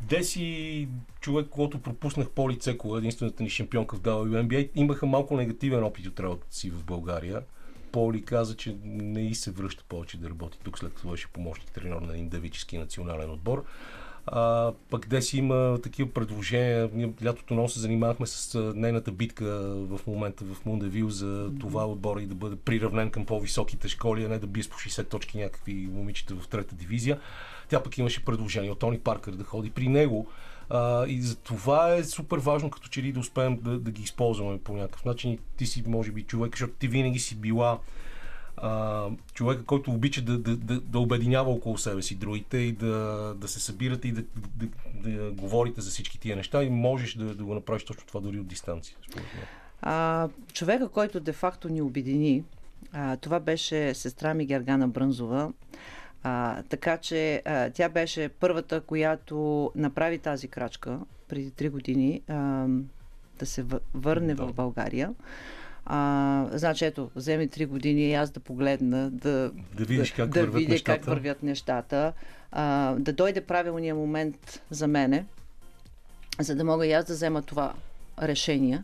Деси, 0.00 0.88
човек, 1.20 1.46
когато 1.50 1.82
пропуснах 1.82 2.30
Поли 2.30 2.58
Цекова, 2.58 2.98
единствената 2.98 3.42
ни 3.42 3.50
шампионка 3.50 3.96
в 3.96 4.00
WNBA, 4.00 4.70
имаха 4.74 5.06
малко 5.06 5.36
негативен 5.36 5.84
опит 5.84 6.06
от 6.06 6.20
работата 6.20 6.56
си 6.56 6.70
в 6.70 6.84
България. 6.84 7.42
Поли 7.92 8.24
каза, 8.24 8.56
че 8.56 8.76
не 8.84 9.20
и 9.20 9.34
се 9.34 9.50
връща 9.50 9.84
повече 9.88 10.18
да 10.18 10.30
работи 10.30 10.58
тук, 10.64 10.78
след 10.78 10.94
като 10.94 11.08
беше 11.08 11.28
помощник 11.28 11.70
тренер 11.70 12.00
на 12.00 12.12
един 12.12 12.28
давически 12.28 12.78
национален 12.78 13.30
отбор. 13.30 13.64
А, 14.32 14.72
пък 14.90 15.08
де 15.08 15.22
си 15.22 15.38
има 15.38 15.78
такива 15.82 16.10
предложения. 16.10 16.90
Ние 16.92 17.12
лятото 17.24 17.54
много 17.54 17.68
се 17.68 17.80
занимавахме 17.80 18.26
с 18.26 18.72
нейната 18.74 19.12
битка 19.12 19.44
в 19.74 20.00
момента 20.06 20.44
в 20.44 20.66
Мундевил 20.66 21.10
за 21.10 21.50
това 21.60 21.86
отбора 21.86 22.22
и 22.22 22.26
да 22.26 22.34
бъде 22.34 22.56
приравнен 22.56 23.10
към 23.10 23.26
по-високите 23.26 23.88
школи, 23.88 24.24
а 24.24 24.28
не 24.28 24.38
да 24.38 24.46
бие 24.46 24.62
с 24.62 24.68
по 24.68 24.76
60 24.76 25.08
точки 25.08 25.38
някакви 25.38 25.74
момичета 25.92 26.34
в 26.34 26.48
трета 26.48 26.74
дивизия. 26.74 27.20
Тя 27.68 27.82
пък 27.82 27.98
имаше 27.98 28.24
предложение 28.24 28.70
от 28.70 28.78
Тони 28.78 28.98
Паркър 28.98 29.32
да 29.32 29.44
ходи 29.44 29.70
при 29.70 29.88
него. 29.88 30.28
А, 30.70 31.06
и 31.06 31.22
за 31.22 31.36
това 31.36 31.94
е 31.94 32.04
супер 32.04 32.38
важно, 32.38 32.70
като 32.70 32.88
че 32.88 33.02
ли 33.02 33.12
да 33.12 33.20
успеем 33.20 33.58
да, 33.62 33.78
да 33.78 33.90
ги 33.90 34.02
използваме 34.02 34.58
по 34.58 34.72
някакъв 34.72 35.04
начин. 35.04 35.38
Ти 35.56 35.66
си, 35.66 35.84
може 35.86 36.12
би, 36.12 36.22
човек, 36.22 36.52
защото 36.52 36.72
ти 36.72 36.88
винаги 36.88 37.18
си 37.18 37.36
била 37.36 37.78
а, 38.56 39.06
човека, 39.34 39.64
който 39.64 39.90
обича 39.90 40.22
да, 40.22 40.38
да, 40.38 40.56
да, 40.56 40.80
да 40.80 40.98
обединява 40.98 41.50
около 41.50 41.78
себе 41.78 42.02
си 42.02 42.14
другите 42.14 42.58
и 42.58 42.72
да, 42.72 43.34
да 43.36 43.48
се 43.48 43.60
събирате 43.60 44.08
и 44.08 44.12
да, 44.12 44.22
да, 44.56 44.66
да 45.10 45.30
говорите 45.30 45.80
за 45.80 45.90
всички 45.90 46.20
тия 46.20 46.36
неща 46.36 46.62
и 46.62 46.70
можеш 46.70 47.14
да, 47.14 47.34
да 47.34 47.44
го 47.44 47.54
направиш 47.54 47.84
точно 47.84 48.06
това 48.06 48.20
дори 48.20 48.40
от 48.40 48.46
дистанция. 48.46 48.96
А, 49.82 50.28
човека, 50.52 50.88
който 50.88 51.20
де-факто 51.20 51.68
ни 51.68 51.82
обедини, 51.82 52.44
а, 52.92 53.16
това 53.16 53.40
беше 53.40 53.94
сестра 53.94 54.34
ми 54.34 54.46
Гергана 54.46 54.88
Брънзова. 54.88 55.52
А, 56.22 56.62
така 56.62 56.96
че 56.96 57.42
а, 57.44 57.70
тя 57.70 57.88
беше 57.88 58.28
първата, 58.28 58.80
която 58.80 59.70
направи 59.76 60.18
тази 60.18 60.48
крачка 60.48 61.00
преди 61.28 61.50
три 61.50 61.68
години 61.68 62.22
а, 62.28 62.66
да 63.38 63.46
се 63.46 63.64
върне 63.94 64.34
да. 64.34 64.46
в 64.46 64.52
България. 64.52 65.14
А, 65.86 66.46
значи, 66.52 66.84
ето, 66.84 67.10
вземе 67.16 67.46
три 67.46 67.66
години 67.66 68.02
и 68.02 68.14
аз 68.14 68.30
да 68.30 68.40
погледна, 68.40 69.10
да, 69.10 69.50
да 69.76 69.84
видиш 69.84 70.12
как, 70.12 70.30
да, 70.30 70.40
вървят, 70.40 70.54
видя 70.54 70.72
нещата. 70.72 70.98
как 70.98 71.06
вървят 71.06 71.42
нещата, 71.42 72.12
а, 72.52 72.94
да 72.94 73.12
дойде 73.12 73.40
правилния 73.40 73.94
момент 73.94 74.62
за 74.70 74.86
мене, 74.86 75.24
за 76.40 76.54
да 76.54 76.64
мога 76.64 76.86
и 76.86 76.92
аз 76.92 77.04
да 77.04 77.12
взема 77.12 77.42
това 77.42 77.72
решение. 78.22 78.82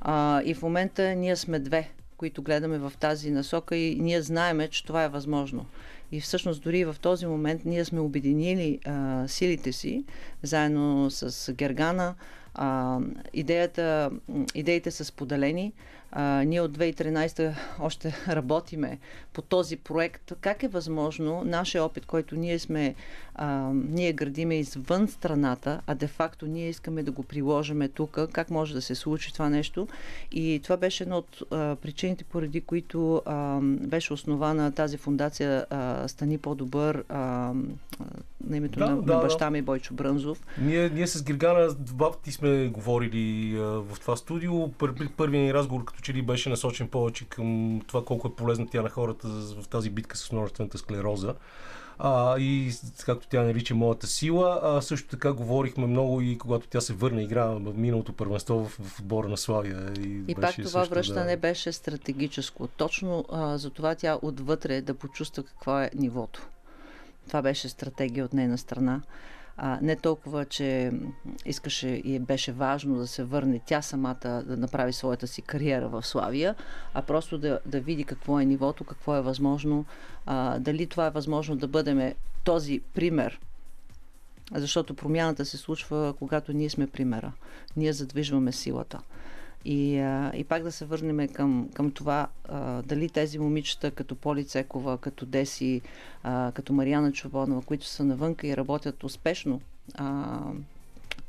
А, 0.00 0.42
и 0.44 0.54
в 0.54 0.62
момента 0.62 1.14
ние 1.14 1.36
сме 1.36 1.58
две, 1.58 1.90
които 2.16 2.42
гледаме 2.42 2.78
в 2.78 2.92
тази 3.00 3.30
насока 3.30 3.76
и 3.76 3.94
ние 4.00 4.22
знаеме, 4.22 4.68
че 4.68 4.84
това 4.84 5.04
е 5.04 5.08
възможно. 5.08 5.66
И 6.12 6.20
всъщност 6.20 6.62
дори 6.62 6.84
в 6.84 6.96
този 7.00 7.26
момент 7.26 7.64
ние 7.64 7.84
сме 7.84 8.00
обединили 8.00 8.78
а, 8.84 9.24
силите 9.28 9.72
си, 9.72 10.04
заедно 10.42 11.10
с 11.10 11.52
Гергана. 11.52 12.14
А, 12.54 12.98
идеята, 13.32 14.10
идеите 14.54 14.90
са 14.90 15.04
споделени. 15.04 15.72
А, 16.12 16.44
ние 16.44 16.60
от 16.60 16.78
2013 16.78 17.54
още 17.80 18.16
работиме 18.28 18.98
по 19.32 19.42
този 19.42 19.76
проект. 19.76 20.32
Как 20.40 20.62
е 20.62 20.68
възможно 20.68 21.42
нашия 21.44 21.84
опит, 21.84 22.06
който 22.06 22.36
ние 22.36 22.58
сме, 22.58 22.94
а, 23.34 23.70
ние 23.74 24.12
градиме 24.12 24.58
извън 24.58 25.08
страната, 25.08 25.80
а 25.86 25.94
де-факто 25.94 26.46
ние 26.46 26.68
искаме 26.68 27.02
да 27.02 27.10
го 27.10 27.22
приложиме 27.22 27.88
тук, 27.88 28.18
как 28.32 28.50
може 28.50 28.74
да 28.74 28.82
се 28.82 28.94
случи 28.94 29.32
това 29.32 29.48
нещо. 29.48 29.88
И 30.32 30.60
това 30.62 30.76
беше 30.76 31.02
една 31.02 31.16
от 31.16 31.42
а, 31.50 31.76
причините, 31.76 32.24
поради 32.24 32.60
които 32.60 33.22
а, 33.26 33.60
беше 33.62 34.12
основана 34.12 34.72
тази 34.72 34.96
фундация 34.96 35.66
а, 35.70 36.08
Стани 36.08 36.38
по-добър 36.38 37.04
а, 37.08 37.18
на 38.44 38.56
името 38.56 38.78
Да, 38.78 38.90
на, 38.90 39.02
да, 39.02 39.14
на 39.14 39.20
баща 39.20 39.50
ми 39.50 39.62
Бойчо 39.62 39.94
Брънзов. 39.94 40.42
Ние, 40.58 40.90
ние 40.90 41.06
с 41.06 41.22
Гергана 41.22 41.74
два 41.74 42.12
пъти 42.12 42.32
сме 42.32 42.68
говорили 42.68 43.56
а, 43.56 43.62
в 43.62 44.00
това 44.00 44.16
студио. 44.16 44.72
Пър, 44.72 44.94
първият 45.16 45.44
ни 45.44 45.54
разговор 45.54 45.84
като 45.84 46.01
че 46.02 46.14
ли 46.14 46.22
беше 46.22 46.48
насочен 46.48 46.88
повече 46.88 47.24
към 47.24 47.80
това 47.86 48.04
колко 48.04 48.28
е 48.28 48.36
полезна 48.36 48.66
тя 48.70 48.82
на 48.82 48.88
хората 48.88 49.28
в 49.28 49.68
тази 49.68 49.90
битка 49.90 50.16
с 50.16 50.32
множествената 50.32 50.78
склероза. 50.78 51.34
А, 51.98 52.38
и 52.38 52.72
както 53.04 53.28
тя 53.28 53.42
нарича 53.42 53.74
моята 53.74 54.06
сила, 54.06 54.60
а 54.62 54.82
също 54.82 55.08
така 55.08 55.32
говорихме 55.32 55.86
много 55.86 56.20
и 56.20 56.38
когато 56.38 56.66
тя 56.66 56.80
се 56.80 56.92
върна 56.92 57.22
игра 57.22 57.44
в 57.46 57.74
миналото 57.76 58.12
първенство 58.12 58.64
в, 58.64 58.68
в 58.68 59.00
отбора 59.00 59.28
на 59.28 59.36
Славия. 59.36 59.92
И, 60.00 60.24
И 60.28 60.34
пак 60.34 60.54
това 60.62 60.84
връщане 60.84 61.36
беше 61.36 61.72
стратегическо. 61.72 62.68
Точно 62.68 63.24
а, 63.32 63.58
за 63.58 63.70
това 63.70 63.94
тя 63.94 64.18
отвътре 64.22 64.80
да 64.80 64.94
почувства 64.94 65.42
какво 65.42 65.80
е 65.80 65.90
нивото. 65.94 66.48
Това 67.26 67.42
беше 67.42 67.68
стратегия 67.68 68.24
от 68.24 68.32
нейна 68.32 68.58
страна. 68.58 69.00
А, 69.56 69.78
не 69.82 69.96
толкова, 69.96 70.44
че 70.44 70.92
искаше 71.46 71.88
и 71.88 72.18
беше 72.18 72.52
важно 72.52 72.96
да 72.96 73.06
се 73.06 73.24
върне 73.24 73.60
тя 73.66 73.82
самата 73.82 74.42
да 74.46 74.56
направи 74.56 74.92
своята 74.92 75.26
си 75.26 75.42
кариера 75.42 75.88
в 75.88 76.06
Славия, 76.06 76.54
а 76.94 77.02
просто 77.02 77.38
да, 77.38 77.60
да 77.66 77.80
види 77.80 78.04
какво 78.04 78.40
е 78.40 78.44
нивото, 78.44 78.84
какво 78.84 79.16
е 79.16 79.22
възможно, 79.22 79.84
а, 80.26 80.58
дали 80.58 80.86
това 80.86 81.06
е 81.06 81.10
възможно 81.10 81.56
да 81.56 81.68
бъдем 81.68 82.12
този 82.44 82.80
пример 82.94 83.40
защото 84.54 84.94
промяната 84.94 85.44
се 85.44 85.56
случва, 85.56 86.14
когато 86.18 86.52
ние 86.52 86.70
сме 86.70 86.86
примера. 86.86 87.32
Ние 87.76 87.92
задвижваме 87.92 88.52
силата. 88.52 89.00
И, 89.64 89.98
а, 89.98 90.32
и 90.34 90.44
пак 90.44 90.62
да 90.62 90.72
се 90.72 90.84
върнем 90.84 91.28
към, 91.28 91.68
към 91.74 91.90
това, 91.90 92.28
а, 92.48 92.82
дали 92.82 93.08
тези 93.08 93.38
момичета, 93.38 93.90
като 93.90 94.14
Поли 94.14 94.44
Цекова, 94.44 94.98
като 94.98 95.26
Деси, 95.26 95.80
а, 96.22 96.52
като 96.54 96.72
Марияна 96.72 97.12
Чубонова, 97.12 97.62
които 97.62 97.86
са 97.86 98.04
навънка 98.04 98.46
и 98.46 98.56
работят 98.56 99.04
успешно, 99.04 99.60
а, 99.94 100.40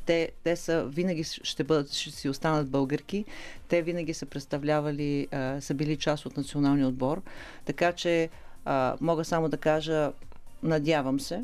те, 0.06 0.32
те 0.44 0.56
са 0.56 0.86
винаги 0.86 1.24
ще 1.24 1.64
бъдат, 1.64 1.94
ще 1.94 2.12
си 2.12 2.30
останат 2.30 2.70
българки. 2.70 3.26
Те 3.68 3.82
винаги 3.82 4.14
са 4.14 4.26
представлявали, 4.26 5.28
а, 5.32 5.62
са 5.62 5.74
били 5.74 5.98
част 5.98 6.26
от 6.26 6.38
националния 6.38 6.88
отбор. 6.88 7.22
Така 7.66 7.92
че 7.92 8.30
а, 8.66 8.98
мога 9.02 9.26
само 9.26 9.50
да 9.50 9.58
кажа, 9.58 10.12
надявам 10.64 11.20
се, 11.20 11.44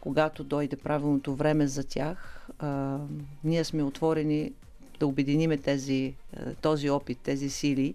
когато 0.00 0.44
дойде 0.44 0.76
правилното 0.76 1.34
време 1.34 1.66
за 1.66 1.84
тях, 1.84 2.48
а, 2.58 2.98
ние 3.44 3.64
сме 3.64 3.82
отворени 3.82 4.52
да 5.00 5.06
обединиме 5.06 5.58
тези, 5.58 6.14
а, 6.36 6.54
този 6.54 6.90
опит, 6.90 7.18
тези 7.22 7.50
сили 7.50 7.94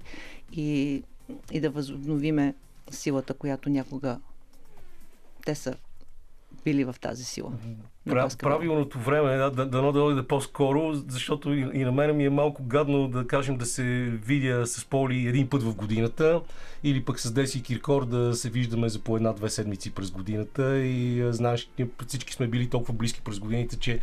и, 0.51 1.03
и 1.51 1.59
да 1.59 1.69
възобновиме 1.69 2.55
силата, 2.91 3.33
която 3.33 3.69
някога 3.69 4.19
те 5.45 5.55
са 5.55 5.75
били 6.65 6.83
в 6.83 6.95
тази 7.01 7.25
сила. 7.25 7.51
на 8.05 8.13
Пра, 8.13 8.23
баскетбола. 8.23 8.55
правилното 8.55 8.99
време, 8.99 9.37
да, 9.37 9.51
да, 9.51 9.65
дано 9.65 9.91
да 9.91 9.99
дойде 9.99 10.27
по-скоро, 10.27 10.93
защото 10.93 11.53
и, 11.53 11.59
и 11.73 11.83
на 11.83 11.91
мен 11.91 12.17
ми 12.17 12.25
е 12.25 12.29
малко 12.29 12.63
гадно 12.63 13.07
да 13.07 13.27
кажем 13.27 13.57
да 13.57 13.65
се 13.65 13.83
видя 14.25 14.65
с 14.65 14.85
Поли 14.85 15.27
един 15.27 15.49
път 15.49 15.63
в 15.63 15.75
годината 15.75 16.41
или 16.83 17.05
пък 17.05 17.19
с 17.19 17.31
Деси 17.31 17.57
и 17.57 17.61
Киркор 17.61 18.05
да 18.05 18.35
се 18.35 18.49
виждаме 18.49 18.89
за 18.89 18.99
по 18.99 19.17
една-две 19.17 19.49
седмици 19.49 19.93
през 19.93 20.11
годината 20.11 20.79
и 20.79 21.27
знаеш, 21.33 21.69
ние 21.79 21.87
всички 22.07 22.33
сме 22.33 22.47
били 22.47 22.69
толкова 22.69 22.93
близки 22.93 23.21
през 23.21 23.39
годините, 23.39 23.79
че 23.79 23.99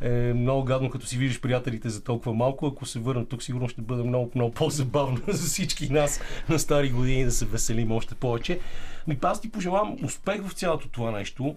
е 0.00 0.32
много 0.34 0.64
гадно 0.64 0.90
като 0.90 1.06
си 1.06 1.18
виждаш 1.18 1.40
приятелите 1.40 1.88
за 1.88 2.04
толкова 2.04 2.34
малко. 2.34 2.66
Ако 2.66 2.86
се 2.86 2.98
върна 2.98 3.26
тук, 3.26 3.42
сигурно 3.42 3.68
ще 3.68 3.82
бъде 3.82 4.02
много, 4.02 4.30
много 4.34 4.52
по-забавно 4.52 5.20
за 5.28 5.46
всички 5.46 5.92
нас 5.92 6.20
на 6.48 6.58
стари 6.58 6.90
години 6.90 7.24
да 7.24 7.30
се 7.30 7.46
веселим 7.46 7.92
още 7.92 8.14
повече. 8.14 8.60
Ми 9.06 9.18
аз 9.22 9.40
ти 9.40 9.50
пожелавам 9.50 9.96
успех 10.04 10.42
в 10.42 10.52
цялото 10.52 10.88
това 10.88 11.10
нещо. 11.10 11.56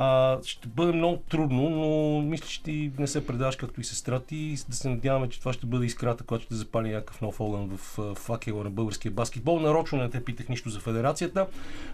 А, 0.00 0.38
ще 0.44 0.68
бъде 0.68 0.92
много 0.92 1.16
трудно, 1.16 1.70
но 1.70 2.20
мисля, 2.22 2.46
че 2.46 2.62
ти 2.62 2.92
не 2.98 3.06
се 3.06 3.26
предаш 3.26 3.56
както 3.56 3.80
и 3.80 3.84
сестра 3.84 4.20
ти. 4.20 4.56
Да 4.68 4.76
се 4.76 4.88
надяваме, 4.88 5.28
че 5.28 5.40
това 5.40 5.52
ще 5.52 5.66
бъде 5.66 5.86
искрата, 5.86 6.24
която 6.24 6.44
ще 6.44 6.54
запали 6.54 6.90
някакъв 6.90 7.20
нов 7.20 7.40
огън 7.40 7.76
в 7.76 8.14
факела 8.14 8.64
на 8.64 8.70
българския 8.70 9.12
баскетбол. 9.12 9.60
Нарочно 9.60 9.98
не 9.98 10.10
те 10.10 10.24
питах 10.24 10.48
нищо 10.48 10.70
за 10.70 10.80
федерацията, 10.80 11.46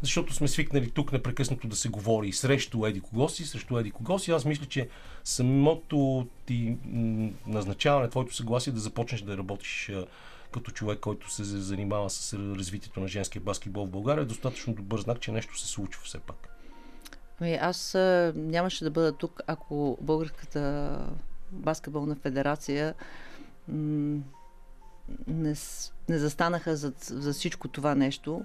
защото 0.03 0.35
сме 0.35 0.49
свикнали 0.49 0.91
тук 0.91 1.13
непрекъснато 1.13 1.69
да 1.69 1.77
се 1.77 1.89
говори 1.89 2.33
срещу 2.33 2.87
Еди 2.87 3.01
кого 3.01 3.29
си, 3.29 3.45
срещу 3.45 3.79
Еди 3.79 3.91
кого 3.91 4.19
си. 4.19 4.31
Аз 4.31 4.45
мисля, 4.45 4.67
че 4.67 4.89
самото 5.25 6.27
ти 6.47 6.77
назначаване, 7.47 8.11
твоето 8.11 8.35
съгласие 8.35 8.73
да 8.73 8.81
започнеш 8.81 9.21
да 9.21 9.37
работиш 9.37 9.93
като 10.51 10.71
човек, 10.71 11.01
който 11.01 11.33
се 11.33 11.45
занимава 11.45 12.11
с 12.11 12.35
развитието 12.35 13.01
на 13.01 13.09
женския 13.09 13.43
баскетбол 13.43 13.87
в 13.87 13.91
България, 13.91 14.23
е 14.23 14.25
достатъчно 14.25 14.75
добър 14.75 15.01
знак, 15.01 15.21
че 15.21 15.33
нещо 15.33 15.59
се 15.59 15.67
случва 15.67 16.03
все 16.05 16.19
пак. 16.19 16.54
Ами 17.41 17.55
аз 17.55 17.95
нямаше 18.35 18.85
да 18.85 18.91
бъда 18.91 19.13
тук, 19.13 19.41
ако 19.47 19.99
Българската 20.01 20.99
баскетболна 21.51 22.17
федерация 22.17 22.95
не, 25.29 25.55
не 26.09 26.19
застанаха 26.19 26.77
за, 26.77 26.93
за 27.01 27.33
всичко 27.33 27.69
това 27.69 27.95
нещо 27.95 28.45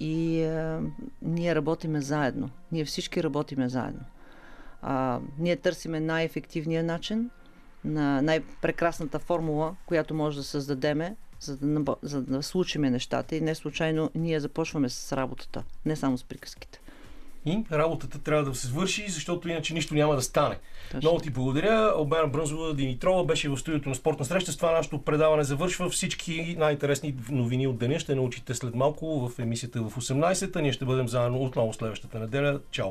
и 0.00 0.44
а, 0.44 0.80
ние 1.22 1.54
работиме 1.54 2.00
заедно. 2.00 2.50
Ние 2.72 2.84
всички 2.84 3.22
работиме 3.22 3.68
заедно. 3.68 4.04
А, 4.82 5.20
ние 5.38 5.56
търсиме 5.56 6.00
най-ефективния 6.00 6.84
начин, 6.84 7.30
на 7.84 8.22
най-прекрасната 8.22 9.18
формула, 9.18 9.76
която 9.86 10.14
може 10.14 10.36
да 10.36 10.44
създадеме, 10.44 11.16
за 11.40 11.56
да, 11.56 11.96
за 12.02 12.22
да 12.22 12.42
случиме 12.42 12.90
нещата 12.90 13.36
и 13.36 13.40
не 13.40 13.54
случайно 13.54 14.10
ние 14.14 14.40
започваме 14.40 14.88
с 14.88 15.16
работата, 15.16 15.64
не 15.84 15.96
само 15.96 16.18
с 16.18 16.24
приказките. 16.24 16.80
И 17.46 17.64
работата 17.72 18.18
трябва 18.18 18.44
да 18.44 18.54
се 18.54 18.66
свърши, 18.66 19.04
защото 19.08 19.48
иначе 19.48 19.74
нищо 19.74 19.94
няма 19.94 20.14
да 20.14 20.22
стане. 20.22 20.58
Точно. 20.90 21.00
Много 21.02 21.18
ти 21.18 21.30
благодаря. 21.30 21.94
Обена 21.96 22.26
Брънзова 22.26 22.74
Димитрова 22.74 23.24
беше 23.24 23.48
в 23.48 23.56
студиото 23.56 23.88
на 23.88 23.94
спортна 23.94 24.24
среща. 24.24 24.52
С 24.52 24.56
това 24.56 24.72
нашето 24.72 24.98
предаване 24.98 25.44
завършва. 25.44 25.90
Всички 25.90 26.56
най-интересни 26.58 27.14
новини 27.30 27.66
от 27.66 27.78
деня 27.78 27.98
ще 27.98 28.14
научите 28.14 28.54
след 28.54 28.74
малко 28.74 29.28
в 29.28 29.38
емисията 29.38 29.82
в 29.82 29.96
18-та. 29.96 30.60
Ние 30.60 30.72
ще 30.72 30.84
бъдем 30.84 31.08
заедно 31.08 31.42
отново 31.42 31.72
следващата 31.72 32.18
неделя. 32.18 32.60
Чао! 32.70 32.86